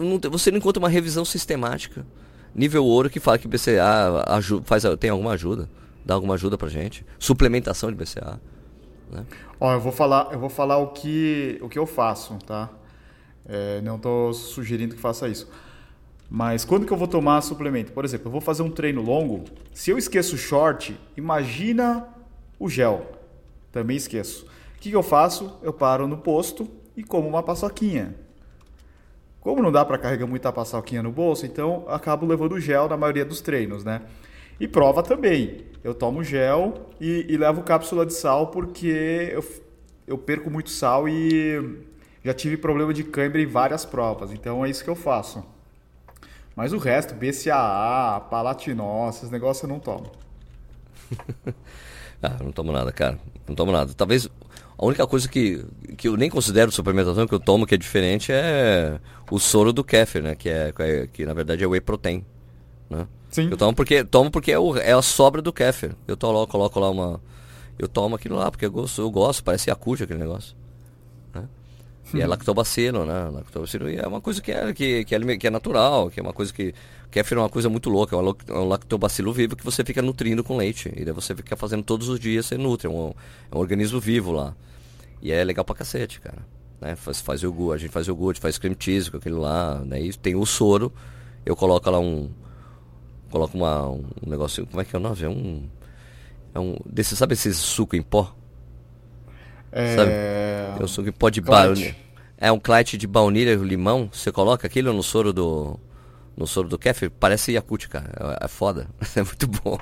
não 0.00 0.18
tem. 0.18 0.30
Você 0.30 0.50
não 0.50 0.58
encontra 0.58 0.78
uma 0.78 0.88
revisão 0.88 1.24
sistemática 1.24 2.06
nível 2.54 2.84
ouro 2.84 3.08
que 3.08 3.20
fala 3.20 3.38
que 3.38 3.46
BCA 3.46 4.24
ajuda, 4.26 4.64
faz, 4.64 4.82
tem 4.98 5.10
alguma 5.10 5.32
ajuda, 5.32 5.68
dá 6.04 6.14
alguma 6.14 6.34
ajuda 6.34 6.58
pra 6.58 6.68
gente. 6.68 7.06
Suplementação 7.18 7.90
de 7.90 7.96
BCA. 7.96 8.40
Né? 9.10 9.24
Ó, 9.60 9.72
eu 9.72 9.80
vou 9.80 9.92
falar, 9.92 10.28
eu 10.32 10.38
vou 10.38 10.48
falar 10.48 10.78
o 10.78 10.88
que, 10.88 11.58
o 11.62 11.68
que 11.68 11.78
eu 11.78 11.86
faço, 11.86 12.36
tá? 12.46 12.68
É, 13.48 13.80
não 13.80 13.96
estou 13.96 14.34
sugerindo 14.34 14.94
que 14.94 15.00
faça 15.00 15.26
isso. 15.28 15.48
Mas 16.30 16.64
quando 16.64 16.84
que 16.84 16.92
eu 16.92 16.96
vou 16.96 17.08
tomar 17.08 17.40
suplemento? 17.40 17.92
Por 17.92 18.04
exemplo, 18.04 18.28
eu 18.28 18.32
vou 18.32 18.40
fazer 18.40 18.62
um 18.62 18.70
treino 18.70 19.00
longo. 19.00 19.44
Se 19.72 19.90
eu 19.90 19.96
esqueço 19.96 20.34
o 20.34 20.38
short, 20.38 20.98
imagina 21.16 22.06
o 22.58 22.68
gel. 22.68 23.06
Também 23.72 23.96
esqueço. 23.96 24.44
O 24.76 24.80
que, 24.80 24.90
que 24.90 24.96
eu 24.96 25.02
faço? 25.02 25.58
Eu 25.62 25.72
paro 25.72 26.06
no 26.06 26.18
posto 26.18 26.68
e 26.94 27.02
como 27.02 27.26
uma 27.26 27.42
paçoquinha. 27.42 28.14
Como 29.40 29.62
não 29.62 29.72
dá 29.72 29.84
para 29.84 29.96
carregar 29.96 30.26
muita 30.26 30.52
paçoquinha 30.52 31.02
no 31.02 31.10
bolso, 31.10 31.46
então 31.46 31.84
acabo 31.88 32.26
levando 32.26 32.60
gel 32.60 32.88
na 32.88 32.96
maioria 32.96 33.24
dos 33.24 33.40
treinos, 33.40 33.82
né? 33.82 34.02
E 34.60 34.68
prova 34.68 35.02
também. 35.02 35.64
Eu 35.82 35.94
tomo 35.94 36.22
gel 36.22 36.90
e, 37.00 37.24
e 37.28 37.36
levo 37.36 37.62
cápsula 37.62 38.04
de 38.04 38.12
sal 38.12 38.48
porque 38.48 39.30
eu, 39.32 39.44
eu 40.06 40.18
perco 40.18 40.50
muito 40.50 40.70
sal 40.70 41.08
e 41.08 41.78
já 42.24 42.34
tive 42.34 42.56
problema 42.56 42.92
de 42.92 43.04
câimbra 43.04 43.40
em 43.40 43.46
várias 43.46 43.84
provas. 43.84 44.32
Então 44.32 44.64
é 44.64 44.70
isso 44.70 44.84
que 44.84 44.90
eu 44.90 44.96
faço. 44.96 45.44
Mas 46.54 46.72
o 46.72 46.78
resto, 46.78 47.14
BCAA, 47.14 48.20
Palatinol, 48.28 49.08
esses 49.08 49.30
negócios 49.30 49.62
eu 49.62 49.68
não 49.68 49.78
tomo. 49.78 50.10
ah, 52.22 52.36
não 52.42 52.50
tomo 52.50 52.72
nada, 52.72 52.90
cara. 52.90 53.18
Não 53.46 53.54
tomo 53.54 53.70
nada. 53.70 53.92
Talvez 53.94 54.28
a 54.76 54.84
única 54.84 55.06
coisa 55.06 55.28
que, 55.28 55.64
que 55.96 56.08
eu 56.08 56.16
nem 56.16 56.30
considero 56.30 56.70
suplementação 56.70 57.26
que 57.26 57.34
eu 57.34 57.40
tomo 57.40 57.66
que 57.66 57.74
é 57.74 57.78
diferente 57.78 58.32
é 58.32 59.00
o 59.30 59.38
soro 59.38 59.72
do 59.72 59.84
kefir, 59.84 60.22
né? 60.22 60.34
Que, 60.34 60.48
é, 60.48 60.72
que, 60.72 61.06
que 61.08 61.26
na 61.26 61.32
verdade 61.32 61.64
é 61.64 61.66
whey 61.66 61.80
protein. 61.80 62.24
Né? 62.88 63.06
Sim. 63.30 63.48
Eu 63.50 63.56
tomo 63.56 63.74
porque, 63.74 64.04
tomo 64.04 64.30
porque 64.30 64.52
é, 64.52 64.58
o, 64.58 64.76
é 64.76 64.92
a 64.92 65.02
sobra 65.02 65.40
do 65.42 65.52
kefir. 65.52 65.94
Eu 66.06 66.16
to, 66.16 66.46
coloco 66.48 66.80
lá 66.80 66.90
uma. 66.90 67.20
Eu 67.78 67.86
tomo 67.86 68.16
aquilo 68.16 68.36
lá 68.36 68.50
porque 68.50 68.66
eu 68.66 68.70
gosto, 68.70 69.00
eu 69.00 69.10
gosto 69.10 69.44
parece 69.44 69.70
Yakult 69.70 70.02
aquele 70.02 70.18
negócio. 70.18 70.56
E 72.14 72.20
é 72.20 72.26
hum. 72.26 72.28
lactobacilo, 72.28 73.04
né? 73.04 73.28
Lactobacilo 73.30 73.88
é 73.88 74.06
uma 74.06 74.20
coisa 74.20 74.40
que 74.40 74.50
é, 74.50 74.72
que, 74.72 75.04
que, 75.04 75.14
é, 75.14 75.36
que 75.36 75.46
é 75.46 75.50
natural, 75.50 76.10
que 76.10 76.20
é 76.20 76.22
uma 76.22 76.32
coisa 76.32 76.52
que. 76.52 76.74
Kefir 77.10 77.38
é 77.38 77.40
uma 77.40 77.48
coisa 77.48 77.70
muito 77.70 77.88
louca, 77.88 78.14
é 78.14 78.18
um 78.18 78.68
lactobacilo 78.68 79.32
vivo 79.32 79.56
que 79.56 79.64
você 79.64 79.82
fica 79.82 80.02
nutrindo 80.02 80.44
com 80.44 80.58
leite. 80.58 80.92
E 80.94 81.04
daí 81.04 81.14
você 81.14 81.34
fica 81.34 81.56
fazendo 81.56 81.82
todos 81.82 82.08
os 82.08 82.20
dias, 82.20 82.44
você 82.46 82.58
nutre. 82.58 82.86
É 82.86 82.90
um, 82.90 83.14
é 83.50 83.56
um 83.56 83.58
organismo 83.58 83.98
vivo 83.98 84.30
lá. 84.30 84.54
E 85.22 85.32
é 85.32 85.42
legal 85.42 85.64
pra 85.64 85.74
cacete, 85.74 86.20
cara. 86.20 86.38
Né? 86.80 86.94
Faz, 86.96 87.20
faz 87.20 87.42
iogurte, 87.42 87.76
a 87.76 87.78
gente 87.86 87.92
faz 87.92 88.06
iogurte, 88.06 88.40
faz 88.40 88.58
cream 88.58 88.76
cheese 88.78 89.10
com 89.10 89.16
aquele 89.16 89.34
lá, 89.34 89.82
né? 89.84 90.00
E 90.00 90.12
tem 90.12 90.36
o 90.36 90.44
soro, 90.44 90.92
eu 91.44 91.56
coloco 91.56 91.90
lá 91.90 91.98
um. 91.98 92.30
Coloco 93.30 93.56
uma, 93.56 93.88
um 93.88 94.04
negócio. 94.26 94.66
Como 94.66 94.80
é 94.80 94.84
que 94.84 94.94
é 94.94 94.98
o 94.98 95.02
nome? 95.02 95.22
É 95.22 95.28
um. 95.28 95.68
É 96.54 96.60
um. 96.60 96.76
Desse, 96.86 97.16
sabe 97.16 97.34
esse 97.34 97.52
suco 97.54 97.96
em 97.96 98.02
pó? 98.02 98.34
É... 99.72 99.96
Sabe? 99.96 100.10
É 100.10 100.84
um 100.84 100.88
suco 100.88 101.12
pode 101.12 101.40
baunilha. 101.40 101.96
É 102.36 102.52
um 102.52 102.58
clite 102.58 102.96
de 102.96 103.06
baunilha 103.06 103.52
e 103.52 103.56
limão. 103.56 104.08
Você 104.12 104.30
coloca 104.30 104.66
aquilo 104.66 104.92
no 104.92 105.02
soro 105.02 105.32
do. 105.32 105.78
No 106.36 106.46
soro 106.46 106.68
do 106.68 106.78
kefir, 106.78 107.10
parece 107.10 107.52
Yakut, 107.52 107.88
cara. 107.88 108.38
É, 108.40 108.44
é 108.44 108.48
foda. 108.48 108.86
É 109.16 109.22
muito 109.22 109.46
bom. 109.48 109.78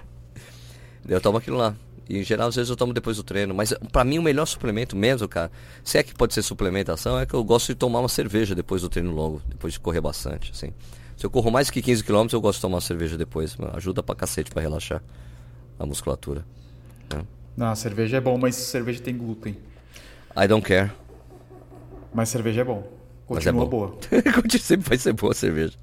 Eu 1.06 1.20
tomo 1.20 1.38
aquilo 1.38 1.58
lá. 1.58 1.76
E 2.08 2.18
em 2.18 2.22
geral, 2.22 2.48
às 2.48 2.54
vezes 2.54 2.70
eu 2.70 2.76
tomo 2.76 2.94
depois 2.94 3.16
do 3.16 3.22
treino. 3.22 3.54
Mas 3.54 3.74
para 3.92 4.04
mim 4.04 4.18
o 4.18 4.22
melhor 4.22 4.46
suplemento 4.46 4.96
mesmo, 4.96 5.28
cara, 5.28 5.50
se 5.84 5.98
é 5.98 6.02
que 6.02 6.14
pode 6.14 6.32
ser 6.32 6.42
suplementação, 6.42 7.18
é 7.18 7.26
que 7.26 7.34
eu 7.34 7.44
gosto 7.44 7.68
de 7.68 7.74
tomar 7.74 8.00
uma 8.00 8.08
cerveja 8.08 8.54
depois 8.54 8.82
do 8.82 8.88
treino 8.88 9.12
longo, 9.12 9.42
depois 9.48 9.74
de 9.74 9.80
correr 9.80 10.00
bastante, 10.00 10.52
assim. 10.52 10.72
Se 11.16 11.24
eu 11.24 11.30
corro 11.30 11.50
mais 11.50 11.70
que 11.70 11.82
15 11.82 12.04
km, 12.04 12.26
eu 12.32 12.40
gosto 12.40 12.58
de 12.58 12.62
tomar 12.62 12.76
uma 12.76 12.80
cerveja 12.80 13.16
depois. 13.16 13.56
Ajuda 13.74 14.02
pra 14.02 14.14
cacete 14.14 14.50
pra 14.50 14.62
relaxar 14.62 15.02
a 15.78 15.86
musculatura. 15.86 16.44
Né? 17.12 17.22
Não, 17.56 17.74
cerveja 17.74 18.18
é 18.18 18.20
bom, 18.20 18.38
mas 18.38 18.54
cerveja 18.54 19.00
tem 19.00 19.16
glúten. 19.16 19.56
I 20.36 20.46
don't 20.46 20.66
care. 20.66 20.90
Mas 22.12 22.28
cerveja 22.28 22.60
é 22.60 22.64
bom. 22.64 22.86
Continua 23.26 23.54
mas 23.54 23.66
é 23.66 23.70
boa. 23.70 23.98
Sempre 24.60 24.88
vai 24.88 24.98
ser 24.98 25.12
boa 25.12 25.32
a 25.32 25.34
cerveja. 25.34 25.74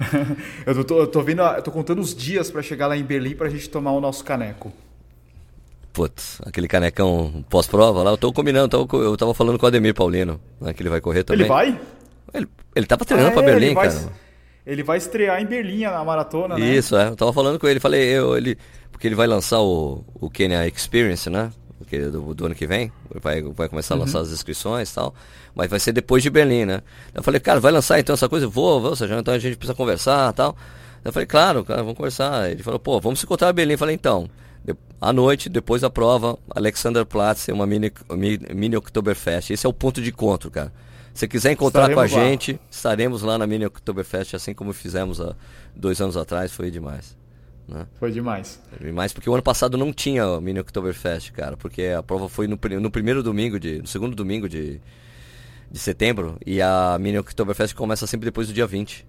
eu, 0.66 0.84
tô, 0.84 0.98
eu 1.00 1.06
tô 1.06 1.20
eu 1.20 1.62
tô 1.62 1.70
contando 1.70 2.00
os 2.00 2.14
dias 2.14 2.50
para 2.50 2.62
chegar 2.62 2.86
lá 2.86 2.96
em 2.96 3.02
Berlim 3.02 3.34
pra 3.34 3.48
gente 3.48 3.68
tomar 3.68 3.92
o 3.92 4.00
nosso 4.00 4.24
caneco. 4.24 4.72
Putz, 5.92 6.40
aquele 6.46 6.68
canecão 6.68 7.44
pós-prova 7.50 8.02
lá, 8.02 8.12
eu 8.12 8.16
tô 8.16 8.32
combinando, 8.32 8.88
eu 8.92 9.16
tava 9.16 9.34
falando 9.34 9.58
com 9.58 9.66
o 9.66 9.68
Ademir 9.68 9.92
Paulino, 9.92 10.40
né, 10.60 10.72
que 10.72 10.80
ele 10.82 10.88
vai 10.88 11.00
correr 11.00 11.24
também. 11.24 11.40
Ele 11.40 11.48
vai? 11.48 11.80
Ele, 12.32 12.48
ele 12.76 12.86
tava 12.86 13.04
treinando 13.04 13.30
ah, 13.30 13.32
pra 13.32 13.42
é, 13.42 13.46
Berlim, 13.46 13.74
vai, 13.74 13.88
cara. 13.88 14.12
Ele 14.64 14.82
vai 14.84 14.98
estrear 14.98 15.42
em 15.42 15.46
Berlim 15.46 15.82
na 15.82 16.04
maratona, 16.04 16.56
né? 16.56 16.64
Isso, 16.64 16.96
é. 16.96 17.08
Eu 17.08 17.16
tava 17.16 17.32
falando 17.32 17.58
com 17.58 17.66
ele, 17.66 17.80
falei, 17.80 18.04
eu, 18.04 18.36
ele. 18.36 18.56
Porque 18.92 19.08
ele 19.08 19.16
vai 19.16 19.26
lançar 19.26 19.60
o, 19.60 20.04
o 20.14 20.30
Kenya 20.30 20.66
Experience, 20.68 21.28
né? 21.28 21.50
Porque 21.80 21.98
do, 21.98 22.34
do 22.34 22.46
ano 22.46 22.54
que 22.54 22.66
vem. 22.66 22.92
Vai, 23.22 23.42
vai 23.42 23.68
começar 23.68 23.94
a 23.94 23.96
uhum. 23.96 24.04
lançar 24.04 24.20
as 24.20 24.30
inscrições 24.30 24.90
e 24.90 24.94
tal. 24.94 25.14
Mas 25.54 25.70
vai 25.70 25.80
ser 25.80 25.92
depois 25.92 26.22
de 26.22 26.28
Berlim, 26.28 26.66
né? 26.66 26.82
Eu 27.14 27.22
falei, 27.22 27.40
cara, 27.40 27.58
vai 27.58 27.72
lançar 27.72 27.98
então 27.98 28.12
essa 28.12 28.28
coisa? 28.28 28.46
Vou, 28.46 28.80
vou, 28.80 28.94
seja, 28.94 29.18
então 29.18 29.32
a 29.32 29.38
gente 29.38 29.56
precisa 29.56 29.74
conversar 29.74 30.30
e 30.30 30.34
tal. 30.34 30.56
Eu 31.02 31.10
falei, 31.10 31.26
claro, 31.26 31.64
cara, 31.64 31.82
vamos 31.82 31.96
conversar. 31.96 32.50
Ele 32.50 32.62
falou, 32.62 32.78
pô, 32.78 33.00
vamos 33.00 33.18
se 33.18 33.24
encontrar 33.24 33.50
em 33.50 33.54
Berlim. 33.54 33.72
Eu 33.72 33.78
falei, 33.78 33.94
então, 33.94 34.28
de, 34.62 34.76
à 35.00 35.10
noite, 35.10 35.48
depois 35.48 35.80
da 35.80 35.88
prova, 35.88 36.38
Alexanderplatz 36.54 37.48
é 37.48 37.52
uma 37.54 37.66
mini, 37.66 37.90
mini, 38.10 38.46
mini 38.54 38.76
Oktoberfest. 38.76 39.50
Esse 39.50 39.64
é 39.66 39.68
o 39.68 39.72
ponto 39.72 40.02
de 40.02 40.10
encontro, 40.10 40.50
cara. 40.50 40.70
Se 41.14 41.26
quiser 41.26 41.52
encontrar 41.52 41.90
estaremos 41.90 42.12
com 42.12 42.18
a 42.18 42.20
lá. 42.20 42.28
gente, 42.28 42.60
estaremos 42.70 43.22
lá 43.22 43.36
na 43.36 43.46
Mini 43.46 43.66
Oktoberfest, 43.66 44.34
assim 44.36 44.54
como 44.54 44.72
fizemos 44.72 45.20
há 45.20 45.34
dois 45.74 46.00
anos 46.00 46.16
atrás, 46.16 46.52
foi 46.52 46.70
demais. 46.70 47.16
Né? 47.70 47.86
Foi 48.00 48.10
demais. 48.10 48.60
Foi 48.76 48.86
demais, 48.86 49.12
porque 49.12 49.30
o 49.30 49.32
ano 49.32 49.42
passado 49.42 49.78
não 49.78 49.92
tinha 49.92 50.24
a 50.24 50.40
Mini 50.40 50.58
Oktoberfest, 50.58 51.30
cara, 51.32 51.56
porque 51.56 51.84
a 51.96 52.02
prova 52.02 52.28
foi 52.28 52.48
no, 52.48 52.58
no 52.80 52.90
primeiro 52.90 53.22
domingo, 53.22 53.60
de, 53.60 53.78
no 53.78 53.86
segundo 53.86 54.16
domingo 54.16 54.48
de, 54.48 54.80
de 55.70 55.78
setembro, 55.78 56.36
e 56.44 56.60
a 56.60 56.98
Mini 57.00 57.18
Oktoberfest 57.18 57.74
começa 57.74 58.08
sempre 58.08 58.24
depois 58.24 58.48
do 58.48 58.52
dia 58.52 58.66
20 58.66 59.06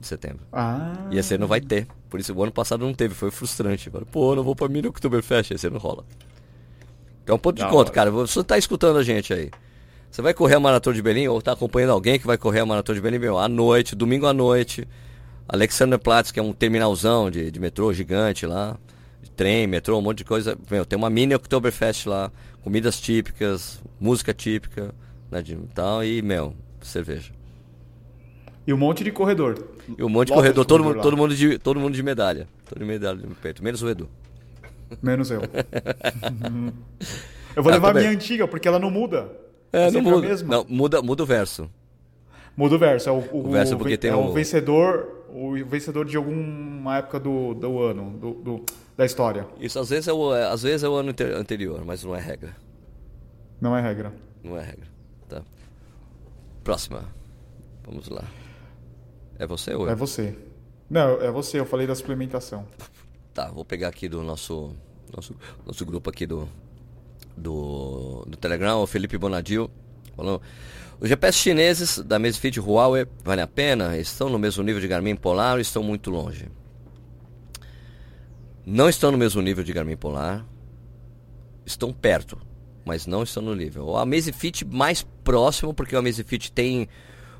de 0.00 0.06
setembro. 0.06 0.46
Ah. 0.50 1.08
E 1.10 1.18
esse 1.18 1.34
ano 1.34 1.46
vai 1.46 1.60
ter. 1.60 1.86
Por 2.08 2.18
isso 2.18 2.32
o 2.32 2.42
ano 2.42 2.52
passado 2.52 2.86
não 2.86 2.94
teve, 2.94 3.14
foi 3.14 3.30
frustrante. 3.30 3.90
Falei, 3.90 4.06
Pô, 4.10 4.34
não 4.34 4.42
vou 4.42 4.56
pra 4.56 4.66
Mini 4.66 4.88
Oktoberfest, 4.88 5.50
esse 5.50 5.66
ano 5.66 5.78
rola. 5.78 6.06
Então, 7.22 7.38
ponto 7.38 7.56
de 7.56 7.68
conta, 7.68 7.90
cara. 7.90 8.10
Você 8.10 8.42
tá 8.42 8.56
escutando 8.56 8.98
a 8.98 9.02
gente 9.02 9.32
aí. 9.32 9.50
Você 10.10 10.22
vai 10.22 10.32
correr 10.32 10.54
a 10.54 10.60
Maratona 10.60 10.94
de 10.94 11.02
Berlim 11.02 11.26
ou 11.26 11.38
está 11.38 11.52
acompanhando 11.52 11.90
alguém 11.90 12.18
que 12.18 12.26
vai 12.26 12.38
correr 12.38 12.60
a 12.60 12.66
Maratona 12.66 12.96
de 12.96 13.02
Berlim 13.02 13.18
meu, 13.18 13.38
à 13.38 13.48
noite, 13.48 13.96
domingo 13.96 14.26
à 14.26 14.32
noite. 14.32 14.86
Alexanderplatz, 15.48 16.30
que 16.30 16.40
é 16.40 16.42
um 16.42 16.52
terminalzão 16.52 17.30
de, 17.30 17.50
de 17.50 17.60
metrô 17.60 17.92
gigante 17.92 18.46
lá, 18.46 18.76
de 19.22 19.30
trem, 19.30 19.66
metrô, 19.66 19.98
um 19.98 20.02
monte 20.02 20.18
de 20.18 20.24
coisa. 20.24 20.56
Meu, 20.70 20.86
tem 20.86 20.96
uma 20.96 21.10
mini 21.10 21.34
Oktoberfest 21.34 22.06
lá, 22.06 22.30
comidas 22.62 23.00
típicas, 23.00 23.80
música 24.00 24.32
típica, 24.32 24.94
né, 25.30 25.42
de, 25.42 25.56
tal, 25.74 26.04
e, 26.04 26.22
meu, 26.22 26.54
cerveja. 26.80 27.32
E 28.66 28.72
um 28.72 28.78
monte 28.78 29.04
de 29.04 29.12
corredor. 29.12 29.62
E 29.98 30.02
um 30.02 30.08
monte 30.08 30.28
de 30.28 30.34
corredor, 30.34 30.64
todo, 30.64 30.82
mundo, 30.82 31.02
todo, 31.02 31.16
mundo 31.16 31.34
de, 31.34 31.58
todo 31.58 31.78
mundo 31.78 31.94
de 31.94 32.02
medalha. 32.02 32.48
Todo 32.64 32.78
de 32.78 32.86
medalha 32.86 33.18
no 33.18 33.34
peito, 33.34 33.62
menos 33.62 33.82
o 33.82 33.90
Edu. 33.90 34.08
Menos 35.02 35.30
eu. 35.30 35.42
eu 37.54 37.62
vou 37.62 37.70
ah, 37.70 37.74
levar 37.74 37.90
a 37.90 37.94
minha 37.94 38.10
antiga, 38.10 38.48
porque 38.48 38.66
ela 38.66 38.78
não 38.78 38.90
muda. 38.90 39.30
É, 39.70 39.90
não 39.90 40.00
muda. 40.00 40.42
Não, 40.44 40.64
muda, 40.66 41.02
muda 41.02 41.22
o 41.22 41.26
verso. 41.26 41.68
Muda 42.56 42.76
o 42.76 42.78
verso. 42.78 43.08
É 43.08 43.12
o, 43.12 43.18
o, 43.32 43.48
o 43.48 43.50
verso 43.50 43.76
porque 43.76 43.94
o, 43.94 43.98
tem 43.98 44.10
é 44.10 44.16
o 44.16 44.32
vencedor, 44.32 45.13
o 45.34 45.64
vencedor 45.66 46.04
de 46.04 46.16
alguma 46.16 46.98
época 46.98 47.18
do, 47.18 47.54
do 47.54 47.82
ano, 47.82 48.16
do, 48.18 48.34
do, 48.34 48.64
da 48.96 49.04
história. 49.04 49.46
Isso 49.58 49.78
às 49.80 49.90
vezes, 49.90 50.06
é 50.06 50.12
o, 50.12 50.34
é, 50.34 50.44
às 50.46 50.62
vezes 50.62 50.84
é 50.84 50.88
o 50.88 50.94
ano 50.94 51.12
anterior, 51.36 51.84
mas 51.84 52.04
não 52.04 52.14
é 52.14 52.20
regra. 52.20 52.54
Não 53.60 53.76
é 53.76 53.82
regra. 53.82 54.12
Não 54.44 54.56
é 54.56 54.62
regra. 54.62 54.86
Tá. 55.28 55.42
Próxima. 56.62 57.04
Vamos 57.84 58.08
lá. 58.08 58.24
É 59.36 59.46
você 59.46 59.74
ou 59.74 59.88
É 59.88 59.94
você. 59.94 60.36
Não, 60.88 61.20
é 61.20 61.30
você. 61.30 61.58
Eu 61.58 61.66
falei 61.66 61.86
da 61.86 61.94
suplementação. 61.94 62.64
Tá, 63.32 63.50
vou 63.50 63.64
pegar 63.64 63.88
aqui 63.88 64.08
do 64.08 64.22
nosso 64.22 64.72
nosso, 65.14 65.34
nosso 65.66 65.84
grupo 65.84 66.08
aqui 66.10 66.26
do 66.26 66.48
do, 67.36 68.24
do 68.28 68.36
Telegram, 68.36 68.80
o 68.80 68.86
Felipe 68.86 69.18
Bonadil, 69.18 69.68
falou. 70.14 70.40
Os 71.00 71.08
GPS 71.08 71.38
chineses 71.38 71.98
da 71.98 72.18
Mesfit 72.18 72.58
Huawei 72.58 73.06
vale 73.22 73.40
a 73.40 73.46
pena? 73.46 73.98
Estão 73.98 74.28
no 74.28 74.38
mesmo 74.38 74.62
nível 74.62 74.80
de 74.80 74.88
Garmin 74.88 75.16
Polar 75.16 75.54
ou 75.54 75.60
estão 75.60 75.82
muito 75.82 76.10
longe? 76.10 76.48
Não 78.64 78.88
estão 78.88 79.12
no 79.12 79.18
mesmo 79.18 79.42
nível 79.42 79.62
de 79.62 79.72
Garmin 79.72 79.96
Polar. 79.96 80.46
Estão 81.66 81.92
perto, 81.92 82.38
mas 82.84 83.06
não 83.06 83.22
estão 83.22 83.42
no 83.42 83.54
nível. 83.54 83.96
A 83.96 84.02
Amazfit 84.02 84.64
mais 84.64 85.06
próximo, 85.22 85.74
porque 85.74 85.96
a 85.96 85.98
Amazfit 85.98 86.50
tem 86.52 86.88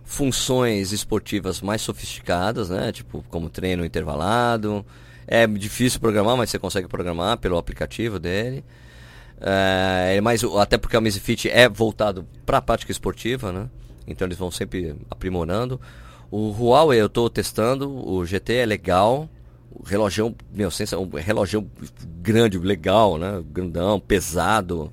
funções 0.02 0.92
esportivas 0.92 1.62
mais 1.62 1.80
sofisticadas, 1.80 2.68
né? 2.68 2.92
Tipo, 2.92 3.24
como 3.30 3.48
treino 3.48 3.84
intervalado. 3.84 4.84
É 5.26 5.46
difícil 5.46 6.00
programar, 6.00 6.36
mas 6.36 6.50
você 6.50 6.58
consegue 6.58 6.88
programar 6.88 7.38
pelo 7.38 7.56
aplicativo 7.56 8.18
dele. 8.18 8.62
É, 9.40 10.20
mas 10.22 10.42
até 10.44 10.78
porque 10.78 10.96
a 10.96 10.98
Amazfit 10.98 11.48
é 11.48 11.68
voltado 11.68 12.26
para 12.46 12.58
a 12.58 12.62
prática 12.62 12.92
esportiva, 12.92 13.52
né? 13.52 13.68
Então 14.06 14.26
eles 14.26 14.38
vão 14.38 14.50
sempre 14.50 14.96
aprimorando. 15.10 15.80
O 16.30 16.50
Huawei 16.50 17.00
eu 17.00 17.06
estou 17.06 17.28
testando, 17.30 17.90
o 17.90 18.24
GT 18.24 18.54
é 18.54 18.66
legal. 18.66 19.28
O 19.70 19.82
relógio, 19.82 20.34
meu, 20.52 20.70
sensa, 20.70 20.98
um 20.98 21.08
relógio 21.08 21.68
grande, 22.22 22.58
legal, 22.58 23.18
né? 23.18 23.42
Grandão, 23.52 23.98
pesado. 24.00 24.92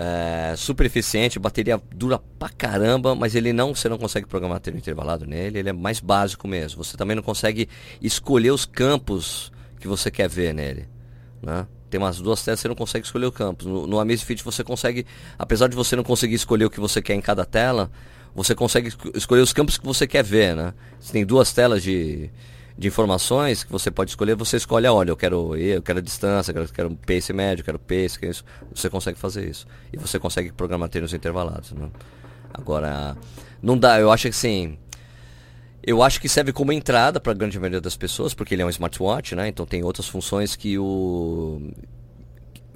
É, 0.00 0.54
super 0.56 0.86
eficiente, 0.86 1.40
bateria 1.40 1.80
dura 1.92 2.20
pra 2.38 2.48
caramba, 2.48 3.16
mas 3.16 3.34
ele 3.34 3.52
não, 3.52 3.74
você 3.74 3.88
não 3.88 3.98
consegue 3.98 4.28
programar 4.28 4.60
treino 4.60 4.78
intervalado 4.78 5.26
nele, 5.26 5.58
ele 5.58 5.70
é 5.70 5.72
mais 5.72 5.98
básico 5.98 6.46
mesmo. 6.46 6.84
Você 6.84 6.96
também 6.96 7.16
não 7.16 7.22
consegue 7.22 7.68
escolher 8.00 8.52
os 8.52 8.64
campos 8.64 9.50
que 9.80 9.88
você 9.88 10.08
quer 10.08 10.28
ver 10.28 10.54
nele, 10.54 10.88
né? 11.42 11.66
Tem 11.88 11.98
umas 11.98 12.20
duas 12.20 12.42
telas, 12.42 12.60
você 12.60 12.68
não 12.68 12.74
consegue 12.74 13.06
escolher 13.06 13.26
o 13.26 13.32
campo. 13.32 13.68
No, 13.68 13.86
no 13.86 14.00
Amazfit 14.00 14.42
você 14.44 14.62
consegue, 14.62 15.06
apesar 15.38 15.68
de 15.68 15.76
você 15.76 15.96
não 15.96 16.04
conseguir 16.04 16.34
escolher 16.34 16.64
o 16.64 16.70
que 16.70 16.80
você 16.80 17.00
quer 17.00 17.14
em 17.14 17.20
cada 17.20 17.44
tela, 17.44 17.90
você 18.34 18.54
consegue 18.54 18.92
escolher 19.14 19.40
os 19.40 19.52
campos 19.52 19.78
que 19.78 19.84
você 19.84 20.06
quer 20.06 20.22
ver, 20.22 20.54
né? 20.54 20.74
Você 21.00 21.12
tem 21.12 21.24
duas 21.24 21.52
telas 21.52 21.82
de, 21.82 22.30
de 22.76 22.88
informações 22.88 23.64
que 23.64 23.72
você 23.72 23.90
pode 23.90 24.10
escolher, 24.10 24.36
você 24.36 24.56
escolhe, 24.56 24.86
olha, 24.86 25.10
eu 25.10 25.16
quero 25.16 25.56
eu 25.56 25.82
quero 25.82 25.98
a 25.98 26.02
distância, 26.02 26.50
eu 26.50 26.54
quero, 26.54 26.68
quero 26.72 26.98
pace 27.06 27.32
médio, 27.32 27.62
eu 27.62 27.64
quero 27.64 27.78
pace, 27.78 28.18
é 28.22 28.28
isso. 28.28 28.44
Você 28.74 28.88
consegue 28.88 29.18
fazer 29.18 29.48
isso. 29.48 29.66
E 29.92 29.96
você 29.96 30.18
consegue 30.18 30.52
programar 30.52 30.88
treinos 30.88 31.12
intervalados, 31.12 31.72
né? 31.72 31.88
Agora, 32.52 33.16
não 33.62 33.76
dá, 33.76 34.00
eu 34.00 34.10
acho 34.10 34.22
que 34.22 34.28
assim, 34.28 34.78
eu 35.88 36.02
acho 36.02 36.20
que 36.20 36.28
serve 36.28 36.52
como 36.52 36.70
entrada 36.70 37.18
para 37.18 37.32
a 37.32 37.34
grande 37.34 37.58
maioria 37.58 37.80
das 37.80 37.96
pessoas, 37.96 38.34
porque 38.34 38.54
ele 38.54 38.60
é 38.60 38.66
um 38.66 38.68
smartwatch, 38.68 39.34
né? 39.34 39.48
Então 39.48 39.64
tem 39.64 39.82
outras 39.82 40.06
funções 40.06 40.54
que 40.54 40.78
o 40.78 41.62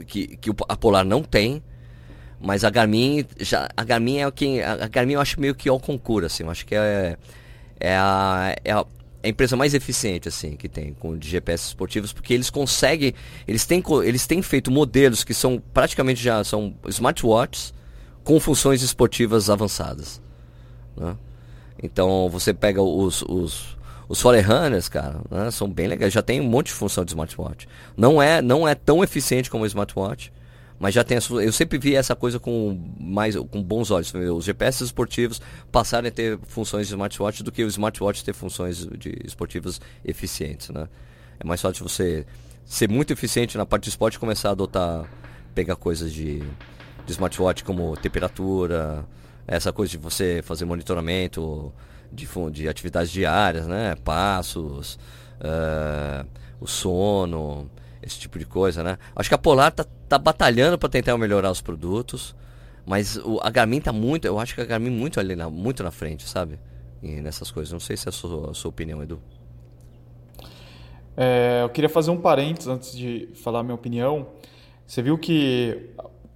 que, 0.06 0.28
que 0.38 0.50
a 0.66 0.74
Polar 0.74 1.04
não 1.04 1.22
tem. 1.22 1.62
Mas 2.40 2.64
a 2.64 2.70
Garmin 2.70 3.26
já 3.38 3.68
a 3.76 3.84
Garmin 3.84 4.20
é 4.20 4.30
quem 4.30 4.62
a 4.62 4.88
Garmin 4.88 5.12
eu 5.12 5.20
acho 5.20 5.38
meio 5.38 5.54
que 5.54 5.68
ao 5.68 5.78
concurso 5.78 6.26
assim, 6.26 6.42
eu 6.42 6.50
acho 6.50 6.64
que 6.64 6.74
é 6.74 7.18
é 7.78 7.94
a, 7.94 8.56
é 8.64 8.72
a 8.72 8.86
é 9.22 9.28
a 9.28 9.28
empresa 9.28 9.56
mais 9.56 9.74
eficiente 9.74 10.26
assim 10.26 10.56
que 10.56 10.68
tem 10.68 10.94
com 10.94 11.16
de 11.16 11.28
GPS 11.28 11.68
esportivos 11.68 12.12
porque 12.12 12.32
eles 12.32 12.50
conseguem 12.50 13.14
eles 13.46 13.66
têm 13.66 13.82
eles 14.04 14.26
têm 14.26 14.42
feito 14.42 14.70
modelos 14.70 15.22
que 15.22 15.34
são 15.34 15.62
praticamente 15.72 16.20
já 16.20 16.42
são 16.42 16.74
smartwatches 16.88 17.72
com 18.24 18.40
funções 18.40 18.82
esportivas 18.82 19.48
avançadas 19.48 20.20
né? 20.96 21.16
Então 21.80 22.28
você 22.28 22.52
pega 22.52 22.82
os, 22.82 23.22
os, 23.22 23.76
os 24.08 24.20
Forerunners, 24.20 24.88
cara, 24.88 25.20
né, 25.30 25.50
são 25.50 25.68
bem 25.68 25.86
legais. 25.86 26.12
Já 26.12 26.22
tem 26.22 26.40
um 26.40 26.44
monte 26.44 26.66
de 26.66 26.72
função 26.72 27.04
de 27.04 27.12
smartwatch. 27.12 27.68
Não 27.96 28.20
é, 28.20 28.42
não 28.42 28.66
é 28.66 28.74
tão 28.74 29.02
eficiente 29.02 29.50
como 29.50 29.64
o 29.64 29.66
smartwatch, 29.66 30.32
mas 30.78 30.94
já 30.94 31.04
tem 31.04 31.16
a, 31.16 31.20
eu 31.40 31.52
sempre 31.52 31.78
vi 31.78 31.94
essa 31.94 32.16
coisa 32.16 32.38
com 32.38 32.78
mais 32.98 33.36
com 33.36 33.62
bons 33.62 33.90
olhos. 33.90 34.12
Os 34.14 34.44
GPS 34.44 34.82
esportivos 34.82 35.40
passarem 35.70 36.08
a 36.08 36.12
ter 36.12 36.38
funções 36.48 36.88
de 36.88 36.92
smartwatch 36.94 37.42
do 37.42 37.52
que 37.52 37.62
o 37.62 37.68
smartwatch 37.68 38.24
ter 38.24 38.34
funções 38.34 38.86
de 38.98 39.16
esportivas 39.24 39.80
eficientes, 40.04 40.70
né? 40.70 40.88
É 41.38 41.44
mais 41.44 41.60
fácil 41.60 41.88
você 41.88 42.26
ser 42.64 42.88
muito 42.88 43.12
eficiente 43.12 43.56
na 43.56 43.66
parte 43.66 43.84
de 43.84 43.90
esporte 43.90 44.14
e 44.14 44.18
começar 44.18 44.48
a 44.48 44.52
adotar 44.52 45.04
pegar 45.54 45.76
coisas 45.76 46.12
de 46.12 46.42
de 47.06 47.12
smartwatch 47.12 47.64
como 47.64 47.96
temperatura, 47.96 49.04
essa 49.46 49.72
coisa 49.72 49.90
de 49.90 49.98
você 49.98 50.40
fazer 50.42 50.64
monitoramento 50.64 51.72
de, 52.12 52.28
de 52.50 52.68
atividades 52.68 53.10
diárias, 53.10 53.66
né? 53.66 53.96
Passos, 54.04 54.98
uh, 55.40 56.26
o 56.60 56.66
sono, 56.66 57.70
esse 58.02 58.18
tipo 58.18 58.38
de 58.38 58.44
coisa, 58.44 58.82
né? 58.82 58.98
Acho 59.14 59.28
que 59.28 59.34
a 59.34 59.38
Polar 59.38 59.72
tá, 59.72 59.84
tá 60.08 60.18
batalhando 60.18 60.78
para 60.78 60.88
tentar 60.88 61.16
melhorar 61.16 61.50
os 61.50 61.60
produtos, 61.60 62.34
mas 62.84 63.16
o, 63.16 63.40
a 63.42 63.50
Garmin 63.50 63.80
tá 63.80 63.92
muito, 63.92 64.26
eu 64.26 64.38
acho 64.38 64.54
que 64.54 64.60
a 64.60 64.64
Garmin 64.64 64.90
muito 64.90 65.18
ali 65.18 65.34
na, 65.34 65.48
muito 65.48 65.82
na 65.82 65.90
frente, 65.90 66.28
sabe? 66.28 66.58
E 67.02 67.20
nessas 67.20 67.50
coisas. 67.50 67.72
Não 67.72 67.80
sei 67.80 67.96
se 67.96 68.08
é 68.08 68.10
a 68.10 68.12
sua, 68.12 68.50
a 68.50 68.54
sua 68.54 68.68
opinião, 68.68 69.02
Edu. 69.02 69.20
É, 71.16 71.60
eu 71.62 71.68
queria 71.68 71.90
fazer 71.90 72.10
um 72.10 72.16
parênteses 72.16 72.68
antes 72.68 72.96
de 72.96 73.28
falar 73.34 73.62
minha 73.62 73.74
opinião. 73.74 74.28
Você 74.86 75.02
viu 75.02 75.18
que 75.18 75.90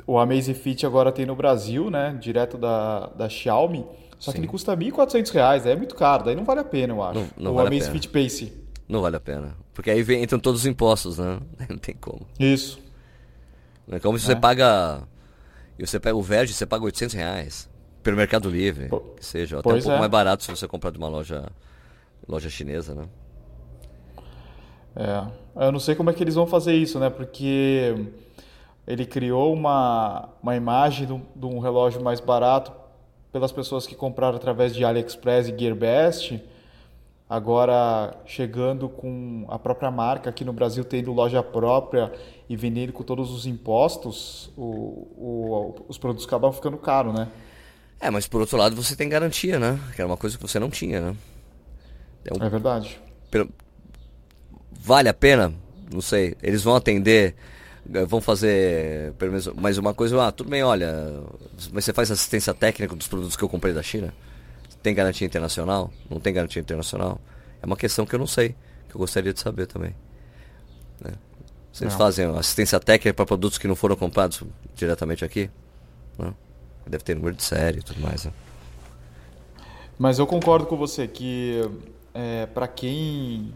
o 0.07 0.19
Amazfit 0.19 0.87
agora 0.87 1.11
tem 1.11 1.27
no 1.27 1.35
Brasil, 1.35 1.91
né? 1.91 2.17
Direto 2.21 2.57
da, 2.57 3.09
da 3.09 3.29
Xiaomi. 3.29 3.85
Só 4.19 4.31
Sim. 4.31 4.37
que 4.37 4.41
ele 4.41 4.49
custa 4.49 4.75
R$ 4.75 4.91
1.400, 4.91 5.67
é 5.67 5.77
muito 5.77 5.95
caro, 5.95 6.25
daí 6.25 6.35
não 6.35 6.45
vale 6.45 6.61
a 6.61 6.65
pena, 6.65 6.95
eu 6.95 7.03
acho. 7.03 7.21
Não, 7.21 7.29
não 7.37 7.53
o 7.53 7.55
vale 7.57 7.69
Amazfit 7.69 8.09
Pace. 8.09 8.53
Não 8.89 9.03
vale 9.03 9.17
a 9.17 9.21
pena. 9.21 9.55
Porque 9.75 9.91
aí 9.91 10.03
vem, 10.03 10.23
entram 10.23 10.39
todos 10.39 10.61
os 10.61 10.67
impostos, 10.67 11.19
né? 11.19 11.39
Não 11.69 11.77
tem 11.77 11.95
como. 11.95 12.27
Isso. 12.39 12.79
É 13.91 13.99
como 13.99 14.19
se 14.19 14.25
é. 14.25 14.29
você 14.29 14.37
paga. 14.37 15.03
Você 15.79 16.01
pega 16.01 16.17
o 16.17 16.23
Verge, 16.23 16.55
você 16.55 16.65
paga 16.65 16.85
800 16.85 17.15
reais. 17.15 17.69
Pelo 18.03 18.17
Mercado 18.17 18.49
Livre, 18.49 18.89
que 19.17 19.27
seja. 19.27 19.59
Até 19.59 19.69
um 19.69 19.73
pouco 19.73 19.91
é. 19.91 19.99
mais 19.99 20.11
barato 20.11 20.45
se 20.45 20.51
você 20.51 20.67
comprar 20.69 20.93
de 20.93 20.99
uma 20.99 21.09
loja, 21.09 21.51
loja 22.27 22.49
chinesa, 22.49 22.95
né? 22.95 23.05
É. 24.95 25.67
Eu 25.67 25.73
não 25.73 25.81
sei 25.81 25.95
como 25.95 26.09
é 26.09 26.13
que 26.13 26.23
eles 26.23 26.37
vão 26.37 26.47
fazer 26.47 26.75
isso, 26.75 26.99
né? 26.99 27.11
Porque 27.11 27.95
ele 28.87 29.05
criou 29.05 29.53
uma, 29.53 30.29
uma 30.43 30.55
imagem 30.55 31.23
de 31.35 31.47
um 31.47 31.59
relógio 31.59 32.03
mais 32.03 32.21
barato 32.21 32.73
pelas 33.33 33.51
pessoas 33.51 33.87
que 33.87 33.95
compraram 33.95 34.37
através 34.37 34.75
de 34.75 34.85
AliExpress 34.85 35.49
e 35.49 35.59
GearBest, 35.59 36.41
agora 37.29 38.17
chegando 38.25 38.89
com 38.89 39.45
a 39.49 39.59
própria 39.59 39.91
marca 39.91 40.31
aqui 40.31 40.45
no 40.45 40.53
Brasil, 40.53 40.85
tendo 40.85 41.13
loja 41.13 41.43
própria 41.43 42.13
e 42.49 42.57
vendendo 42.57 42.93
com 42.93 43.03
todos 43.03 43.31
os 43.33 43.45
impostos, 43.45 44.51
o, 44.57 44.63
o, 44.63 45.85
os 45.89 45.99
produtos 45.99 46.27
acabam 46.27 46.53
ficando 46.53 46.79
caros, 46.79 47.13
né? 47.13 47.29
É, 47.99 48.11
mas 48.11 48.29
por 48.29 48.41
outro 48.41 48.57
lado 48.57 48.77
você 48.77 48.95
tem 48.95 49.09
garantia, 49.09 49.59
né? 49.59 49.81
Que 49.95 50.01
era 50.01 50.09
uma 50.09 50.17
coisa 50.17 50.37
que 50.37 50.43
você 50.43 50.59
não 50.59 50.71
tinha, 50.71 51.01
né? 51.01 51.17
É, 52.25 52.49
verdade. 52.49 53.01
Vale 54.71 55.09
a 55.09 55.15
pena? 55.15 55.53
Não 55.93 56.01
sei. 56.01 56.37
Eles 56.43 56.63
vão 56.63 56.77
atender 56.77 57.35
vão 58.07 58.21
fazer 58.21 59.13
pelo 59.15 59.33
menos 59.33 59.47
mais 59.49 59.79
uma 59.79 59.95
coisa, 59.95 60.27
ah, 60.27 60.33
tudo 60.33 60.51
bem, 60.51 60.63
olha, 60.63 61.23
mas 61.73 61.85
você 61.85 61.93
faz 61.93 62.11
assistência 62.11 62.53
técnica 62.53 62.95
dos 62.95 63.09
produtos 63.09 63.37
que 63.37 63.43
eu 63.43 63.49
comprei 63.49 63.73
da 63.73 63.83
China? 63.83 64.13
Tem 64.83 64.95
garantia 64.95 65.27
internacional? 65.27 65.91
Não 66.09 66.21
tem 66.21 66.33
garantia 66.33 66.61
internacional? 66.61 67.21
É 67.63 67.67
uma 67.67 67.77
questão 67.77 68.07
que 68.07 68.15
eu 68.15 68.19
não 68.19 68.27
sei, 68.27 68.55
que 68.89 68.95
eu 68.95 68.99
gostaria 68.99 69.33
de 69.33 69.41
saber 69.41 69.67
também. 69.67 69.95
Né? 71.01 71.13
Vocês 71.73 71.91
não. 71.93 71.99
fazem 71.99 72.27
assistência 72.37 72.79
técnica 72.81 73.15
para 73.15 73.27
produtos 73.27 73.59
que 73.59 73.69
não 73.69 73.77
foram 73.77 73.97
comprados 73.97 74.43
diretamente 74.75 75.25
aqui? 75.25 75.51
Não. 76.19 76.35
Deve 76.87 77.03
ter 77.03 77.15
número 77.17 77.35
de 77.35 77.43
série 77.43 77.81
e 77.81 77.83
tudo 77.83 78.01
mais. 78.01 78.25
Né? 78.25 78.33
Mas 79.99 80.19
eu 80.19 80.27
concordo 80.27 80.67
com 80.67 80.77
você 80.77 81.09
que 81.09 81.61
é, 82.15 82.47
para 82.47 82.69
quem 82.69 83.53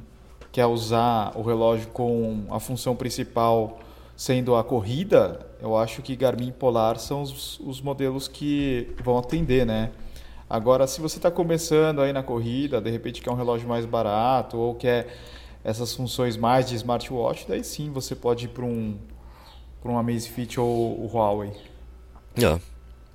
quer 0.51 0.67
usar 0.67 1.33
o 1.37 1.43
relógio 1.43 1.89
com 1.89 2.47
a 2.51 2.59
função 2.59 2.97
principal 2.97 3.79
sendo 4.21 4.55
a 4.55 4.63
corrida, 4.63 5.47
eu 5.63 5.75
acho 5.75 6.03
que 6.03 6.15
Garmin 6.15 6.49
e 6.49 6.53
Polar 6.53 6.99
são 6.99 7.23
os, 7.23 7.59
os 7.61 7.81
modelos 7.81 8.29
que 8.29 8.87
vão 9.03 9.17
atender, 9.17 9.65
né? 9.65 9.93
Agora, 10.49 10.87
se 10.87 11.01
você 11.01 11.17
está 11.17 11.31
começando 11.31 12.03
aí 12.03 12.13
na 12.13 12.23
corrida, 12.23 12.83
de 12.83 12.91
repente 12.91 13.23
quer 13.23 13.31
um 13.31 13.35
relógio 13.35 13.67
mais 13.67 13.87
barato 13.87 14.59
ou 14.59 14.75
quer 14.75 15.07
essas 15.65 15.95
funções 15.95 16.37
mais 16.37 16.69
de 16.69 16.75
smartwatch, 16.75 17.47
daí 17.49 17.65
sim 17.65 17.91
você 17.91 18.15
pode 18.15 18.45
ir 18.45 18.49
para 18.49 18.63
um, 18.63 18.99
para 19.83 19.91
um 19.91 19.97
Amazfit 19.97 20.61
ou 20.61 21.03
o 21.03 21.11
Huawei. 21.11 21.53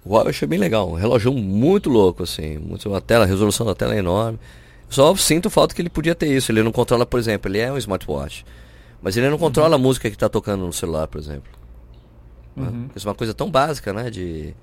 O 0.03 0.10
Huawei 0.10 0.32
achei 0.32 0.47
bem 0.47 0.58
legal, 0.58 0.89
um 0.89 0.95
relógio 0.95 1.32
muito 1.32 1.88
louco, 1.88 2.24
assim, 2.24 2.58
muito, 2.58 2.91
a 2.95 2.99
tela, 2.99 3.26
a 3.26 3.28
resolução 3.28 3.64
da 3.64 3.76
tela 3.76 3.93
é 3.93 3.99
enorme. 3.99 4.39
Só 4.89 5.16
sinto 5.16 5.51
falta 5.51 5.76
que 5.76 5.84
ele 5.84 5.89
podia 5.89 6.16
ter 6.16 6.36
isso, 6.36 6.51
ele 6.51 6.64
não 6.64 6.72
controla, 6.72 7.06
por 7.06 7.20
exemplo, 7.20 7.51
ele 7.51 7.60
é 7.60 7.72
um 7.72 7.78
smartwatch. 7.78 8.43
Mas 9.02 9.16
ele 9.18 9.30
não 9.30 9.38
controla 9.38 9.70
uhum. 9.70 9.76
a 9.76 9.78
música 9.78 10.10
que 10.10 10.16
está 10.16 10.30
tocando 10.30 10.66
no 10.66 10.74
celular, 10.74 11.08
por 11.08 11.20
exemplo. 11.20 11.52
Né? 12.56 12.68
Uhum. 12.68 12.89
Isso 12.96 13.08
é 13.08 13.10
uma 13.10 13.16
coisa 13.16 13.34
tão 13.34 13.50
básica, 13.50 13.93
né? 13.93 14.10
De, 14.10 14.56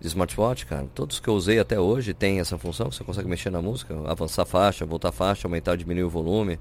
de 0.00 0.06
smartwatch, 0.06 0.66
cara. 0.66 0.86
Todos 0.94 1.20
que 1.20 1.28
eu 1.28 1.34
usei 1.34 1.58
até 1.58 1.78
hoje 1.78 2.14
tem 2.14 2.40
essa 2.40 2.56
função. 2.58 2.90
Você 2.90 3.04
consegue 3.04 3.28
mexer 3.28 3.50
na 3.50 3.62
música, 3.62 3.94
avançar 4.06 4.42
a 4.42 4.46
faixa, 4.46 4.84
voltar 4.84 5.10
a 5.10 5.12
faixa, 5.12 5.46
aumentar 5.46 5.72
ou 5.72 5.76
diminuir 5.76 6.04
o 6.04 6.10
volume. 6.10 6.58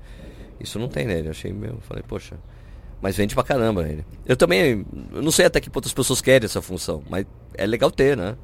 Isso 0.60 0.78
não 0.78 0.88
tem 0.88 1.06
nele. 1.06 1.28
Eu 1.28 1.32
achei 1.32 1.52
meu. 1.52 1.78
Falei, 1.82 2.04
poxa. 2.08 2.36
Mas 3.02 3.16
vende 3.16 3.36
pra 3.36 3.44
caramba 3.44 3.88
ele. 3.88 4.06
Eu 4.26 4.38
também. 4.38 4.86
Eu 5.14 5.22
não 5.22 5.32
sei 5.32 5.46
até 5.46 5.60
que 5.60 5.70
ponto 5.70 5.88
as 5.88 5.94
pessoas 5.94 6.22
querem 6.22 6.46
essa 6.46 6.62
função. 6.62 7.04
Mas 7.10 7.26
é 7.54 7.66
legal 7.66 7.92
ter, 7.92 8.16
né? 8.16 8.36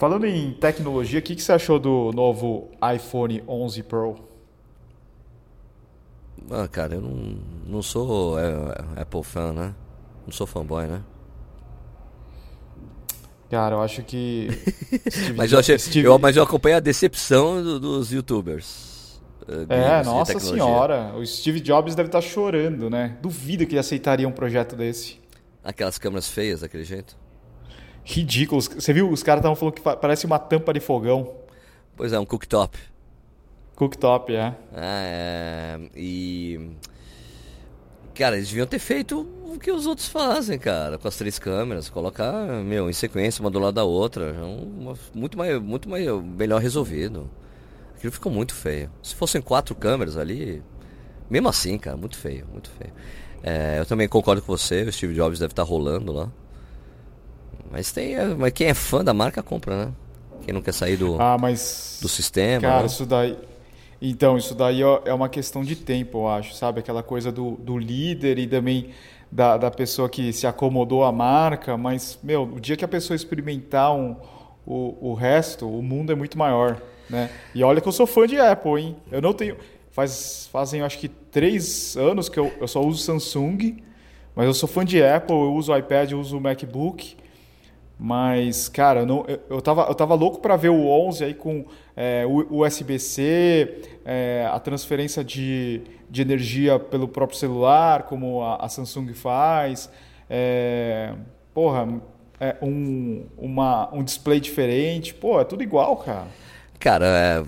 Falando 0.00 0.24
em 0.24 0.52
tecnologia, 0.52 1.18
o 1.18 1.22
que, 1.22 1.36
que 1.36 1.42
você 1.42 1.52
achou 1.52 1.78
do 1.78 2.10
novo 2.14 2.70
iPhone 2.96 3.44
11 3.46 3.82
Pro? 3.82 4.29
Ah, 6.50 6.68
cara, 6.68 6.94
eu 6.94 7.00
não, 7.00 7.38
não 7.66 7.82
sou 7.82 8.38
é, 8.38 8.50
é, 8.96 9.02
Apple 9.02 9.22
fan, 9.22 9.52
né? 9.52 9.74
Não 10.24 10.32
sou 10.32 10.46
fanboy, 10.46 10.86
né? 10.86 11.02
Cara, 13.50 13.74
eu 13.74 13.82
acho 13.82 14.02
que. 14.02 14.48
mas, 15.36 15.52
eu 15.52 15.58
achei, 15.58 15.76
Steve... 15.78 16.06
eu, 16.06 16.18
mas 16.18 16.36
eu 16.36 16.42
acompanho 16.42 16.76
a 16.76 16.80
decepção 16.80 17.62
do, 17.62 17.80
dos 17.80 18.12
youtubers. 18.12 19.20
Uh, 19.48 19.66
é, 19.68 20.04
nossa 20.04 20.38
senhora. 20.38 21.12
O 21.16 21.26
Steve 21.26 21.60
Jobs 21.60 21.96
deve 21.96 22.08
estar 22.08 22.20
chorando, 22.20 22.88
né? 22.88 23.18
Duvido 23.20 23.66
que 23.66 23.72
ele 23.72 23.80
aceitaria 23.80 24.28
um 24.28 24.32
projeto 24.32 24.76
desse. 24.76 25.18
Aquelas 25.64 25.98
câmeras 25.98 26.28
feias 26.28 26.60
daquele 26.60 26.84
jeito? 26.84 27.16
Ridículos. 28.04 28.68
Você 28.68 28.92
viu? 28.92 29.10
Os 29.10 29.22
caras 29.22 29.40
estavam 29.40 29.56
falando 29.56 29.74
que 29.74 29.82
parece 29.82 30.26
uma 30.26 30.38
tampa 30.38 30.72
de 30.72 30.80
fogão. 30.80 31.34
Pois 31.96 32.12
é, 32.12 32.18
um 32.18 32.24
cooktop. 32.24 32.78
Cooktop, 33.80 34.36
é. 34.36 34.54
Ah, 34.74 35.02
é. 35.06 35.80
E. 35.96 36.70
Cara, 38.14 38.36
eles 38.36 38.50
deviam 38.50 38.66
ter 38.66 38.78
feito 38.78 39.26
o 39.46 39.58
que 39.58 39.72
os 39.72 39.86
outros 39.86 40.06
fazem, 40.06 40.58
cara, 40.58 40.98
com 40.98 41.08
as 41.08 41.16
três 41.16 41.38
câmeras, 41.38 41.88
colocar, 41.88 42.46
meu, 42.62 42.90
em 42.90 42.92
sequência, 42.92 43.40
uma 43.40 43.50
do 43.50 43.58
lado 43.58 43.76
da 43.76 43.84
outra. 43.84 44.36
É 44.38 44.42
uma, 44.42 44.94
muito 45.14 45.38
mais, 45.38 45.58
muito 45.62 45.88
mais 45.88 46.06
melhor 46.22 46.60
resolvido. 46.60 47.30
Aquilo 47.96 48.12
ficou 48.12 48.30
muito 48.30 48.54
feio. 48.54 48.90
Se 49.02 49.14
fossem 49.14 49.40
quatro 49.40 49.74
câmeras 49.74 50.18
ali, 50.18 50.62
mesmo 51.30 51.48
assim, 51.48 51.78
cara, 51.78 51.96
muito 51.96 52.18
feio, 52.18 52.46
muito 52.52 52.68
feio. 52.68 52.92
É, 53.42 53.78
eu 53.78 53.86
também 53.86 54.06
concordo 54.06 54.42
com 54.42 54.54
você, 54.54 54.82
o 54.82 54.92
Steve 54.92 55.14
Jobs 55.14 55.38
deve 55.38 55.52
estar 55.52 55.62
rolando 55.62 56.12
lá. 56.12 56.30
Mas 57.70 57.90
tem, 57.92 58.14
mas 58.36 58.52
quem 58.52 58.66
é 58.66 58.74
fã 58.74 59.02
da 59.02 59.14
marca 59.14 59.42
compra, 59.42 59.86
né? 59.86 59.92
Quem 60.42 60.52
não 60.52 60.60
quer 60.60 60.74
sair 60.74 60.98
do, 60.98 61.18
ah, 61.18 61.38
mas, 61.38 61.98
do 62.02 62.08
sistema. 62.10 62.60
Cara, 62.60 62.80
né? 62.80 62.86
isso 62.86 63.06
daí 63.06 63.49
então, 64.00 64.38
isso 64.38 64.54
daí 64.54 64.80
é 65.04 65.12
uma 65.12 65.28
questão 65.28 65.62
de 65.62 65.76
tempo, 65.76 66.18
eu 66.18 66.28
acho, 66.28 66.54
sabe? 66.54 66.80
Aquela 66.80 67.02
coisa 67.02 67.30
do, 67.30 67.52
do 67.52 67.76
líder 67.76 68.38
e 68.38 68.46
também 68.46 68.90
da, 69.30 69.56
da 69.56 69.70
pessoa 69.70 70.08
que 70.08 70.32
se 70.32 70.46
acomodou 70.46 71.04
à 71.04 71.12
marca, 71.12 71.76
mas, 71.76 72.18
meu, 72.22 72.44
o 72.44 72.60
dia 72.60 72.76
que 72.76 72.84
a 72.84 72.88
pessoa 72.88 73.14
experimentar 73.14 73.94
um, 73.94 74.16
o, 74.66 75.10
o 75.10 75.14
resto, 75.14 75.68
o 75.68 75.82
mundo 75.82 76.12
é 76.12 76.14
muito 76.14 76.38
maior, 76.38 76.80
né? 77.08 77.30
E 77.54 77.62
olha 77.62 77.80
que 77.80 77.88
eu 77.88 77.92
sou 77.92 78.06
fã 78.06 78.26
de 78.26 78.38
Apple, 78.38 78.80
hein? 78.80 78.96
Eu 79.10 79.20
não 79.20 79.32
tenho... 79.32 79.56
Faz, 79.92 80.48
fazem, 80.52 80.82
acho 80.82 80.98
que, 80.98 81.08
três 81.08 81.96
anos 81.96 82.28
que 82.28 82.38
eu, 82.38 82.52
eu 82.60 82.68
só 82.68 82.80
uso 82.80 83.02
Samsung, 83.02 83.82
mas 84.36 84.46
eu 84.46 84.54
sou 84.54 84.68
fã 84.68 84.84
de 84.84 85.02
Apple, 85.02 85.34
eu 85.34 85.52
uso 85.52 85.76
iPad, 85.76 86.12
eu 86.12 86.20
uso 86.20 86.40
MacBook, 86.40 87.16
mas, 88.02 88.66
cara, 88.66 89.00
eu, 89.00 89.06
não, 89.06 89.26
eu, 89.50 89.60
tava, 89.60 89.82
eu 89.82 89.94
tava 89.94 90.14
louco 90.14 90.40
para 90.40 90.56
ver 90.56 90.70
o 90.70 90.88
11 90.88 91.22
aí 91.22 91.34
com 91.34 91.66
é, 91.94 92.24
USB-C, 92.26 93.82
é, 94.06 94.48
a 94.50 94.58
transferência 94.58 95.22
de, 95.22 95.82
de 96.08 96.22
energia 96.22 96.78
pelo 96.78 97.06
próprio 97.06 97.38
celular, 97.38 98.04
como 98.04 98.42
a, 98.42 98.56
a 98.56 98.70
Samsung 98.70 99.12
faz. 99.12 99.90
É, 100.30 101.12
porra, 101.52 102.00
é 102.40 102.56
um, 102.62 103.26
uma, 103.36 103.94
um 103.94 104.02
display 104.02 104.40
diferente. 104.40 105.12
Pô, 105.12 105.38
é 105.38 105.44
tudo 105.44 105.62
igual, 105.62 105.94
cara. 105.98 106.28
Cara, 106.78 107.04
é, 107.06 107.44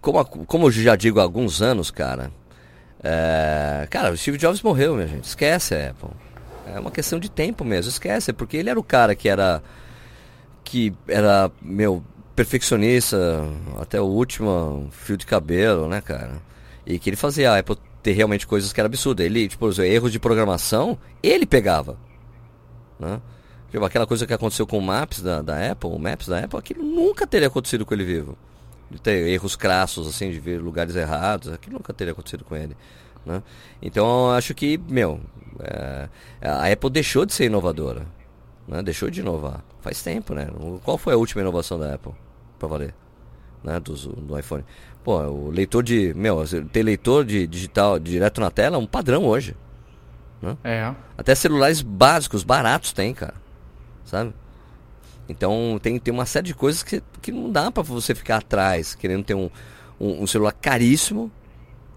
como, 0.00 0.24
como 0.24 0.66
eu 0.66 0.70
já 0.72 0.96
digo 0.96 1.20
há 1.20 1.22
alguns 1.22 1.62
anos, 1.62 1.92
cara, 1.92 2.32
é, 3.00 3.86
cara, 3.88 4.10
o 4.10 4.16
Steve 4.16 4.38
Jobs 4.38 4.60
morreu, 4.60 4.96
minha 4.96 5.06
gente. 5.06 5.22
Esquece 5.22 5.72
a 5.76 5.90
Apple. 5.90 6.10
É 6.66 6.80
uma 6.80 6.90
questão 6.90 7.20
de 7.20 7.30
tempo 7.30 7.64
mesmo, 7.64 7.88
esquece, 7.90 8.32
porque 8.32 8.56
ele 8.56 8.70
era 8.70 8.80
o 8.80 8.82
cara 8.82 9.14
que 9.14 9.28
era 9.28 9.62
que 10.64 10.92
era, 11.06 11.50
meu, 11.60 12.02
perfeccionista 12.34 13.44
até 13.78 14.00
o 14.00 14.06
último 14.06 14.88
fio 14.90 15.16
de 15.16 15.26
cabelo, 15.26 15.88
né, 15.88 16.00
cara? 16.00 16.42
E 16.86 16.98
que 16.98 17.10
ele 17.10 17.16
fazia 17.16 17.52
a 17.52 17.58
Apple 17.58 17.76
ter 18.02 18.12
realmente 18.12 18.46
coisas 18.46 18.72
que 18.72 18.80
era 18.80 18.86
absurda. 18.86 19.22
Ele, 19.22 19.48
tipo, 19.48 19.66
os 19.66 19.78
erros 19.78 20.12
de 20.12 20.18
programação, 20.18 20.98
ele 21.22 21.46
pegava. 21.46 21.96
Né? 22.98 23.20
Tipo, 23.70 23.84
aquela 23.84 24.06
coisa 24.06 24.26
que 24.26 24.32
aconteceu 24.32 24.66
com 24.66 24.78
o 24.78 24.82
Maps 24.82 25.22
da, 25.22 25.40
da 25.40 25.72
Apple, 25.72 25.90
o 25.90 25.98
Maps 25.98 26.28
da 26.28 26.40
Apple, 26.40 26.58
aquilo 26.58 26.82
nunca 26.82 27.26
teria 27.26 27.48
acontecido 27.48 27.86
com 27.86 27.94
ele 27.94 28.04
vivo. 28.04 28.36
De 28.90 29.00
ter 29.00 29.26
erros 29.28 29.56
crassos, 29.56 30.06
assim, 30.06 30.30
de 30.30 30.38
ver 30.38 30.60
lugares 30.60 30.94
errados, 30.94 31.52
aquilo 31.52 31.76
nunca 31.76 31.92
teria 31.94 32.12
acontecido 32.12 32.44
com 32.44 32.54
ele. 32.54 32.76
Né? 33.24 33.42
Então, 33.80 34.30
acho 34.30 34.54
que, 34.54 34.78
meu, 34.86 35.20
é, 35.60 36.08
a 36.42 36.70
Apple 36.70 36.90
deixou 36.90 37.24
de 37.24 37.32
ser 37.32 37.46
inovadora. 37.46 38.06
Né? 38.68 38.82
Deixou 38.82 39.08
de 39.08 39.20
inovar. 39.20 39.64
Faz 39.84 40.02
tempo, 40.02 40.34
né? 40.34 40.48
Qual 40.82 40.98
foi 40.98 41.14
a 41.14 41.16
última 41.16 41.42
inovação 41.42 41.78
da 41.78 41.94
Apple? 41.94 42.12
Pra 42.58 42.66
valer. 42.66 42.94
Né? 43.62 43.78
Do, 43.78 43.94
do 43.94 44.38
iPhone. 44.38 44.64
Pô, 45.04 45.20
o 45.20 45.50
leitor 45.50 45.82
de. 45.82 46.12
Meu, 46.14 46.42
ter 46.72 46.82
leitor 46.82 47.24
de 47.24 47.46
digital 47.46 47.98
direto 47.98 48.40
na 48.40 48.50
tela 48.50 48.76
é 48.76 48.78
um 48.78 48.86
padrão 48.86 49.24
hoje. 49.24 49.54
Né? 50.40 50.56
É. 50.64 50.94
Até 51.16 51.34
celulares 51.34 51.82
básicos, 51.82 52.42
baratos 52.42 52.92
tem, 52.92 53.14
cara 53.14 53.44
sabe? 54.04 54.32
Então 55.28 55.78
tem, 55.82 55.98
tem 55.98 56.12
uma 56.12 56.26
série 56.26 56.46
de 56.46 56.54
coisas 56.54 56.82
que, 56.82 57.02
que 57.22 57.32
não 57.32 57.50
dá 57.50 57.70
para 57.70 57.82
você 57.82 58.14
ficar 58.14 58.36
atrás, 58.36 58.94
querendo 58.94 59.24
ter 59.24 59.34
um, 59.34 59.50
um, 59.98 60.22
um, 60.22 60.26
celular 60.26 60.52
caríssimo, 60.52 61.30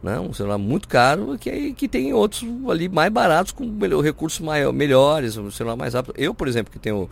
né? 0.01 0.19
um 0.19 0.33
celular 0.33 0.57
muito 0.57 0.87
caro, 0.87 1.37
que, 1.37 1.73
que 1.73 1.87
tem 1.87 2.13
outros 2.13 2.43
ali 2.69 2.87
mais 2.87 3.11
baratos, 3.11 3.51
com 3.51 3.65
melhor, 3.65 4.01
recursos 4.01 4.39
maior, 4.39 4.71
melhores, 4.71 5.35
um 5.35 5.51
celular 5.51 5.75
mais 5.75 5.93
rápido. 5.93 6.13
Eu, 6.17 6.33
por 6.33 6.47
exemplo, 6.47 6.71
que 6.71 6.79
tenho 6.79 7.09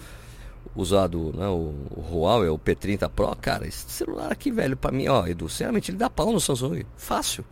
usado 0.75 1.33
né, 1.35 1.47
o, 1.47 1.73
o 1.91 2.05
Huawei, 2.11 2.49
o 2.49 2.59
P30 2.59 3.09
Pro, 3.09 3.35
cara, 3.35 3.67
esse 3.67 3.89
celular 3.89 4.31
aqui, 4.31 4.51
velho, 4.51 4.77
para 4.77 4.91
mim, 4.91 5.07
ó, 5.07 5.25
Edu, 5.27 5.49
sinceramente, 5.49 5.91
ele 5.91 5.97
dá 5.97 6.09
pau 6.09 6.31
no 6.31 6.39
Samsung. 6.39 6.83
Fácil. 6.95 7.43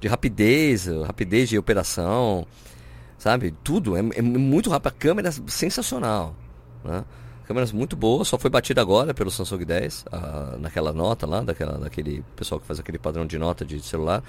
De 0.00 0.08
rapidez, 0.08 0.86
rapidez 1.06 1.48
de 1.48 1.58
operação, 1.58 2.46
sabe? 3.18 3.54
Tudo. 3.64 3.96
É, 3.96 4.00
é 4.00 4.22
muito 4.22 4.70
rápido. 4.70 4.88
A 4.88 4.92
câmera 4.92 5.28
é 5.28 5.32
sensacional. 5.48 6.34
Né? 6.84 7.04
Câmeras 7.46 7.72
muito 7.72 7.96
boas, 7.96 8.28
só 8.28 8.38
foi 8.38 8.50
batida 8.50 8.80
agora 8.80 9.14
pelo 9.14 9.30
Samsung 9.30 9.64
10, 9.64 10.04
a, 10.12 10.56
naquela 10.58 10.92
nota 10.92 11.26
lá, 11.26 11.40
daquela, 11.40 11.78
daquele 11.78 12.22
pessoal 12.36 12.60
que 12.60 12.66
faz 12.66 12.78
aquele 12.78 12.98
padrão 12.98 13.26
de 13.26 13.38
nota 13.38 13.64
de 13.64 13.80
celular. 13.80 14.22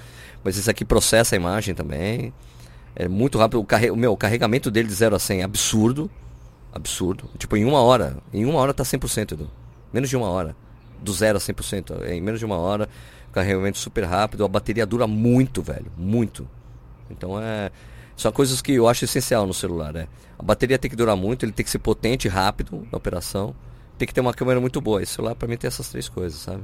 Mas 0.44 0.58
esse 0.58 0.70
aqui 0.70 0.86
processa 0.86 1.36
a 1.36 1.38
imagem 1.38 1.76
também. 1.76 2.34
É 2.96 3.08
muito 3.08 3.38
rápido. 3.38 3.60
O, 3.60 3.66
carre, 3.66 3.92
o 3.92 3.96
meu, 3.96 4.14
o 4.14 4.18
carregamento 4.18 4.72
dele 4.72 4.88
de 4.88 4.94
0 4.94 5.16
a 5.16 5.20
100 5.20 5.42
é 5.42 5.44
absurdo. 5.44 6.10
Absurdo. 6.72 7.30
Tipo, 7.38 7.58
em 7.58 7.66
uma 7.66 7.82
hora. 7.82 8.18
Em 8.34 8.46
uma 8.46 8.60
hora 8.60 8.74
tá 8.74 8.84
100%, 8.84 9.34
Edu. 9.34 9.50
Menos 9.92 10.10
de 10.10 10.16
uma 10.16 10.30
hora. 10.30 10.56
Do 11.02 11.12
0 11.12 11.38
a 11.38 11.42
100%. 11.42 12.08
Em 12.08 12.22
menos 12.22 12.40
de 12.40 12.46
uma 12.46 12.58
hora. 12.58 12.88
Carregamento 13.32 13.78
super 13.78 14.04
rápido. 14.04 14.44
A 14.44 14.48
bateria 14.48 14.86
dura 14.86 15.08
muito, 15.08 15.62
velho. 15.62 15.92
Muito. 15.98 16.48
Então 17.10 17.42
é. 17.42 17.72
São 18.16 18.32
coisas 18.32 18.62
que 18.62 18.74
eu 18.74 18.88
acho 18.88 19.06
essencial 19.06 19.48
no 19.48 19.54
celular, 19.54 19.94
né? 19.94 20.08
A 20.38 20.44
bateria 20.44 20.78
tem 20.78 20.92
que 20.92 20.96
durar 20.96 21.16
muito, 21.16 21.46
ele 21.46 21.54
tem 21.54 21.64
que 21.64 21.70
ser 21.70 21.80
potente 21.80 22.26
e 22.26 22.30
rápido 22.30 22.86
na 22.92 22.98
operação. 22.98 23.56
Tem 23.98 24.06
que 24.06 24.14
ter 24.14 24.20
uma 24.20 24.34
câmera 24.34 24.60
muito 24.60 24.82
boa. 24.82 25.02
Esse 25.02 25.14
celular 25.14 25.36
para 25.36 25.48
mim 25.48 25.56
tem 25.56 25.70
essas 25.70 25.90
três 25.90 26.10
coisas, 26.10 26.40
sabe? 26.40 26.64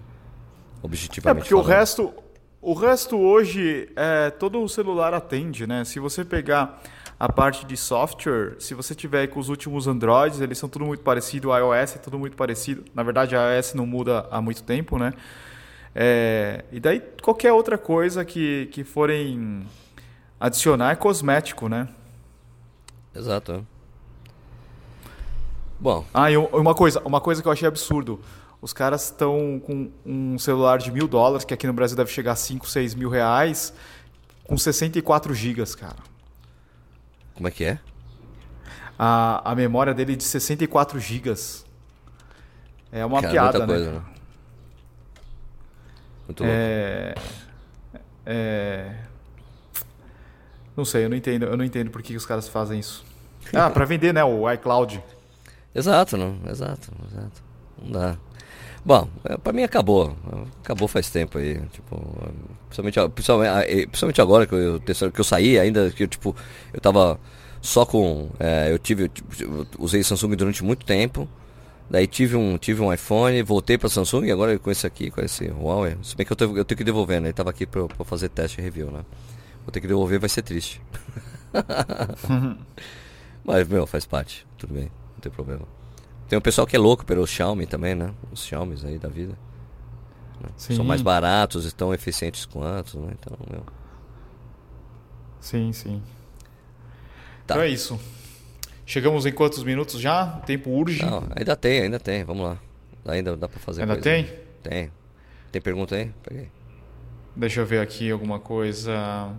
Objetivamente. 0.81 1.37
É 1.37 1.41
porque 1.41 1.49
falando. 1.49 1.65
o 1.65 1.69
resto, 1.69 2.13
o 2.61 2.73
resto 2.73 3.17
hoje 3.17 3.89
é 3.95 4.29
todo 4.31 4.61
o 4.61 4.67
celular 4.67 5.13
atende, 5.13 5.65
né? 5.65 5.85
Se 5.85 5.99
você 5.99 6.25
pegar 6.25 6.81
a 7.19 7.31
parte 7.31 7.65
de 7.65 7.77
software, 7.77 8.55
se 8.59 8.73
você 8.73 8.93
tiver 8.93 9.27
com 9.27 9.39
os 9.39 9.49
últimos 9.49 9.87
Androids, 9.87 10.41
eles 10.41 10.57
são 10.57 10.67
tudo 10.67 10.85
muito 10.85 11.03
parecido, 11.03 11.49
o 11.49 11.57
iOS 11.57 11.95
é 11.95 11.99
tudo 11.99 12.19
muito 12.19 12.35
parecido. 12.35 12.83
Na 12.93 13.03
verdade, 13.03 13.35
a 13.35 13.55
iOS 13.55 13.73
não 13.73 13.85
muda 13.85 14.27
há 14.29 14.41
muito 14.41 14.63
tempo, 14.63 14.97
né? 14.97 15.13
É, 15.93 16.65
e 16.71 16.79
daí 16.79 17.01
qualquer 17.21 17.53
outra 17.53 17.77
coisa 17.77 18.25
que, 18.25 18.67
que 18.71 18.83
forem 18.83 19.65
Adicionar 20.39 20.91
é 20.91 20.95
cosmético, 20.95 21.69
né? 21.69 21.87
Exato. 23.15 23.65
Bom. 25.79 26.05
Ah, 26.13 26.29
e 26.29 26.37
uma 26.37 26.75
coisa, 26.75 27.01
uma 27.05 27.21
coisa 27.21 27.41
que 27.41 27.47
eu 27.47 27.51
achei 27.51 27.67
absurdo. 27.67 28.19
Os 28.61 28.73
caras 28.73 29.05
estão 29.05 29.61
com 29.65 29.89
um 30.05 30.37
celular 30.37 30.77
de 30.77 30.91
mil 30.91 31.07
dólares, 31.07 31.45
que 31.45 31.53
aqui 31.53 31.67
no 31.67 31.73
Brasil 31.73 31.95
deve 31.95 32.11
chegar 32.11 32.33
a 32.33 32.35
5, 32.35 32.67
6 32.67 32.95
mil 32.95 33.09
reais, 33.09 33.73
com 34.43 34.57
64 34.57 35.33
gigas, 35.33 35.73
cara. 35.73 35.97
Como 37.35 37.47
é 37.47 37.51
que 37.51 37.65
é? 37.65 37.79
A, 38.97 39.51
a 39.51 39.55
memória 39.55 39.93
dele 39.93 40.13
é 40.13 40.15
de 40.15 40.23
64 40.23 40.99
gigas. 40.99 41.65
É 42.91 43.05
uma 43.05 43.21
cara, 43.21 43.31
piada, 43.31 43.59
né? 43.59 43.65
Coisa, 43.65 43.91
né? 43.91 44.01
Muito 46.27 46.43
louco. 46.43 46.55
É... 46.57 47.15
É... 48.25 48.95
Não 50.75 50.83
sei, 50.83 51.05
eu 51.05 51.09
não 51.09 51.15
entendo, 51.15 51.45
eu 51.45 51.55
não 51.55 51.63
entendo 51.63 51.89
por 51.89 52.01
que 52.01 52.15
os 52.15 52.25
caras 52.25 52.47
fazem 52.47 52.79
isso. 52.79 53.05
Ah, 53.53 53.69
para 53.69 53.85
vender, 53.85 54.13
né, 54.13 54.23
o 54.23 54.51
iCloud. 54.51 55.01
Exato, 55.75 56.15
não, 56.15 56.39
exato, 56.49 56.89
exato. 57.11 57.43
Não 57.81 57.91
dá. 57.91 58.17
Bom, 58.85 59.09
é, 59.23 59.35
para 59.35 59.51
mim 59.51 59.63
acabou. 59.63 60.15
Acabou 60.63 60.87
faz 60.87 61.09
tempo 61.09 61.39
aí, 61.39 61.59
tipo, 61.71 61.97
principalmente, 62.67 63.09
principalmente, 63.09 63.87
principalmente 63.87 64.21
agora 64.21 64.45
que 64.45 64.53
eu, 64.53 64.79
que 65.11 65.19
eu 65.19 65.23
saí, 65.23 65.57
ainda 65.57 65.89
que 65.89 66.03
eu 66.03 66.07
tipo, 66.07 66.35
eu 66.71 66.79
tava 66.79 67.19
só 67.61 67.83
com, 67.83 68.29
é, 68.39 68.71
eu 68.71 68.77
tive, 68.77 69.09
eu 69.39 69.65
usei 69.79 70.03
Samsung 70.03 70.35
durante 70.35 70.63
muito 70.63 70.85
tempo. 70.85 71.27
Daí 71.89 72.07
tive 72.07 72.35
um, 72.35 72.57
tive 72.57 72.81
um 72.81 72.93
iPhone, 72.93 73.41
voltei 73.43 73.77
para 73.77 73.89
Samsung 73.89 74.25
e 74.25 74.31
agora 74.31 74.57
com 74.59 74.69
esse 74.71 74.85
aqui, 74.85 75.09
com 75.09 75.21
esse 75.21 75.47
Huawei. 75.47 75.97
Se 76.03 76.15
bem 76.15 76.25
que 76.25 76.31
eu, 76.31 76.35
tenho, 76.37 76.57
eu 76.57 76.65
tenho 76.65 76.77
que 76.77 76.83
devolver, 76.83 77.19
né? 77.19 77.27
Ele 77.27 77.33
tava 77.33 77.49
aqui 77.49 77.65
para 77.65 77.87
fazer 78.05 78.29
teste 78.29 78.59
e 78.59 78.63
review, 78.63 78.91
né? 78.91 79.03
Vou 79.63 79.71
ter 79.71 79.81
que 79.81 79.87
devolver, 79.87 80.19
vai 80.19 80.29
ser 80.29 80.43
triste. 80.43 80.81
Mas, 83.43 83.67
meu, 83.67 83.85
faz 83.87 84.05
parte. 84.05 84.45
Tudo 84.57 84.73
bem, 84.73 84.91
não 85.13 85.19
tem 85.21 85.31
problema. 85.31 85.74
Tem 86.27 86.37
um 86.37 86.41
pessoal 86.41 86.65
que 86.65 86.75
é 86.75 86.79
louco 86.79 87.05
pelo 87.05 87.25
Xiaomi 87.25 87.65
também, 87.65 87.93
né? 87.95 88.13
Os 88.31 88.45
Xiaomis 88.45 88.83
aí 88.83 88.97
da 88.97 89.09
vida. 89.09 89.37
Né? 90.41 90.49
São 90.57 90.83
mais 90.83 91.01
baratos 91.01 91.67
e 91.67 91.73
tão 91.73 91.93
eficientes 91.93 92.45
quanto, 92.45 92.99
né? 92.99 93.13
Então, 93.19 93.37
meu. 93.49 93.63
Sim, 95.39 95.71
sim. 95.71 96.01
Tá. 97.45 97.55
Então 97.55 97.61
é 97.61 97.69
isso. 97.69 97.99
Chegamos 98.85 99.25
em 99.25 99.31
quantos 99.31 99.63
minutos 99.63 99.99
já? 99.99 100.39
O 100.41 100.45
tempo 100.45 100.69
urge? 100.71 101.03
Não, 101.03 101.23
ainda 101.35 101.55
tem, 101.55 101.81
ainda 101.81 101.99
tem. 101.99 102.23
Vamos 102.23 102.43
lá. 102.43 102.57
Ainda 103.05 103.37
dá 103.37 103.47
pra 103.47 103.59
fazer 103.59 103.81
Ainda 103.81 103.93
coisa. 103.93 104.09
tem? 104.09 104.29
Tem. 104.63 104.91
Tem 105.51 105.61
pergunta 105.61 105.95
aí? 105.95 106.11
Peguei. 106.23 106.49
Deixa 107.35 107.61
eu 107.61 107.65
ver 107.65 107.79
aqui 107.79 108.09
alguma 108.09 108.39
coisa. 108.39 109.31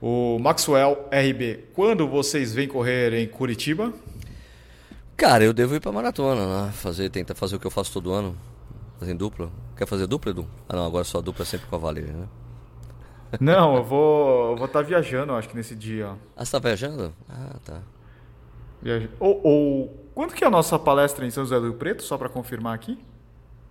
O 0.00 0.38
Maxwell 0.38 1.08
RB, 1.10 1.64
quando 1.72 2.06
vocês 2.06 2.52
vêm 2.52 2.68
correr 2.68 3.14
em 3.14 3.26
Curitiba? 3.26 3.92
Cara, 5.16 5.44
eu 5.44 5.52
devo 5.52 5.74
ir 5.74 5.80
pra 5.80 5.92
maratona, 5.92 6.66
né? 6.66 6.72
Fazer, 6.72 7.08
tentar 7.08 7.34
fazer 7.34 7.56
o 7.56 7.60
que 7.60 7.66
eu 7.66 7.70
faço 7.70 7.92
todo 7.92 8.12
ano. 8.12 8.36
Fazer 8.98 9.14
dupla. 9.14 9.50
Quer 9.76 9.86
fazer 9.86 10.06
dupla, 10.06 10.30
Edu? 10.30 10.46
Ah 10.68 10.76
não, 10.76 10.86
agora 10.86 11.04
só 11.04 11.20
dupla 11.20 11.44
sempre 11.44 11.66
com 11.66 11.76
a 11.76 11.78
Valer, 11.78 12.12
né? 12.12 12.28
Não, 13.40 13.76
eu 13.76 13.82
vou 13.82 14.50
eu 14.52 14.56
vou 14.56 14.66
estar 14.66 14.80
tá 14.80 14.86
viajando, 14.86 15.32
acho 15.32 15.48
que 15.48 15.56
nesse 15.56 15.74
dia. 15.74 16.14
Ah, 16.36 16.44
você 16.44 16.52
tá 16.52 16.58
viajando? 16.60 17.12
Ah, 17.28 17.56
tá. 17.64 17.82
Viaja... 18.80 19.10
Ou, 19.18 19.40
ou 19.42 20.10
quando 20.14 20.34
que 20.34 20.44
é 20.44 20.46
a 20.46 20.50
nossa 20.50 20.78
palestra 20.78 21.26
em 21.26 21.30
São 21.30 21.42
José 21.42 21.56
do 21.56 21.64
Rio 21.64 21.74
Preto, 21.74 22.04
só 22.04 22.16
para 22.16 22.28
confirmar 22.28 22.74
aqui? 22.74 22.98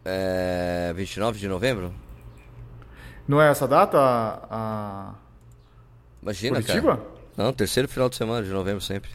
É 0.03 0.91
29 0.93 1.39
de 1.39 1.47
novembro? 1.47 1.93
Não 3.25 3.41
é 3.41 3.49
essa 3.49 3.67
data? 3.67 3.97
A... 3.97 5.13
Imagina, 6.21 6.61
Curitiba? 6.61 6.97
cara. 6.97 7.07
Não, 7.37 7.53
terceiro 7.53 7.87
final 7.87 8.09
de 8.09 8.17
semana 8.17 8.45
de 8.45 8.51
novembro 8.51 8.81
sempre. 8.81 9.09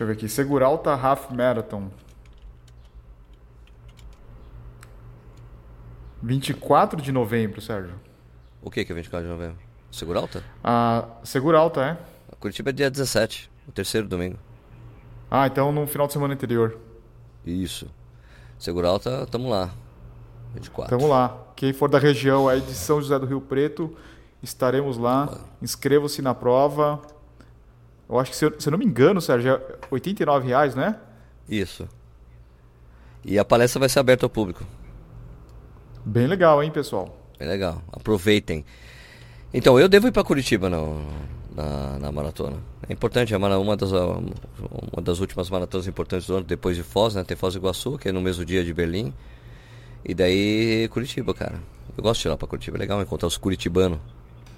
Deixa 0.00 0.04
eu 0.04 0.06
ver 0.06 0.12
aqui. 0.14 0.28
Seguralta 0.30 0.92
Half 0.94 1.30
Marathon. 1.30 1.90
24 6.22 7.02
de 7.02 7.12
novembro, 7.12 7.60
Sérgio. 7.60 7.92
O 8.62 8.70
que 8.70 8.82
que 8.82 8.92
é 8.92 8.94
24 8.94 9.28
de 9.28 9.34
novembro? 9.34 9.58
Seguralta? 9.92 10.42
Ah, 10.64 11.06
Seguralta, 11.22 11.82
é. 11.82 11.98
Curitiba 12.36 12.70
é 12.70 12.72
dia 12.72 12.90
17, 12.90 13.50
o 13.68 13.72
terceiro 13.72 14.08
domingo. 14.08 14.38
Ah, 15.30 15.46
então 15.46 15.70
no 15.70 15.86
final 15.86 16.06
de 16.06 16.14
semana 16.14 16.32
anterior. 16.32 16.78
Isso. 17.44 17.86
Seguralta, 18.58 19.26
tamo 19.26 19.50
lá. 19.50 19.68
24. 20.54 20.96
Tamo 20.96 21.10
lá. 21.10 21.36
Quem 21.54 21.74
for 21.74 21.90
da 21.90 21.98
região 21.98 22.48
aí 22.48 22.62
de 22.62 22.72
São 22.72 23.02
José 23.02 23.18
do 23.18 23.26
Rio 23.26 23.42
Preto, 23.42 23.94
Estaremos 24.42 24.96
lá. 24.96 25.38
Inscreva-se 25.60 26.22
na 26.22 26.34
prova. 26.34 27.02
Eu 28.10 28.18
acho 28.18 28.32
que, 28.32 28.36
se 28.36 28.44
eu, 28.44 28.60
se 28.60 28.68
eu 28.68 28.72
não 28.72 28.78
me 28.78 28.84
engano, 28.84 29.20
Sérgio, 29.20 29.52
é 29.52 29.60
89 29.88 30.48
reais, 30.48 30.74
né? 30.74 30.96
Isso. 31.48 31.88
E 33.24 33.38
a 33.38 33.44
palestra 33.44 33.78
vai 33.78 33.88
ser 33.88 34.00
aberta 34.00 34.26
ao 34.26 34.30
público. 34.30 34.64
Bem 36.04 36.26
legal, 36.26 36.60
hein, 36.60 36.72
pessoal? 36.72 37.16
Bem 37.38 37.46
legal. 37.46 37.80
Aproveitem. 37.92 38.64
Então, 39.54 39.78
eu 39.78 39.88
devo 39.88 40.08
ir 40.08 40.12
para 40.12 40.24
Curitiba 40.24 40.68
no, 40.68 41.00
na, 41.54 41.98
na, 42.00 42.10
maratona. 42.10 42.56
É 42.88 42.92
importante, 42.92 43.32
é 43.32 43.36
uma 43.36 43.76
das, 43.76 43.92
uma 43.92 45.02
das 45.02 45.20
últimas 45.20 45.48
maratonas 45.48 45.86
importantes 45.86 46.26
do 46.26 46.34
ano, 46.34 46.44
depois 46.44 46.76
de 46.76 46.82
Foz, 46.82 47.14
né? 47.14 47.22
Tem 47.22 47.36
Foz 47.36 47.54
do 47.54 47.60
Iguaçu, 47.60 47.96
que 47.96 48.08
é 48.08 48.12
no 48.12 48.20
mesmo 48.20 48.44
dia 48.44 48.64
de 48.64 48.74
Berlim. 48.74 49.14
E 50.04 50.14
daí 50.14 50.88
Curitiba, 50.88 51.32
cara. 51.32 51.60
Eu 51.96 52.02
gosto 52.02 52.22
de 52.22 52.28
ir 52.28 52.30
lá 52.30 52.36
para 52.36 52.48
Curitiba, 52.48 52.76
é 52.76 52.80
legal 52.80 53.00
encontrar 53.00 53.28
os 53.28 53.36
curitibanos. 53.36 54.00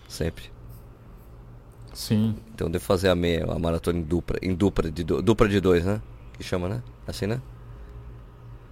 Sempre. 0.09 0.45
Sim. 1.93 2.37
Então 2.55 2.71
devo 2.71 2.85
fazer 2.85 3.09
a 3.09 3.15
meia, 3.15 3.45
a 3.45 3.59
maratona 3.59 3.99
em 3.99 4.03
dupla, 4.03 4.39
em 4.43 4.55
dupla 4.55 4.91
de 4.91 5.05
dupla 5.05 5.49
de 5.49 5.61
dois, 5.61 5.85
né? 5.85 6.01
Que 6.37 6.43
chama, 6.43 6.69
né? 6.69 6.83
Assim, 7.07 7.27
né? 7.27 7.41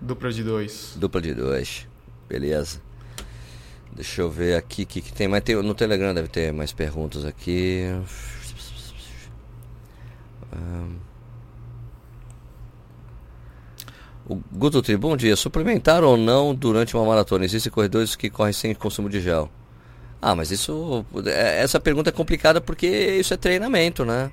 Dupla 0.00 0.32
de 0.32 0.42
dois. 0.42 0.96
Dupla 0.96 1.20
de 1.20 1.34
dois. 1.34 1.86
Beleza. 2.28 2.80
Deixa 3.92 4.22
eu 4.22 4.30
ver 4.30 4.56
aqui 4.56 4.84
o 4.84 4.86
que, 4.86 5.00
que 5.02 5.12
tem 5.12 5.28
mais. 5.28 5.42
Tem, 5.42 5.56
no 5.56 5.74
Telegram 5.74 6.14
deve 6.14 6.28
ter 6.28 6.52
mais 6.52 6.72
perguntas 6.72 7.24
aqui. 7.24 7.84
O 14.26 14.36
Guto 14.52 14.80
Tri, 14.80 14.96
bom 14.96 15.16
dia. 15.16 15.34
Suplementar 15.36 16.04
ou 16.04 16.16
não 16.16 16.54
durante 16.54 16.96
uma 16.96 17.04
maratona? 17.04 17.44
Existem 17.44 17.70
corredores 17.70 18.14
que 18.14 18.30
correm 18.30 18.52
sem 18.52 18.74
consumo 18.74 19.08
de 19.08 19.20
gel. 19.20 19.50
Ah, 20.20 20.34
mas 20.34 20.50
isso. 20.50 21.04
É, 21.26 21.62
essa 21.62 21.80
pergunta 21.80 22.10
é 22.10 22.12
complicada 22.12 22.60
porque 22.60 22.86
isso 22.86 23.32
é 23.32 23.36
treinamento, 23.36 24.04
né? 24.04 24.30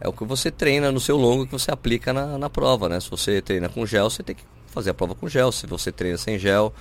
É 0.00 0.08
o 0.08 0.12
que 0.12 0.24
você 0.24 0.50
treina 0.50 0.90
no 0.90 0.98
seu 0.98 1.16
longo 1.16 1.46
que 1.46 1.52
você 1.52 1.70
aplica 1.70 2.12
na, 2.12 2.36
na 2.36 2.50
prova, 2.50 2.88
né? 2.88 2.98
Se 3.00 3.08
você 3.08 3.40
treina 3.40 3.68
com 3.68 3.86
gel, 3.86 4.10
você 4.10 4.22
tem 4.22 4.34
que 4.34 4.42
fazer 4.66 4.90
a 4.90 4.94
prova 4.94 5.14
com 5.14 5.28
gel. 5.28 5.52
Se 5.52 5.66
você 5.66 5.92
treina 5.92 6.18
sem 6.18 6.38
gel, 6.38 6.74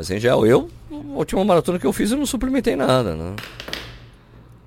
sem 0.00 0.20
gel. 0.20 0.46
Eu, 0.46 0.70
a 0.90 0.94
última 0.94 1.44
maratona 1.44 1.78
que 1.78 1.86
eu 1.86 1.92
fiz, 1.92 2.10
eu 2.10 2.18
não 2.18 2.26
suplementei 2.26 2.76
nada, 2.76 3.14
né? 3.14 3.34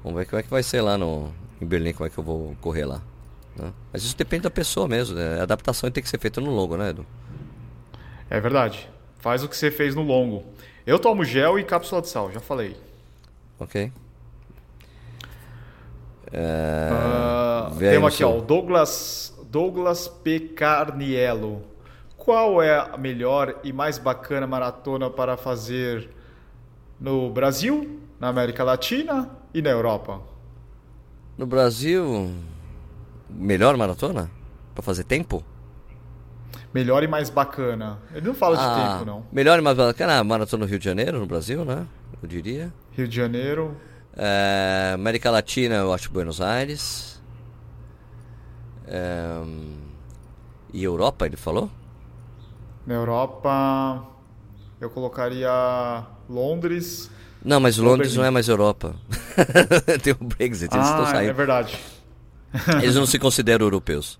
Vamos 0.03 0.17
ver 0.17 0.25
como 0.25 0.39
é 0.39 0.43
que 0.43 0.49
vai 0.49 0.63
ser 0.63 0.81
lá 0.81 0.97
no, 0.97 1.31
em 1.61 1.65
Berlim, 1.65 1.93
como 1.93 2.07
é 2.07 2.09
que 2.09 2.17
eu 2.17 2.23
vou 2.23 2.55
correr 2.59 2.85
lá. 2.85 3.01
Né? 3.55 3.71
Mas 3.93 4.03
isso 4.03 4.17
depende 4.17 4.43
da 4.43 4.49
pessoa 4.49 4.87
mesmo, 4.87 5.15
né? 5.15 5.39
A 5.39 5.43
adaptação 5.43 5.91
tem 5.91 6.01
que 6.01 6.09
ser 6.09 6.19
feita 6.19 6.41
no 6.41 6.49
longo, 6.49 6.75
né, 6.75 6.89
Edu? 6.89 7.05
É 8.29 8.39
verdade. 8.39 8.89
Faz 9.19 9.43
o 9.43 9.47
que 9.47 9.55
você 9.55 9.69
fez 9.69 9.93
no 9.93 10.01
longo. 10.01 10.43
Eu 10.85 10.97
tomo 10.97 11.23
gel 11.23 11.59
e 11.59 11.63
cápsula 11.63 12.01
de 12.01 12.09
sal, 12.09 12.31
já 12.31 12.39
falei. 12.39 12.75
Ok. 13.59 13.91
É... 16.31 16.89
Uh, 17.71 17.77
temos 17.77 18.13
aqui, 18.13 18.23
ó, 18.23 18.37
o 18.37 18.41
Douglas, 18.41 19.37
Douglas 19.49 20.07
P. 20.07 20.39
Carniello. 20.39 21.61
Qual 22.17 22.61
é 22.61 22.77
a 22.77 22.97
melhor 22.97 23.59
e 23.63 23.73
mais 23.73 23.97
bacana 23.97 24.47
maratona 24.47 25.09
para 25.09 25.35
fazer 25.37 26.09
no 26.99 27.29
Brasil, 27.31 27.99
na 28.19 28.27
América 28.27 28.63
Latina 28.63 29.29
e 29.53 29.61
na 29.61 29.71
Europa? 29.71 30.21
No 31.37 31.45
Brasil, 31.45 32.31
melhor 33.29 33.75
maratona? 33.75 34.29
Para 34.73 34.83
fazer 34.83 35.03
tempo? 35.03 35.43
Melhor 36.73 37.03
e 37.03 37.07
mais 37.07 37.29
bacana. 37.29 37.99
Ele 38.13 38.27
não 38.27 38.33
fala 38.33 38.57
ah, 38.57 38.67
de 38.67 38.93
tempo, 38.93 39.05
não. 39.05 39.25
Melhor 39.31 39.59
e 39.59 39.61
mais 39.61 39.75
bacana, 39.75 40.19
a 40.19 40.23
maratona 40.23 40.63
no 40.63 40.69
Rio 40.69 40.79
de 40.79 40.85
Janeiro, 40.85 41.19
no 41.19 41.25
Brasil, 41.25 41.65
né? 41.65 41.85
Eu 42.21 42.29
diria. 42.29 42.71
Rio 42.91 43.07
de 43.07 43.15
Janeiro. 43.15 43.75
É, 44.15 44.91
América 44.93 45.29
Latina, 45.29 45.75
eu 45.75 45.93
acho 45.93 46.11
Buenos 46.11 46.39
Aires. 46.39 47.21
É, 48.87 49.41
e 50.73 50.83
Europa, 50.83 51.25
ele 51.25 51.37
falou? 51.37 51.69
Na 52.85 52.95
Europa, 52.95 54.05
eu 54.79 54.89
colocaria 54.89 55.51
Londres. 56.29 57.11
Não, 57.43 57.59
mas 57.59 57.77
Londres 57.77 58.15
não 58.15 58.23
é 58.23 58.29
mais 58.29 58.47
Europa. 58.47 58.95
Tem 60.01 60.13
o 60.13 60.23
Brexit, 60.23 60.73
eles 60.73 60.87
ah, 60.87 60.89
estão 60.89 61.05
saindo. 61.05 61.29
É 61.29 61.33
verdade. 61.33 61.79
eles 62.81 62.95
não 62.95 63.05
se 63.05 63.19
consideram 63.19 63.65
europeus. 63.65 64.19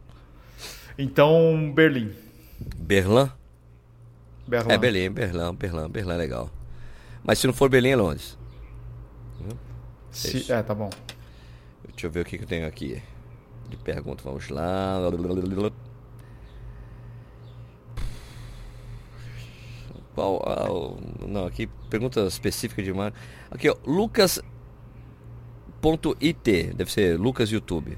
Então, 0.98 1.72
Berlim. 1.74 2.12
Berlim? 2.78 3.30
Berlim. 4.48 4.72
É 4.72 4.78
Berlim, 4.78 5.12
Berlim, 5.12 5.56
Berlim, 5.56 5.90
Berlim 5.90 6.14
é 6.14 6.18
legal. 6.18 6.50
Mas 7.24 7.40
se 7.40 7.48
não 7.48 7.54
for 7.54 7.70
Berlim, 7.70 7.90
é 7.90 7.96
Londres. 7.96 8.38
Se, 10.12 10.52
é, 10.52 10.62
tá 10.62 10.76
bom. 10.76 10.90
Deixa 11.90 12.08
eu 12.08 12.12
ver 12.12 12.22
o 12.22 12.26
que, 12.26 12.38
que 12.38 12.44
eu 12.44 12.48
tenho 12.48 12.68
aqui 12.68 13.02
de 13.70 13.78
pergunta. 13.78 14.22
Vamos 14.24 14.50
lá. 14.50 15.00
Qual, 20.14 20.44
ah, 20.46 20.68
não, 21.26 21.46
aqui 21.46 21.68
pergunta 21.90 22.22
específica 22.22 22.84
de 22.84 22.92
Mário. 22.92 23.16
Aqui, 23.50 23.70
ó, 23.70 23.78
Lucas.it, 23.86 24.34
deve 26.74 26.92
ser 26.92 27.18
Lucas 27.18 27.50
YouTube. 27.50 27.98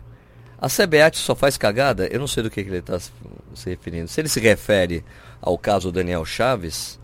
A 0.64 0.70
CBAT 0.70 1.18
só 1.18 1.36
faz 1.36 1.58
cagada? 1.58 2.08
Eu 2.08 2.22
não 2.22 2.26
sei 2.26 2.42
do 2.42 2.50
que, 2.50 2.64
que 2.64 2.70
ele 2.70 2.78
está 2.78 2.98
se 2.98 3.70
referindo. 3.70 4.08
Se 4.08 4.22
ele 4.22 4.30
se 4.30 4.40
refere 4.40 5.04
ao 5.42 5.58
caso 5.58 5.92
Daniel 5.92 6.24
Chaves, 6.24 6.98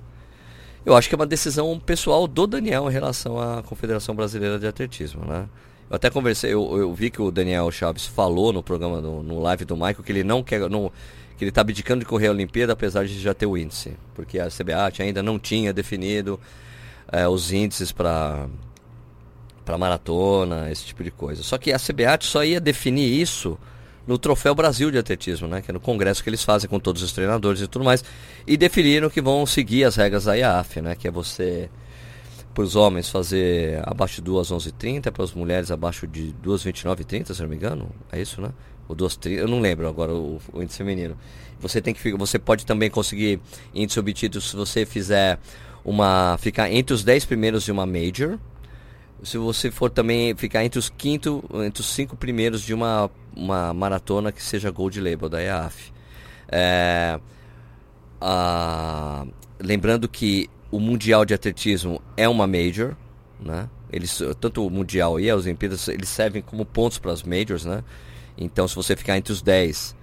eu 0.85 0.95
acho 0.95 1.09
que 1.09 1.15
é 1.15 1.17
uma 1.17 1.27
decisão 1.27 1.77
pessoal 1.77 2.25
do 2.25 2.47
Daniel 2.47 2.89
em 2.89 2.93
relação 2.93 3.37
à 3.37 3.61
Confederação 3.61 4.15
Brasileira 4.15 4.57
de 4.57 4.65
Atletismo, 4.65 5.25
né? 5.25 5.45
Eu 5.89 5.97
até 5.97 6.09
conversei, 6.09 6.53
eu, 6.53 6.77
eu 6.77 6.93
vi 6.93 7.09
que 7.09 7.21
o 7.21 7.29
Daniel 7.29 7.69
Chaves 7.69 8.05
falou 8.05 8.53
no 8.53 8.63
programa, 8.63 9.01
no, 9.01 9.21
no 9.21 9.41
live 9.41 9.65
do 9.65 9.75
Michael, 9.75 10.03
que 10.05 10.11
ele 10.13 10.23
não 10.23 10.41
quer, 10.41 10.69
não, 10.69 10.89
que 11.37 11.43
ele 11.43 11.49
está 11.49 11.59
abdicando 11.59 11.99
de 11.99 12.05
correr 12.05 12.27
a 12.27 12.31
Olimpíada, 12.31 12.71
apesar 12.71 13.05
de 13.05 13.19
já 13.19 13.33
ter 13.33 13.45
o 13.45 13.57
índice, 13.57 13.91
porque 14.15 14.39
a 14.39 14.47
CBAT 14.47 15.01
ainda 15.01 15.21
não 15.21 15.37
tinha 15.37 15.73
definido 15.73 16.39
é, 17.11 17.27
os 17.27 17.51
índices 17.51 17.91
para 17.91 18.47
para 19.69 19.77
maratona, 19.77 20.71
esse 20.71 20.83
tipo 20.83 21.03
de 21.03 21.11
coisa. 21.11 21.43
Só 21.43 21.55
que 21.55 21.71
a 21.71 21.77
CBAT 21.77 22.25
só 22.25 22.43
ia 22.43 22.59
definir 22.59 23.21
isso 23.21 23.55
no 24.07 24.17
Troféu 24.17 24.55
Brasil 24.55 24.89
de 24.89 24.97
Atletismo, 24.97 25.47
né? 25.47 25.61
Que 25.61 25.69
é 25.69 25.73
no 25.73 25.79
congresso 25.79 26.23
que 26.23 26.29
eles 26.31 26.43
fazem 26.43 26.67
com 26.67 26.79
todos 26.79 27.03
os 27.03 27.11
treinadores 27.13 27.61
e 27.61 27.67
tudo 27.67 27.85
mais. 27.85 28.03
E 28.47 28.57
definiram 28.57 29.11
que 29.11 29.21
vão 29.21 29.45
seguir 29.45 29.83
as 29.83 29.95
regras 29.95 30.23
da 30.23 30.33
IAF, 30.33 30.81
né? 30.81 30.95
Que 30.95 31.07
é 31.07 31.11
você, 31.11 31.69
para 32.51 32.63
os 32.63 32.75
homens, 32.75 33.09
fazer 33.09 33.79
abaixo 33.87 34.15
de 34.15 34.21
2 34.23 34.47
11h30, 34.49 35.11
para 35.11 35.23
as 35.23 35.33
mulheres 35.33 35.69
abaixo 35.69 36.07
de 36.07 36.33
2 36.41 36.63
29h30, 36.63 37.35
se 37.35 37.41
não 37.43 37.49
me 37.49 37.55
engano. 37.55 37.91
É 38.11 38.19
isso, 38.19 38.41
né? 38.41 38.49
Ou 38.87 38.95
2 38.95 39.19
eu 39.25 39.47
não 39.47 39.59
lembro 39.59 39.87
agora 39.87 40.11
o, 40.15 40.41
o 40.51 40.63
índice 40.63 40.79
feminino. 40.79 41.15
Você 41.59 41.79
tem 41.79 41.93
que 41.93 42.11
você 42.13 42.39
pode 42.39 42.65
também 42.65 42.89
conseguir 42.89 43.39
índice 43.75 43.99
obtido 43.99 44.41
se 44.41 44.55
você 44.55 44.83
fizer 44.83 45.37
uma 45.85 46.39
ficar 46.39 46.71
entre 46.71 46.91
os 46.91 47.03
10 47.03 47.25
primeiros 47.25 47.63
de 47.63 47.71
uma 47.71 47.85
major 47.85 48.39
se 49.23 49.37
você 49.37 49.69
for 49.69 49.89
também 49.89 50.35
ficar 50.35 50.63
entre 50.63 50.79
os 50.79 50.89
quinto, 50.89 51.43
entre 51.65 51.81
os 51.81 51.87
cinco 51.87 52.15
primeiros 52.15 52.61
de 52.61 52.73
uma, 52.73 53.09
uma 53.35 53.73
maratona 53.73 54.31
que 54.31 54.41
seja 54.41 54.71
Gold 54.71 54.99
Label 54.99 55.29
da 55.29 55.41
EAF. 55.41 55.91
É, 56.51 57.19
a, 58.19 59.25
lembrando 59.59 60.07
que 60.07 60.49
o 60.71 60.79
Mundial 60.79 61.25
de 61.25 61.33
Atletismo 61.33 62.01
é 62.15 62.27
uma 62.27 62.47
major, 62.47 62.95
né? 63.39 63.69
Eles, 63.91 64.21
tanto 64.39 64.65
o 64.65 64.69
Mundial 64.69 65.19
e 65.19 65.29
as 65.29 65.45
Olimpíadas, 65.45 65.87
eles 65.87 66.09
servem 66.09 66.41
como 66.41 66.63
pontos 66.63 66.99
para 66.99 67.11
as 67.11 67.23
majors, 67.23 67.65
né? 67.65 67.83
Então, 68.37 68.67
se 68.67 68.75
você 68.75 68.95
ficar 68.95 69.17
entre 69.17 69.33
os 69.33 69.41
10 69.41 69.95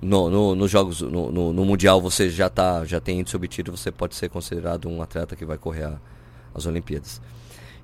no, 0.00 0.30
no, 0.30 0.54
nos 0.54 0.70
jogos, 0.70 1.00
no, 1.02 1.30
no, 1.30 1.52
no, 1.52 1.64
Mundial, 1.64 2.00
você 2.00 2.30
já, 2.30 2.48
tá, 2.48 2.84
já 2.84 3.00
tem 3.00 3.20
índice 3.20 3.36
obtido, 3.36 3.76
você 3.76 3.92
pode 3.92 4.14
ser 4.14 4.28
considerado 4.30 4.88
um 4.88 5.02
atleta 5.02 5.36
que 5.36 5.44
vai 5.44 5.58
correr 5.58 5.84
a, 5.84 6.00
as 6.54 6.66
Olimpíadas. 6.66 7.20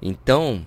Então, 0.05 0.67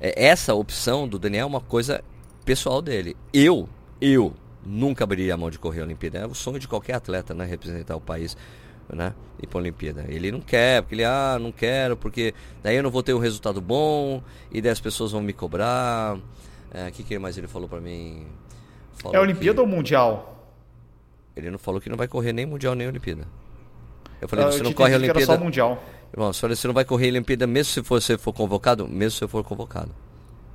é, 0.00 0.26
essa 0.26 0.52
opção 0.52 1.06
do 1.06 1.16
Daniel 1.16 1.44
é 1.44 1.46
uma 1.46 1.60
coisa 1.60 2.02
pessoal 2.44 2.82
dele. 2.82 3.16
Eu, 3.32 3.68
eu 4.00 4.34
nunca 4.66 5.04
abriria 5.04 5.34
a 5.34 5.36
mão 5.36 5.48
de 5.48 5.58
correr 5.58 5.80
a 5.80 5.84
Olimpíada. 5.84 6.18
É 6.18 6.26
o 6.26 6.34
sonho 6.34 6.58
de 6.58 6.66
qualquer 6.66 6.94
atleta, 6.94 7.32
né? 7.32 7.44
Representar 7.44 7.94
o 7.94 8.00
país, 8.00 8.36
né? 8.92 9.14
Ir 9.40 9.46
para 9.46 9.58
a 9.58 9.62
Olimpíada. 9.62 10.04
Ele 10.08 10.32
não 10.32 10.40
quer, 10.40 10.82
porque 10.82 10.96
ele, 10.96 11.04
ah, 11.04 11.38
não 11.40 11.52
quero, 11.52 11.96
porque 11.96 12.34
daí 12.60 12.76
eu 12.76 12.82
não 12.82 12.90
vou 12.90 13.04
ter 13.04 13.14
um 13.14 13.20
resultado 13.20 13.60
bom 13.60 14.20
e 14.50 14.60
daí 14.60 14.72
as 14.72 14.80
pessoas 14.80 15.12
vão 15.12 15.22
me 15.22 15.32
cobrar. 15.32 16.16
O 16.16 16.20
é, 16.74 16.90
que, 16.90 17.04
que 17.04 17.16
mais 17.20 17.38
ele 17.38 17.46
falou 17.46 17.68
para 17.68 17.80
mim? 17.80 18.26
Falou 18.94 19.16
é 19.16 19.20
Olimpíada 19.20 19.54
que... 19.54 19.60
ou 19.60 19.66
Mundial? 19.66 20.28
Ele 21.36 21.50
não 21.50 21.58
falou 21.58 21.80
que 21.80 21.88
não 21.88 21.96
vai 21.96 22.08
correr 22.08 22.32
nem 22.32 22.44
Mundial 22.44 22.74
nem 22.74 22.88
Olimpíada. 22.88 23.26
Eu 24.20 24.28
falei, 24.28 24.44
eu 24.44 24.52
você 24.52 24.62
não 24.62 24.72
corre 24.72 24.94
a 24.94 24.96
Olimpíada. 24.96 25.20
Era 25.20 25.38
só 25.38 25.38
mundial. 25.38 25.82
Irmão, 26.12 26.32
você 26.32 26.66
não 26.66 26.74
vai 26.74 26.84
correr 26.84 27.06
a 27.06 27.10
Olimpíada 27.10 27.46
mesmo 27.46 27.72
se 27.72 27.80
você 27.80 28.18
for 28.18 28.32
convocado? 28.32 28.86
Mesmo 28.86 29.12
se 29.12 29.18
você 29.20 29.28
for 29.28 29.42
convocado. 29.42 29.90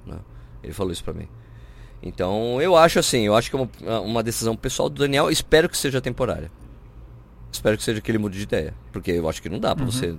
Né? 0.05 0.17
Ele 0.63 0.73
falou 0.73 0.91
isso 0.91 1.03
pra 1.03 1.13
mim. 1.13 1.27
Então, 2.01 2.61
eu 2.61 2.75
acho 2.75 2.99
assim, 2.99 3.21
eu 3.21 3.35
acho 3.35 3.49
que 3.49 3.55
é 3.55 3.59
uma, 3.59 3.99
uma 4.01 4.23
decisão 4.23 4.55
pessoal 4.55 4.87
do 4.87 4.99
Daniel, 4.99 5.31
espero 5.31 5.67
que 5.67 5.75
seja 5.75 5.99
temporária. 5.99 6.51
Espero 7.51 7.75
que 7.75 7.83
seja 7.83 7.99
que 7.99 8.11
ele 8.11 8.19
mude 8.19 8.37
de 8.37 8.43
ideia. 8.43 8.73
Porque 8.91 9.11
eu 9.11 9.27
acho 9.27 9.41
que 9.41 9.49
não 9.49 9.59
dá 9.59 9.75
pra 9.75 9.83
uhum. 9.83 9.91
você. 9.91 10.15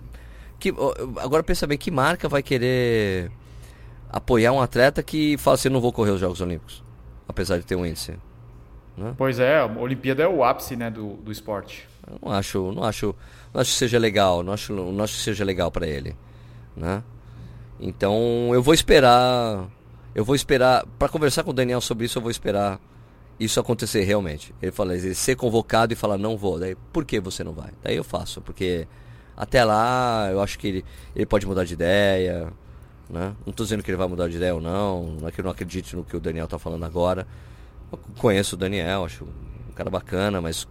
Que, 0.58 0.74
agora 1.18 1.42
pensa 1.44 1.66
bem, 1.68 1.78
que 1.78 1.90
marca 1.90 2.28
vai 2.28 2.42
querer 2.42 3.30
apoiar 4.10 4.52
um 4.52 4.60
atleta 4.60 5.02
que 5.04 5.36
fala 5.38 5.54
assim, 5.54 5.68
eu 5.68 5.72
não 5.72 5.80
vou 5.80 5.92
correr 5.92 6.10
os 6.10 6.20
Jogos 6.20 6.40
Olímpicos? 6.40 6.82
Apesar 7.28 7.58
de 7.58 7.64
ter 7.64 7.76
um 7.76 7.86
índice. 7.86 8.18
Né? 8.96 9.14
Pois 9.16 9.38
é, 9.38 9.60
a 9.60 9.66
Olimpíada 9.66 10.24
é 10.24 10.28
o 10.28 10.42
ápice 10.42 10.74
né, 10.74 10.90
do, 10.90 11.14
do 11.18 11.30
esporte. 11.30 11.88
Eu 12.10 12.18
não 12.20 12.32
acho, 12.32 12.72
não 12.72 12.82
acho 12.82 13.14
não 13.52 13.60
acho 13.60 13.72
que 13.72 13.76
seja 13.76 13.98
legal, 13.98 14.42
não 14.42 14.52
acho, 14.52 14.72
não 14.72 15.04
acho 15.04 15.14
que 15.14 15.22
seja 15.22 15.44
legal 15.44 15.70
para 15.70 15.86
ele, 15.86 16.16
né? 16.76 17.02
Então 17.80 18.50
eu 18.52 18.62
vou 18.62 18.74
esperar, 18.74 19.68
eu 20.14 20.24
vou 20.24 20.34
esperar 20.34 20.84
para 20.98 21.08
conversar 21.08 21.44
com 21.44 21.50
o 21.50 21.54
Daniel 21.54 21.80
sobre 21.80 22.06
isso, 22.06 22.18
eu 22.18 22.22
vou 22.22 22.30
esperar 22.30 22.80
isso 23.38 23.60
acontecer 23.60 24.02
realmente. 24.02 24.54
Ele 24.60 24.72
fala, 24.72 24.96
ele 24.96 25.14
ser 25.14 25.36
convocado 25.36 25.92
e 25.92 25.96
falar 25.96 26.18
não 26.18 26.36
vou, 26.36 26.58
daí 26.58 26.76
por 26.92 27.04
que 27.04 27.20
você 27.20 27.44
não 27.44 27.52
vai? 27.52 27.70
Daí 27.82 27.96
eu 27.96 28.04
faço, 28.04 28.40
porque 28.40 28.86
até 29.36 29.64
lá 29.64 30.28
eu 30.30 30.40
acho 30.42 30.58
que 30.58 30.66
ele, 30.66 30.84
ele 31.14 31.26
pode 31.26 31.46
mudar 31.46 31.64
de 31.64 31.74
ideia, 31.74 32.52
Né? 33.08 33.34
Não 33.46 33.50
estou 33.50 33.64
dizendo 33.64 33.82
que 33.82 33.90
ele 33.90 33.96
vai 33.96 34.08
mudar 34.08 34.28
de 34.28 34.36
ideia 34.36 34.54
ou 34.54 34.60
não, 34.60 35.16
não 35.20 35.28
é 35.28 35.32
que 35.32 35.40
eu 35.40 35.44
não 35.44 35.50
acredite 35.50 35.96
no 35.96 36.04
que 36.04 36.16
o 36.16 36.20
Daniel 36.20 36.44
está 36.44 36.58
falando 36.58 36.84
agora. 36.84 37.26
Eu 37.90 37.98
conheço 38.18 38.54
o 38.54 38.58
Daniel, 38.58 39.04
acho 39.04 39.24
um 39.24 39.72
cara 39.72 39.88
bacana, 39.88 40.40
mas 40.40 40.68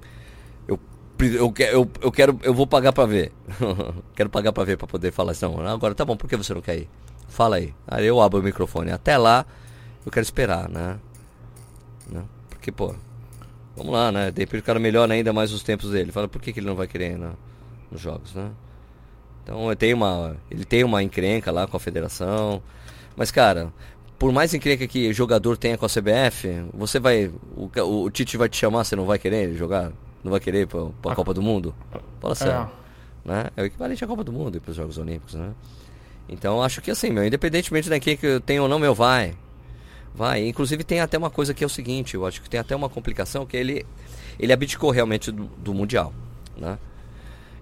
eu, 0.67 0.79
eu, 1.19 1.53
eu, 1.57 1.91
eu 2.01 2.11
quero, 2.11 2.39
eu 2.43 2.53
vou 2.53 2.67
pagar 2.67 2.93
para 2.93 3.05
ver. 3.05 3.31
quero 4.15 4.29
pagar 4.29 4.51
para 4.51 4.63
ver 4.63 4.77
para 4.77 4.87
poder 4.87 5.11
falar 5.11 5.31
assim, 5.31 5.45
não, 5.45 5.67
agora 5.67 5.95
tá 5.95 6.05
bom, 6.05 6.15
por 6.15 6.29
que 6.29 6.35
você 6.35 6.53
não 6.53 6.61
quer 6.61 6.77
ir? 6.77 6.89
Fala 7.27 7.57
aí. 7.57 7.73
Aí 7.87 8.05
eu 8.05 8.21
abro 8.21 8.39
o 8.39 8.43
microfone. 8.43 8.91
Até 8.91 9.17
lá, 9.17 9.45
eu 10.05 10.11
quero 10.11 10.23
esperar, 10.23 10.69
né? 10.69 10.97
né? 12.09 12.23
Porque, 12.49 12.71
pô, 12.71 12.95
vamos 13.75 13.93
lá, 13.93 14.11
né? 14.11 14.31
De 14.31 14.41
repente 14.41 14.61
o 14.61 14.63
cara 14.63 14.79
melhora 14.79 15.13
ainda 15.13 15.33
mais 15.33 15.51
os 15.51 15.63
tempos 15.63 15.91
dele. 15.91 16.11
Fala, 16.11 16.27
por 16.27 16.41
que, 16.41 16.53
que 16.53 16.59
ele 16.59 16.67
não 16.67 16.75
vai 16.75 16.87
querer 16.87 17.11
ir 17.11 17.19
nos 17.91 18.01
jogos, 18.01 18.33
né? 18.33 18.51
Então 19.43 19.73
tenho 19.75 19.95
uma, 19.95 20.35
ele 20.51 20.65
tem 20.65 20.83
uma 20.83 21.01
encrenca 21.01 21.51
lá 21.51 21.67
com 21.67 21.77
a 21.77 21.79
federação. 21.79 22.61
Mas, 23.15 23.31
cara, 23.31 23.71
por 24.19 24.31
mais 24.31 24.53
encrenca 24.53 24.87
que 24.87 25.13
jogador 25.13 25.57
tenha 25.57 25.77
com 25.77 25.85
a 25.85 25.89
CBF, 25.89 26.65
você 26.73 26.99
vai. 26.99 27.31
O, 27.55 27.69
o, 28.03 28.09
Tite 28.09 28.35
vai 28.35 28.49
te 28.49 28.57
chamar, 28.57 28.83
você 28.83 28.95
não 28.95 29.05
vai 29.05 29.17
querer 29.17 29.53
jogar? 29.53 29.91
Não 30.27 30.31
vai 30.31 30.41
querer 30.41 30.63
ir 30.63 30.67
pra, 30.67 30.87
pra 31.01 31.15
Copa 31.15 31.33
do 31.33 31.41
Mundo? 31.41 31.73
Fala 32.19 32.35
sério. 32.35 32.69
É. 33.25 33.29
Né? 33.29 33.45
é 33.55 33.61
o 33.61 33.65
equivalente 33.65 34.03
à 34.03 34.07
Copa 34.07 34.25
do 34.25 34.33
Mundo 34.33 34.57
e 34.57 34.59
para 34.59 34.71
os 34.71 34.75
Jogos 34.75 34.97
Olímpicos, 34.97 35.35
né? 35.35 35.53
Então 36.27 36.61
acho 36.61 36.81
que 36.81 36.91
assim, 36.91 37.11
meu, 37.11 37.25
independentemente 37.25 37.89
da 37.89 37.97
que 37.97 38.17
eu 38.21 38.41
tenho 38.41 38.63
ou 38.63 38.69
não, 38.69 38.77
meu, 38.77 38.93
vai. 38.93 39.35
Vai. 40.13 40.45
Inclusive 40.45 40.83
tem 40.83 40.99
até 40.99 41.17
uma 41.17 41.29
coisa 41.29 41.53
que 41.53 41.63
é 41.63 41.67
o 41.67 41.69
seguinte, 41.69 42.15
eu 42.15 42.25
acho 42.25 42.41
que 42.41 42.49
tem 42.49 42.59
até 42.59 42.75
uma 42.75 42.89
complicação 42.89 43.45
que 43.45 43.55
ele, 43.55 43.85
ele 44.37 44.51
abdicou 44.51 44.91
realmente 44.91 45.31
do, 45.31 45.45
do 45.45 45.73
Mundial, 45.73 46.13
né? 46.57 46.77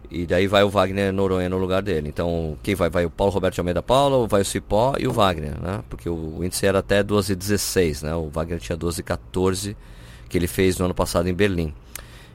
E 0.10 0.26
daí 0.26 0.48
vai 0.48 0.64
o 0.64 0.70
Wagner 0.70 1.14
Noronha 1.14 1.48
no 1.48 1.60
lugar 1.60 1.84
dele. 1.84 2.10
Então, 2.10 2.58
quem 2.64 2.74
vai? 2.74 2.90
Vai 2.90 3.06
o 3.06 3.12
Paulo 3.12 3.32
Roberto 3.32 3.54
de 3.54 3.60
Almeida 3.60 3.84
Paula, 3.84 4.28
vai 4.28 4.42
o 4.42 4.46
Cipó 4.46 4.96
e 4.98 5.08
o 5.08 5.12
Wagner, 5.12 5.62
né? 5.62 5.84
Porque 5.88 6.10
o, 6.10 6.38
o 6.38 6.44
índice 6.44 6.66
era 6.66 6.80
até 6.80 7.04
12,16, 7.04 8.04
né? 8.04 8.16
O 8.16 8.30
Wagner 8.30 8.60
tinha 8.60 8.78
12,14 8.78 9.76
que 10.30 10.38
ele 10.38 10.48
fez 10.48 10.80
no 10.80 10.86
ano 10.86 10.94
passado 10.94 11.28
em 11.28 11.34
Berlim. 11.34 11.74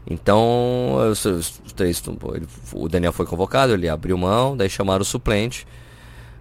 Então, 0.07 0.97
os, 1.11 1.25
os 1.25 1.61
três, 1.75 2.03
ele, 2.35 2.47
o 2.73 2.89
Daniel 2.89 3.13
foi 3.13 3.27
convocado, 3.27 3.73
ele 3.73 3.89
abriu 3.89 4.17
mão, 4.17 4.57
daí 4.57 4.69
chamaram 4.69 5.03
o 5.03 5.05
suplente. 5.05 5.67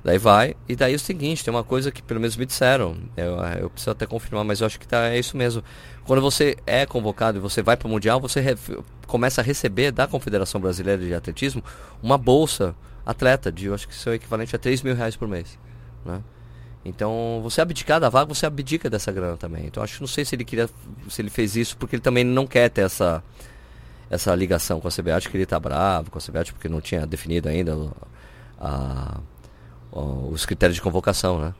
Daí 0.01 0.17
vai, 0.17 0.55
e 0.67 0.77
daí 0.77 0.93
é 0.93 0.95
o 0.95 0.99
seguinte, 0.99 1.43
tem 1.43 1.53
uma 1.53 1.63
coisa 1.63 1.91
que 1.91 2.01
pelo 2.01 2.21
menos 2.21 2.37
me 2.37 2.45
disseram, 2.45 2.95
eu, 3.17 3.35
eu 3.59 3.69
preciso 3.69 3.91
até 3.91 4.05
confirmar, 4.05 4.45
mas 4.45 4.61
eu 4.61 4.65
acho 4.65 4.79
que 4.79 4.87
tá, 4.87 5.09
é 5.09 5.19
isso 5.19 5.35
mesmo. 5.35 5.61
Quando 6.05 6.21
você 6.21 6.55
é 6.65 6.85
convocado 6.85 7.37
e 7.37 7.41
você 7.41 7.61
vai 7.61 7.75
para 7.75 7.85
o 7.85 7.91
Mundial, 7.91 8.17
você 8.19 8.39
re, 8.39 8.55
começa 9.05 9.41
a 9.41 9.43
receber 9.43 9.91
da 9.91 10.07
Confederação 10.07 10.61
Brasileira 10.61 11.03
de 11.03 11.13
Atletismo 11.13 11.61
uma 12.01 12.17
bolsa 12.17 12.73
atleta 13.05 13.51
de, 13.51 13.65
eu 13.65 13.73
acho 13.73 13.87
que 13.87 13.93
isso 13.93 14.09
é 14.09 14.15
equivalente 14.15 14.55
a 14.55 14.59
3 14.59 14.81
mil 14.83 14.95
reais 14.95 15.17
por 15.17 15.27
mês. 15.27 15.59
Né? 16.05 16.21
Então, 16.83 17.39
você 17.43 17.61
abdicar 17.61 17.99
da 17.99 18.09
vaga, 18.09 18.33
você 18.33 18.45
abdica 18.45 18.89
dessa 18.89 19.11
grana 19.11 19.37
também. 19.37 19.65
Então, 19.65 19.83
acho 19.83 19.95
que 19.95 20.01
não 20.01 20.07
sei 20.07 20.23
se 20.23 20.35
ele 20.35 20.45
queria, 20.45 20.69
se 21.09 21.21
ele 21.21 21.29
fez 21.29 21.55
isso 21.55 21.77
porque 21.77 21.95
ele 21.95 22.01
também 22.01 22.23
não 22.23 22.47
quer 22.47 22.69
ter 22.69 22.81
essa, 22.81 23.21
essa 24.09 24.33
ligação 24.33 24.79
com 24.79 24.87
a 24.87 24.91
CBAT, 24.91 25.29
que 25.29 25.35
ele 25.35 25.43
está 25.43 25.59
bravo 25.59 26.09
com 26.09 26.17
a 26.17 26.21
CBAT 26.21 26.53
porque 26.53 26.69
não 26.69 26.79
tinha 26.79 27.05
definido 27.05 27.49
ainda 27.49 27.75
a, 28.59 29.19
os 29.91 30.45
critérios 30.45 30.75
de 30.75 30.81
convocação, 30.81 31.39
né? 31.39 31.53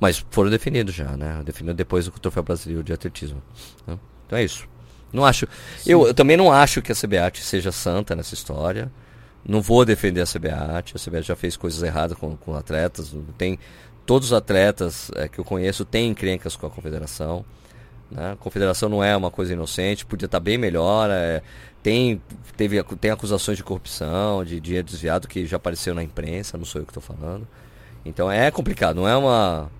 Mas 0.00 0.24
foram 0.30 0.50
definidos 0.50 0.94
já, 0.94 1.16
né? 1.16 1.42
Definido 1.44 1.74
depois 1.74 2.06
do 2.06 2.12
Troféu 2.12 2.42
Brasileiro 2.42 2.84
de 2.84 2.92
Atletismo. 2.92 3.42
Né? 3.86 3.98
Então 4.26 4.38
é 4.38 4.44
isso. 4.44 4.68
Não 5.12 5.24
acho. 5.24 5.48
Eu, 5.86 6.06
eu, 6.06 6.14
também 6.14 6.36
não 6.36 6.52
acho 6.52 6.82
que 6.82 6.92
a 6.92 6.94
CBAT 6.94 7.42
seja 7.42 7.72
santa 7.72 8.14
nessa 8.14 8.34
história. 8.34 8.90
Não 9.44 9.60
vou 9.60 9.84
defender 9.84 10.20
a 10.20 10.26
CBAT. 10.26 10.92
A 10.94 10.98
CBAT 10.98 11.26
já 11.26 11.34
fez 11.34 11.56
coisas 11.56 11.82
erradas 11.82 12.16
com, 12.16 12.36
com 12.36 12.54
atletas. 12.54 13.14
Tem 13.36 13.58
todos 14.08 14.28
os 14.28 14.32
atletas 14.32 15.10
é, 15.16 15.28
que 15.28 15.38
eu 15.38 15.44
conheço 15.44 15.84
têm 15.84 16.08
encrencas 16.08 16.56
com 16.56 16.66
a 16.66 16.70
confederação. 16.70 17.44
Né? 18.10 18.32
A 18.32 18.36
confederação 18.36 18.88
não 18.88 19.04
é 19.04 19.14
uma 19.14 19.30
coisa 19.30 19.52
inocente. 19.52 20.06
Podia 20.06 20.24
estar 20.24 20.40
bem 20.40 20.56
melhor. 20.56 21.10
É, 21.10 21.42
tem, 21.82 22.18
teve, 22.56 22.82
tem 22.98 23.10
acusações 23.10 23.58
de 23.58 23.62
corrupção, 23.62 24.42
de 24.46 24.58
dinheiro 24.60 24.86
desviado 24.86 25.28
que 25.28 25.44
já 25.44 25.58
apareceu 25.58 25.94
na 25.94 26.02
imprensa, 26.02 26.56
não 26.56 26.64
sou 26.64 26.80
eu 26.80 26.86
que 26.86 26.90
estou 26.90 27.02
falando. 27.02 27.46
Então 28.02 28.32
é 28.32 28.50
complicado, 28.50 28.96
não 28.96 29.06
é 29.06 29.14
uma. 29.14 29.70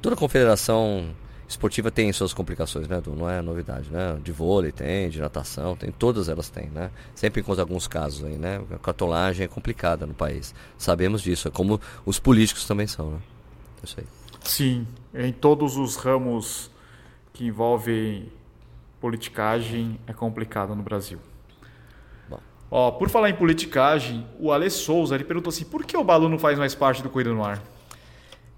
Toda 0.00 0.16
confederação 0.16 1.10
esportiva 1.46 1.90
tem 1.90 2.10
suas 2.10 2.32
complicações, 2.32 2.88
né, 2.88 3.02
Não 3.06 3.28
é 3.28 3.42
novidade, 3.42 3.90
né? 3.90 4.18
De 4.24 4.32
vôlei 4.32 4.72
tem, 4.72 5.10
de 5.10 5.20
natação, 5.20 5.76
tem, 5.76 5.90
todas 5.90 6.30
elas 6.30 6.48
têm, 6.48 6.70
né? 6.70 6.90
Sempre 7.14 7.42
encontra 7.42 7.62
alguns 7.62 7.86
casos 7.86 8.24
aí, 8.24 8.38
né? 8.38 8.62
A 8.70 8.78
cartolagem 8.78 9.44
é 9.44 9.48
complicada 9.48 10.06
no 10.06 10.14
país. 10.14 10.54
Sabemos 10.78 11.20
disso, 11.20 11.48
é 11.48 11.50
como 11.50 11.78
os 12.06 12.18
políticos 12.18 12.64
também 12.64 12.86
são, 12.86 13.10
né? 13.10 13.18
Isso 13.84 14.00
aí. 14.00 14.06
Sim, 14.42 14.86
em 15.14 15.32
todos 15.32 15.76
os 15.76 15.96
ramos 15.96 16.70
que 17.32 17.46
envolvem 17.46 18.30
politicagem 19.00 19.98
é 20.06 20.12
complicado 20.12 20.74
no 20.74 20.82
Brasil. 20.82 21.18
Ó, 22.70 22.90
por 22.90 23.08
falar 23.08 23.30
em 23.30 23.34
politicagem, 23.34 24.26
o 24.36 24.50
Ale 24.50 24.68
Souza 24.68 25.14
ele 25.14 25.22
perguntou 25.22 25.50
assim: 25.50 25.64
por 25.64 25.84
que 25.84 25.96
o 25.96 26.02
Balu 26.02 26.28
não 26.28 26.40
faz 26.40 26.58
mais 26.58 26.74
parte 26.74 27.04
do 27.04 27.08
Corrida 27.08 27.30
no 27.30 27.44
Ar? 27.44 27.62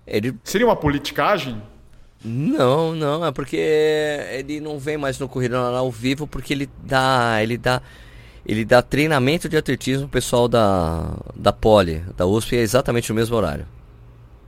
Ele... 0.07 0.35
Seria 0.43 0.67
uma 0.67 0.75
politicagem? 0.75 1.61
Não, 2.25 2.95
não, 2.95 3.27
é 3.27 3.31
porque 3.31 3.57
ele 3.57 4.59
não 4.59 4.79
vem 4.79 4.97
mais 4.97 5.19
no 5.19 5.29
Corrida 5.29 5.59
no 5.59 5.67
Ar 5.67 5.75
ao 5.75 5.91
vivo 5.91 6.27
porque 6.27 6.55
ele 6.55 6.71
dá. 6.83 7.43
ele 7.43 7.59
dá. 7.59 7.83
Ele 8.49 8.65
dá 8.65 8.81
treinamento 8.81 9.49
de 9.49 9.57
atletismo 9.57 10.09
pessoal 10.09 10.47
da, 10.47 11.17
da 11.35 11.53
Poli, 11.53 12.03
da 12.17 12.27
USP, 12.27 12.57
é 12.57 12.61
exatamente 12.61 13.11
no 13.11 13.17
mesmo 13.17 13.35
horário. 13.37 13.67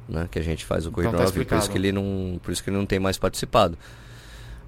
Né, 0.09 0.27
que 0.31 0.39
a 0.39 0.43
gente 0.43 0.65
faz 0.65 0.87
o 0.87 0.91
Corrida 0.91 1.11
então, 1.11 1.19
tá 1.19 1.31
no 1.31 1.41
Ar, 1.41 1.47
por 1.47 1.59
isso 1.59 1.71
que 1.71 1.77
ele 1.77 1.93
não, 1.93 2.41
por 2.43 2.51
isso 2.51 2.65
que 2.65 2.71
ele 2.71 2.77
não 2.79 2.87
tem 2.87 2.99
mais 2.99 3.19
participado. 3.19 3.77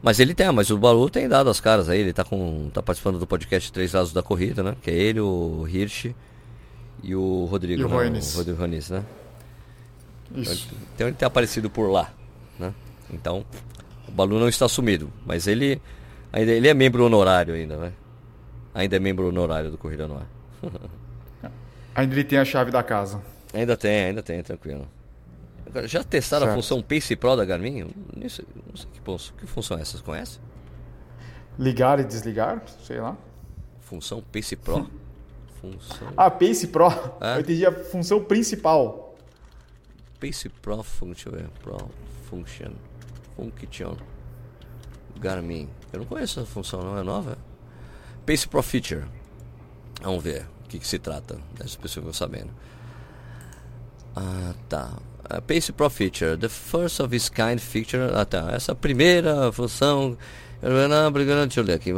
Mas 0.03 0.19
ele 0.19 0.35
tem, 0.35 0.51
mas 0.53 0.71
o 0.71 0.79
Balu 0.79 1.11
tem 1.11 1.29
dado 1.29 1.51
as 1.51 1.61
caras 1.61 1.89
aí, 1.89 2.01
ele 2.01 2.13
tá, 2.13 2.25
com, 2.25 2.71
tá 2.73 2.83
participando 2.83 3.19
do 3.19 3.27
podcast 3.27 3.71
Três 3.73 3.93
Lados 3.93 4.13
da 4.13 4.23
Corrida, 4.23 4.63
né? 4.63 4.77
Que 4.83 4.91
é 4.91 4.95
ele, 4.95 5.21
o 5.21 5.67
Hirsch 5.69 6.15
e 7.03 7.15
o 7.15 7.45
Rodrigo. 7.45 7.83
E 7.83 7.85
o 7.85 7.89
né? 7.89 7.95
Ronis. 7.95 8.35
O 8.35 8.39
Rodrigo 8.39 8.59
Ronis, 8.59 8.91
né? 8.91 9.05
Isso. 10.35 10.69
Então, 10.69 10.79
então 10.95 11.07
ele 11.09 11.17
tem 11.17 11.27
aparecido 11.27 11.69
por 11.69 11.91
lá, 11.91 12.13
né? 12.59 12.73
Então, 13.13 13.45
o 14.09 14.13
Balu 14.13 14.39
não 14.39 14.49
está 14.49 14.69
sumido, 14.69 15.13
mas 15.27 15.47
ele 15.47 15.81
ainda 16.33 16.53
ele 16.53 16.69
é 16.69 16.75
membro 16.75 17.05
honorário 17.05 17.55
ainda, 17.55 17.77
né? 17.77 17.93
Ainda 18.75 18.97
é 18.97 18.99
membro 18.99 19.29
honorário 19.29 19.71
do 19.71 19.77
Corrida 19.77 20.07
no 20.07 20.17
Ar. 20.17 20.27
ainda 21.95 22.15
ele 22.15 22.25
tem 22.25 22.39
a 22.39 22.45
chave 22.45 22.71
da 22.71 22.83
casa. 22.83 23.21
Ainda 23.53 23.77
tem, 23.77 24.05
ainda 24.05 24.23
tem, 24.23 24.43
tranquilo. 24.43 24.87
Agora, 25.71 25.87
já 25.87 26.03
testaram 26.03 26.47
certo. 26.47 26.59
a 26.59 26.63
função 26.63 26.83
Pace 26.83 27.15
Pro 27.15 27.37
da 27.37 27.45
Garmin? 27.45 27.89
Não 28.17 28.29
sei, 28.29 28.45
não 28.67 28.77
sei 28.77 28.91
que, 28.93 29.01
função, 29.01 29.37
que 29.37 29.47
função 29.47 29.79
é 29.79 29.81
essa, 29.83 29.93
vocês 29.93 30.03
conhecem? 30.03 30.43
Ligar 31.57 32.01
e 32.01 32.05
desligar? 32.05 32.63
Sei 32.85 33.01
lá. 33.01 33.17
Função 33.79 34.21
Pace 34.21 34.57
Pro? 34.57 34.91
função... 35.63 36.09
Ah, 36.17 36.29
Pace 36.29 36.67
Pro? 36.67 36.89
É? 37.21 37.37
Eu 37.37 37.41
entendi 37.41 37.65
a 37.65 37.73
função 37.73 38.25
principal. 38.25 39.17
Pace 40.21 40.49
Pro 40.49 40.83
Function, 40.83 41.31
Pro 41.63 41.89
Function. 42.29 42.73
Function. 43.37 43.97
Garmin. 45.21 45.69
Eu 45.93 46.01
não 46.01 46.07
conheço 46.07 46.41
essa 46.41 46.49
função, 46.51 46.83
não 46.83 46.99
é 46.99 47.03
nova? 47.05 47.39
Pace 48.27 48.49
Pro 48.49 48.61
Feature. 48.61 49.05
Vamos 50.03 50.25
ver 50.25 50.47
o 50.65 50.69
que, 50.69 50.81
que 50.81 50.87
se 50.87 50.99
trata. 50.99 51.39
As 51.63 51.77
pessoas 51.77 52.03
vão 52.03 52.13
sabendo. 52.13 52.51
Ah, 54.17 54.53
tá. 54.69 54.99
Uh, 55.31 55.41
Pace 55.41 55.71
Pro 55.71 55.89
Feature, 55.89 56.35
the 56.35 56.49
first 56.49 56.99
of 56.99 57.15
its 57.15 57.29
kind 57.29 57.61
feature. 57.61 58.11
Ah. 58.13 58.53
Essa 58.53 58.75
primeira 58.75 59.53
função. 59.53 60.19
Deixa 60.61 61.63
aqui. 61.73 61.93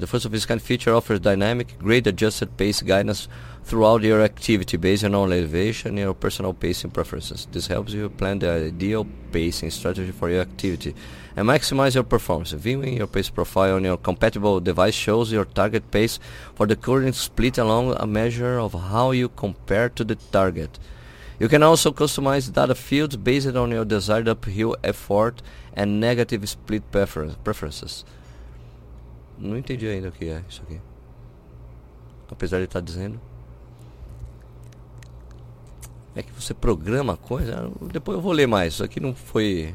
The 0.00 0.06
first 0.06 0.26
of 0.26 0.34
its 0.34 0.44
kind 0.44 0.60
feature 0.60 0.92
offers 0.92 1.20
dynamic, 1.20 1.78
grade 1.78 2.06
adjusted 2.06 2.50
pace 2.56 2.82
guidance 2.82 3.28
throughout 3.64 4.02
your 4.02 4.22
activity 4.22 4.76
based 4.76 5.04
on 5.04 5.14
elevation 5.14 5.92
and 5.92 5.98
your 6.00 6.14
personal 6.14 6.52
pacing 6.52 6.90
preferences. 6.90 7.46
This 7.50 7.68
helps 7.68 7.92
you 7.94 8.10
plan 8.10 8.40
the 8.40 8.50
ideal 8.50 9.06
pacing 9.30 9.70
strategy 9.70 10.10
for 10.10 10.28
your 10.28 10.42
activity 10.42 10.94
and 11.36 11.48
maximize 11.48 11.94
your 11.94 12.04
performance. 12.04 12.50
Viewing 12.52 12.96
your 12.96 13.06
pace 13.06 13.30
profile 13.30 13.76
on 13.76 13.84
your 13.84 13.96
compatible 13.96 14.60
device 14.60 14.94
shows 14.94 15.32
your 15.32 15.46
target 15.46 15.90
pace 15.90 16.18
for 16.56 16.66
the 16.66 16.76
current 16.76 17.14
split 17.14 17.56
along 17.56 17.94
a 17.98 18.06
measure 18.06 18.58
of 18.58 18.74
how 18.74 19.12
you 19.12 19.28
compare 19.30 19.88
to 19.90 20.04
the 20.04 20.16
target. 20.32 20.78
You 21.40 21.48
can 21.48 21.62
also 21.62 21.92
customize 21.92 22.50
data 22.50 22.74
fields 22.74 23.14
based 23.16 23.54
on 23.54 23.70
your 23.70 23.84
desired 23.84 24.28
uphill 24.28 24.76
effort 24.82 25.40
and 25.76 26.00
negative 26.00 26.44
split 26.44 26.82
preferences. 26.90 28.04
Não 29.38 29.56
entendi 29.56 29.86
ainda 29.86 30.08
o 30.08 30.12
que 30.12 30.28
é 30.28 30.42
isso 30.48 30.62
aqui. 30.62 30.80
Apesar 32.28 32.58
de 32.58 32.64
estar 32.64 32.80
dizendo. 32.80 33.20
É 36.16 36.22
que 36.22 36.32
você 36.32 36.52
programa 36.52 37.16
coisa. 37.16 37.70
Depois 37.92 38.16
eu 38.16 38.22
vou 38.22 38.32
ler 38.32 38.48
mais. 38.48 38.74
Isso 38.74 38.84
aqui 38.84 38.98
não 38.98 39.14
foi. 39.14 39.74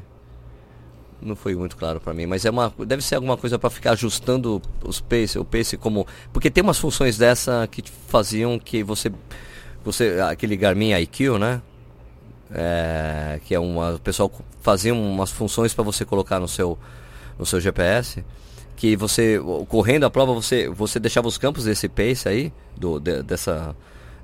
Não 1.21 1.37
foi 1.37 1.55
muito 1.55 1.77
claro 1.77 2.01
para 2.01 2.13
mim, 2.13 2.25
mas 2.25 2.43
é 2.43 2.49
uma, 2.49 2.73
deve 2.85 3.01
ser 3.01 3.15
alguma 3.15 3.37
coisa 3.37 3.57
para 3.57 3.69
ficar 3.69 3.91
ajustando 3.91 4.61
os 4.83 4.99
pace, 4.99 5.39
o 5.39 5.45
pace 5.45 5.77
como, 5.77 6.05
porque 6.33 6.51
tem 6.51 6.61
umas 6.61 6.77
funções 6.77 7.17
dessa 7.17 7.65
que 7.71 7.81
faziam 8.09 8.59
que 8.59 8.83
você 8.83 9.09
você 9.85 10.19
aquele 10.21 10.55
Garmin 10.55 10.93
IQ, 10.93 11.37
né? 11.37 11.61
é, 12.53 13.39
que 13.43 13.55
é 13.55 13.59
uma 13.59 13.95
o 13.95 13.99
pessoal 13.99 14.31
fazia 14.61 14.93
umas 14.93 15.31
funções 15.31 15.73
para 15.73 15.83
você 15.83 16.05
colocar 16.05 16.39
no 16.39 16.47
seu 16.47 16.77
no 17.37 17.45
seu 17.45 17.59
GPS 17.59 18.23
que 18.75 18.95
você 18.95 19.39
correndo 19.67 20.05
a 20.05 20.09
prova 20.09 20.33
você 20.33 20.69
você 20.69 20.99
deixava 20.99 21.27
os 21.27 21.37
campos 21.37 21.65
desse 21.65 21.89
pace 21.89 22.29
aí 22.29 22.53
do 22.77 22.99
de, 22.99 23.23
dessa 23.23 23.75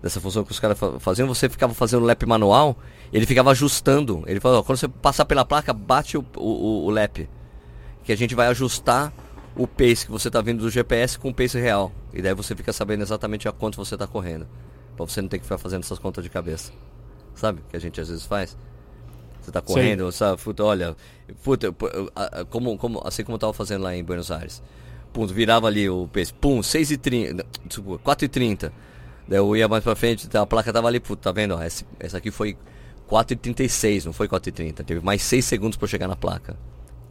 dessa 0.01 0.21
função 0.21 0.43
que 0.43 0.51
os 0.51 0.59
caras 0.59 0.77
faziam 0.99 1.27
você 1.27 1.49
ficava 1.49 1.73
fazendo 1.73 2.05
lap 2.05 2.23
manual 2.25 2.77
ele 3.11 3.25
ficava 3.25 3.49
ajustando. 3.49 4.23
Ele 4.27 4.39
falou 4.39 4.63
quando 4.63 4.77
você 4.77 4.87
passar 4.87 5.25
pela 5.25 5.43
placa 5.43 5.73
bate 5.73 6.15
o, 6.15 6.23
o, 6.37 6.85
o 6.85 6.89
lap. 6.91 7.27
Que 8.03 8.13
a 8.13 8.15
gente 8.15 8.35
vai 8.35 8.45
ajustar 8.49 9.11
o 9.55 9.65
pace 9.65 10.05
que 10.05 10.11
você 10.11 10.27
está 10.27 10.39
vindo 10.41 10.59
do 10.59 10.69
GPS 10.69 11.17
com 11.17 11.29
o 11.29 11.33
pace 11.33 11.59
real. 11.59 11.91
E 12.13 12.21
daí 12.21 12.35
você 12.35 12.55
fica 12.55 12.71
sabendo 12.71 13.01
exatamente 13.01 13.47
a 13.47 13.51
quanto 13.51 13.77
você 13.77 13.95
está 13.95 14.05
correndo 14.05 14.45
para 15.05 15.13
você 15.13 15.21
não 15.21 15.29
ter 15.29 15.39
que 15.39 15.43
ficar 15.43 15.57
fazendo 15.57 15.83
essas 15.83 15.99
contas 15.99 16.23
de 16.23 16.29
cabeça 16.29 16.71
sabe? 17.39 17.61
Que 17.69 17.77
a 17.77 17.79
gente 17.79 17.99
às 17.99 18.09
vezes 18.09 18.25
faz. 18.25 18.55
Você 19.41 19.51
tá 19.51 19.61
correndo, 19.61 20.11
Sim. 20.11 20.17
sabe? 20.17 20.41
Puta, 20.41 20.63
olha, 20.63 20.95
puta, 21.43 21.73
como, 22.49 22.77
como, 22.77 23.01
assim 23.05 23.23
como 23.23 23.35
eu 23.35 23.39
tava 23.39 23.53
fazendo 23.53 23.83
lá 23.83 23.95
em 23.95 24.03
Buenos 24.03 24.29
Aires. 24.29 24.61
Pum, 25.13 25.25
virava 25.25 25.65
ali 25.65 25.89
o 25.89 26.07
peso, 26.07 26.35
pum, 26.35 26.61
6 26.61 26.91
e 26.91 26.97
30, 26.97 27.45
desculpa, 27.65 28.03
4 28.03 28.25
e 28.25 28.27
30. 28.27 28.73
Daí 29.27 29.39
eu 29.39 29.55
ia 29.55 29.67
mais 29.67 29.83
pra 29.83 29.95
frente, 29.95 30.27
a 30.37 30.45
placa 30.45 30.71
tava 30.71 30.87
ali, 30.87 30.99
puta, 30.99 31.23
tá 31.23 31.31
vendo? 31.31 31.55
Ó, 31.55 31.61
essa, 31.61 31.83
essa 31.99 32.17
aqui 32.17 32.29
foi 32.29 32.55
4 33.07 33.33
e 33.33 33.37
36, 33.37 34.05
não 34.05 34.13
foi 34.13 34.27
4 34.27 34.49
e 34.49 34.51
30. 34.51 34.83
Teve 34.83 35.03
mais 35.03 35.23
6 35.23 35.45
segundos 35.45 35.77
para 35.77 35.87
chegar 35.87 36.07
na 36.07 36.15
placa, 36.15 36.55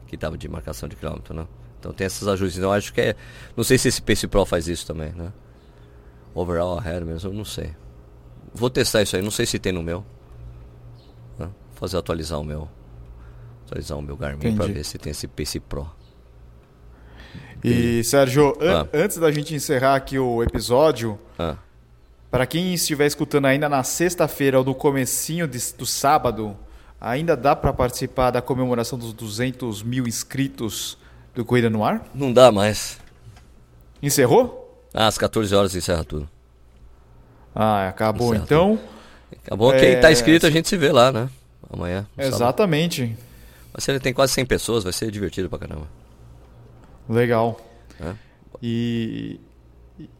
que 0.07 0.16
tava 0.16 0.39
de 0.39 0.49
marcação 0.49 0.89
de 0.89 0.95
quilômetro, 0.95 1.34
né? 1.34 1.47
Então 1.80 1.93
tem 1.93 2.07
esses 2.07 2.26
ajustes. 2.28 2.59
Então 2.59 2.72
acho 2.72 2.93
que 2.93 3.01
é. 3.01 3.16
Não 3.57 3.64
sei 3.64 3.78
se 3.78 3.89
esse 3.89 4.03
Pace 4.03 4.26
Pro 4.28 4.45
faz 4.45 4.68
isso 4.68 4.86
também, 4.86 5.12
né? 5.12 5.32
Overall 6.39 6.78
ahead 6.78 7.05
mesmo, 7.05 7.30
eu 7.30 7.34
não 7.34 7.45
sei. 7.45 7.70
Vou 8.55 8.70
testar 8.70 9.03
isso 9.03 9.16
aí, 9.16 9.22
não 9.22 9.30
sei 9.30 9.47
se 9.47 9.59
tem 9.59 9.72
no 9.72 9.82
meu 9.82 10.05
fazer 11.78 11.97
atualizar 11.97 12.41
o 12.41 12.45
meu 12.45 12.68
atualizar 13.64 13.97
o 13.97 14.03
meu 14.03 14.16
Garmin 14.16 14.57
para 14.57 14.66
ver 14.66 14.84
se 14.84 14.99
tem 14.99 15.12
esse 15.12 15.28
PC 15.28 15.61
Pro. 15.61 15.89
E, 17.62 18.03
Sérgio, 18.05 18.57
ah. 18.61 18.80
an 18.80 18.89
antes 18.93 19.18
da 19.18 19.30
gente 19.30 19.55
encerrar 19.55 19.95
aqui 19.95 20.18
o 20.18 20.43
episódio, 20.43 21.18
ah. 21.39 21.57
para 22.30 22.47
quem 22.47 22.72
estiver 22.74 23.07
escutando 23.07 23.47
ainda 23.47 23.68
na 23.68 23.82
sexta-feira 23.82 24.59
ou 24.59 24.64
no 24.64 24.74
comecinho 24.74 25.47
de, 25.47 25.59
do 25.74 25.84
sábado, 25.84 26.57
ainda 27.01 27.36
dá 27.36 27.55
para 27.55 27.72
participar 27.72 28.30
da 28.30 28.41
comemoração 28.41 28.99
dos 28.99 29.12
200 29.12 29.82
mil 29.82 30.07
inscritos 30.07 30.97
do 31.34 31.45
Corrida 31.45 31.68
no 31.68 31.84
Ar? 31.84 32.05
Não 32.14 32.32
dá 32.32 32.51
mais. 32.51 32.99
Encerrou? 34.03 34.68
Ah, 34.95 35.07
às 35.07 35.18
14 35.18 35.55
horas 35.55 35.74
encerra 35.74 36.05
tudo. 36.05 36.28
Ah, 37.55 37.89
acabou 37.89 38.28
encerra 38.28 38.45
então. 38.45 38.76
Tudo. 38.76 38.89
Acabou. 39.45 39.74
É... 39.74 39.78
Quem 39.78 39.93
está 39.95 40.11
inscrito 40.12 40.47
a 40.47 40.51
gente 40.51 40.68
se 40.68 40.76
vê 40.76 40.91
lá, 40.91 41.12
né? 41.12 41.28
amanhã. 41.72 42.07
Exatamente. 42.16 43.07
Sábado. 43.07 43.18
Mas 43.72 43.89
ele 43.89 44.01
tem 44.01 44.12
quase 44.12 44.32
100 44.32 44.47
pessoas, 44.47 44.84
vai 44.84 44.93
ser 44.93 45.11
divertido 45.11 45.49
pra 45.49 45.59
caramba. 45.59 45.86
Legal. 47.09 47.61
É? 48.01 48.14
E, 48.62 49.41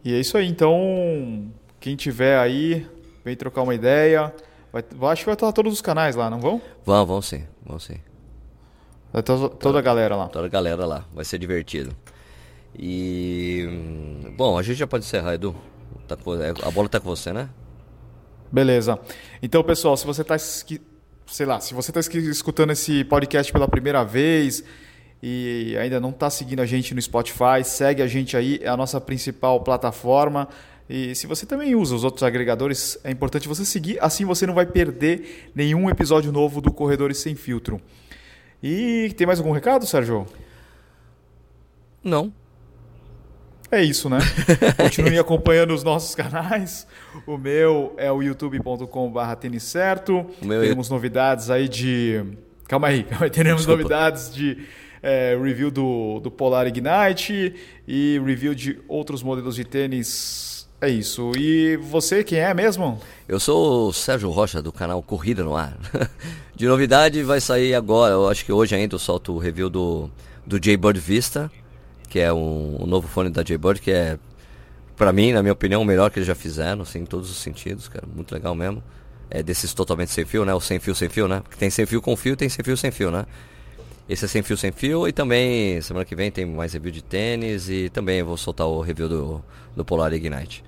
e 0.05 0.15
é 0.15 0.21
isso 0.21 0.37
aí. 0.37 0.47
Então, 0.47 1.51
quem 1.81 1.97
tiver 1.97 2.39
aí, 2.39 2.87
vem 3.25 3.37
trocar 3.37 3.63
uma 3.63 3.75
ideia. 3.75 4.33
Vai, 4.73 5.13
acho 5.13 5.23
que 5.23 5.27
vai 5.27 5.35
estar 5.35 5.53
todos 5.53 5.73
os 5.73 5.81
canais 5.81 6.15
lá, 6.15 6.31
não 6.31 6.41
vão? 6.41 6.61
Vão, 6.85 7.07
vão 7.07 7.23
sim. 7.23 7.45
Vão 7.65 7.79
sim. 7.79 7.99
Vai 9.13 9.23
toda, 9.23 9.49
toda 9.49 9.79
a 9.79 9.83
galera 9.83 10.15
lá. 10.15 10.29
Toda 10.29 10.47
a 10.47 10.51
galera 10.51 10.85
lá. 10.85 11.05
Vai 11.13 11.25
ser 11.25 11.39
divertido. 11.39 11.97
E. 12.77 13.67
Bom, 14.37 14.59
a 14.59 14.63
gente 14.63 14.79
já 14.79 14.87
pode 14.87 15.05
encerrar, 15.05 15.35
Edu. 15.35 15.55
Tá 16.07 16.17
a 16.17 16.71
bola 16.71 16.89
tá 16.89 16.99
com 16.99 17.09
você, 17.09 17.33
né? 17.33 17.49
Beleza. 18.51 18.99
Então, 19.43 19.63
pessoal, 19.63 19.97
se 19.97 20.07
você 20.07 20.23
está 20.23 20.37
sei 21.29 21.47
lá, 21.47 21.61
se 21.61 21.75
você 21.75 21.91
está 21.91 22.01
escutando 22.01 22.71
esse 22.71 23.05
podcast 23.05 23.53
pela 23.53 23.69
primeira 23.69 24.03
vez 24.05 24.65
e 25.23 25.77
ainda 25.79 26.01
não 26.01 26.11
está 26.11 26.31
seguindo 26.31 26.61
a 26.61 26.67
gente 26.67 26.95
no 26.95 27.03
Spotify, 27.03 27.63
segue 27.65 28.03
a 28.03 28.07
gente 28.07 28.37
aí, 28.37 28.59
é 28.63 28.69
a 28.69 28.77
nossa 28.77 29.01
principal 29.01 29.61
plataforma. 29.61 30.49
E 30.89 31.15
se 31.15 31.27
você 31.27 31.45
também 31.45 31.75
usa 31.75 31.95
os 31.95 32.03
outros 32.03 32.23
agregadores, 32.23 32.99
é 33.05 33.11
importante 33.11 33.47
você 33.47 33.65
seguir, 33.65 33.99
assim 34.01 34.25
você 34.25 34.47
não 34.47 34.55
vai 34.55 34.65
perder 34.65 35.51
nenhum 35.55 35.91
episódio 35.91 36.33
novo 36.33 36.61
do 36.61 36.73
Corredores 36.73 37.19
Sem 37.19 37.35
Filtro. 37.35 37.81
E 38.63 39.13
tem 39.17 39.27
mais 39.27 39.39
algum 39.39 39.53
recado, 39.53 39.87
Sérgio? 39.87 40.27
Não. 42.03 42.33
É 43.71 43.83
isso, 43.83 44.09
né? 44.09 44.19
Continue 44.77 45.19
acompanhando 45.19 45.75
os 45.75 45.85
nossos 45.85 46.15
canais. 46.15 46.87
O 47.27 47.37
meu 47.37 47.95
é 47.99 48.11
o 48.11 48.23
youtube.com.br 48.23 49.35
tênis 49.39 49.63
certo. 49.63 50.25
Temos 50.41 50.89
novidades 50.89 51.51
aí 51.51 51.69
de. 51.69 52.25
Calma 52.67 52.89
aí, 52.89 53.03
calma 53.09 53.27
aí. 53.27 53.31
teremos 53.31 53.63
Desculpa. 53.63 53.83
novidades 53.83 54.33
de 54.33 54.59
é, 55.03 55.39
review 55.41 55.71
do, 55.71 56.19
do 56.21 56.31
Polar 56.31 56.67
Ignite 56.67 57.55
e 57.87 58.21
review 58.25 58.55
de 58.55 58.79
outros 58.89 59.23
modelos 59.23 59.55
de 59.57 59.65
tênis. 59.65 60.67
É 60.81 60.89
isso. 60.89 61.33
E 61.37 61.77
você, 61.77 62.23
quem 62.25 62.39
é 62.39 62.55
mesmo? 62.55 63.01
Eu 63.29 63.41
sou 63.41 63.89
o 63.89 63.93
Sérgio 63.93 64.31
Rocha, 64.31 64.63
do 64.63 64.73
canal 64.73 65.03
Corrida 65.03 65.43
no 65.43 65.57
Ar. 65.57 65.77
De 66.55 66.67
novidade, 66.67 67.23
vai 67.23 67.41
sair 67.41 67.75
agora. 67.75 68.15
Eu 68.15 68.29
acho 68.29 68.45
que 68.45 68.53
hoje 68.53 68.75
ainda 68.75 68.95
eu 68.95 68.99
solto 68.99 69.33
o 69.33 69.39
review 69.39 69.69
do, 69.69 70.11
do 70.47 70.59
J-Bird 70.59 70.99
Vista 70.99 71.51
que 72.09 72.19
é 72.19 72.33
um, 72.33 72.83
um 72.83 72.87
novo 72.87 73.07
fone 73.07 73.31
da 73.31 73.45
Jaybird, 73.45 73.81
que 73.81 73.91
é, 73.91 74.19
para 74.97 75.13
mim, 75.13 75.33
na 75.33 75.43
minha 75.43 75.53
opinião, 75.53 75.83
o 75.83 75.85
melhor 75.85 76.11
que 76.11 76.19
eles 76.19 76.27
já 76.27 76.35
fizeram, 76.35 76.83
assim, 76.83 77.01
em 77.01 77.07
todos 77.07 77.31
os 77.31 77.37
sentidos, 77.37 77.89
cara, 77.89 78.07
muito 78.13 78.33
legal 78.33 78.55
mesmo. 78.55 78.83
É 79.31 79.43
desses 79.43 79.75
totalmente 79.75 80.11
sem 80.11 80.25
fio, 80.25 80.45
né? 80.45 80.55
O 80.55 80.61
sem 80.61 80.79
fio, 80.79 80.95
sem 80.95 81.09
fio, 81.09 81.29
né? 81.29 81.41
Porque 81.41 81.57
tem 81.57 81.69
sem 81.69 81.85
fio 81.85 82.01
com 82.01 82.17
fio 82.17 82.35
tem 82.35 82.49
sem 82.49 82.65
fio, 82.65 82.77
sem 82.77 82.91
fio, 82.91 83.11
né? 83.11 83.27
Esse 84.09 84.25
é 84.25 84.29
sem 84.29 84.43
fio, 84.43 84.57
sem 84.57 84.73
fio. 84.73 85.07
E 85.07 85.13
também, 85.13 85.81
semana 85.83 86.05
que 86.05 86.17
vem, 86.17 86.31
tem 86.31 86.47
mais 86.47 86.73
review 86.73 86.91
de 86.91 87.03
tênis. 87.03 87.69
E 87.69 87.91
também 87.91 88.21
eu 88.21 88.27
vou 88.27 88.39
soltar 88.39 88.67
o 88.67 88.81
review 88.81 89.07
do, 89.07 89.45
do 89.77 89.85
Polar 89.85 90.15
Ignite. 90.15 90.65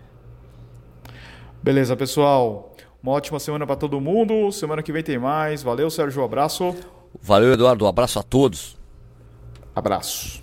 Beleza, 1.62 1.96
pessoal. 1.96 2.76
Uma 3.02 3.12
ótima 3.12 3.40
semana 3.40 3.66
para 3.66 3.76
todo 3.76 3.98
mundo. 3.98 4.52
Semana 4.52 4.82
que 4.82 4.92
vem 4.92 5.02
tem 5.02 5.18
mais. 5.18 5.62
Valeu, 5.62 5.88
Sérgio. 5.90 6.22
Abraço. 6.22 6.76
Valeu, 7.22 7.54
Eduardo. 7.54 7.86
Um 7.86 7.88
abraço 7.88 8.18
a 8.18 8.22
todos. 8.22 8.76
Abraço. 9.74 10.42